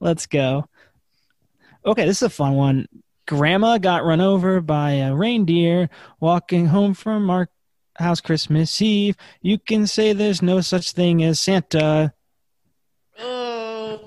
Let's 0.01 0.27
go. 0.27 0.67
Okay, 1.85 2.07
this 2.07 2.19
is 2.19 2.23
a 2.23 2.31
fun 2.31 2.55
one. 2.55 2.89
Grandma 3.27 3.79
got 3.79 4.05
run 4.05 4.21
over 4.21 4.61
by 4.61 4.93
a 4.93 5.15
reindeer 5.15 5.91
walking 6.21 6.67
home 6.67 6.95
from 6.95 7.29
our 7.31 7.49
house 7.97 8.21
Christmas 8.21 8.81
Eve. 8.81 9.17
You 9.43 9.59
can 9.59 9.87
say 9.87 10.13
there's 10.13 10.43
no 10.43 10.61
such 10.63 10.93
thing 10.93 11.23
as 11.23 11.39
Santa. 11.39 12.13
Oh, 13.19 14.01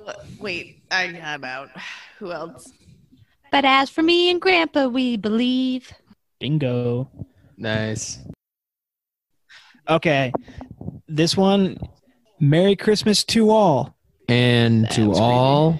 wait. 0.43 0.83
I, 0.91 1.19
I'm 1.23 1.43
out. 1.43 1.69
Who 2.19 2.31
else? 2.31 2.71
But 3.51 3.65
as 3.65 3.89
for 3.89 4.01
me 4.01 4.29
and 4.29 4.41
Grandpa, 4.41 4.87
we 4.87 5.17
believe. 5.17 5.91
Bingo. 6.39 7.09
Nice. 7.57 8.19
Okay. 9.89 10.31
This 11.07 11.37
one 11.37 11.77
Merry 12.39 12.75
Christmas 12.75 13.23
to 13.25 13.49
all. 13.49 13.95
And 14.27 14.85
That 14.85 14.91
to 14.93 15.07
was 15.09 15.19
all, 15.19 15.79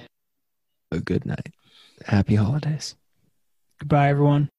a 0.92 1.00
good 1.00 1.26
night. 1.26 1.54
Happy 2.06 2.36
holidays. 2.36 2.96
Goodbye, 3.80 4.10
everyone. 4.10 4.50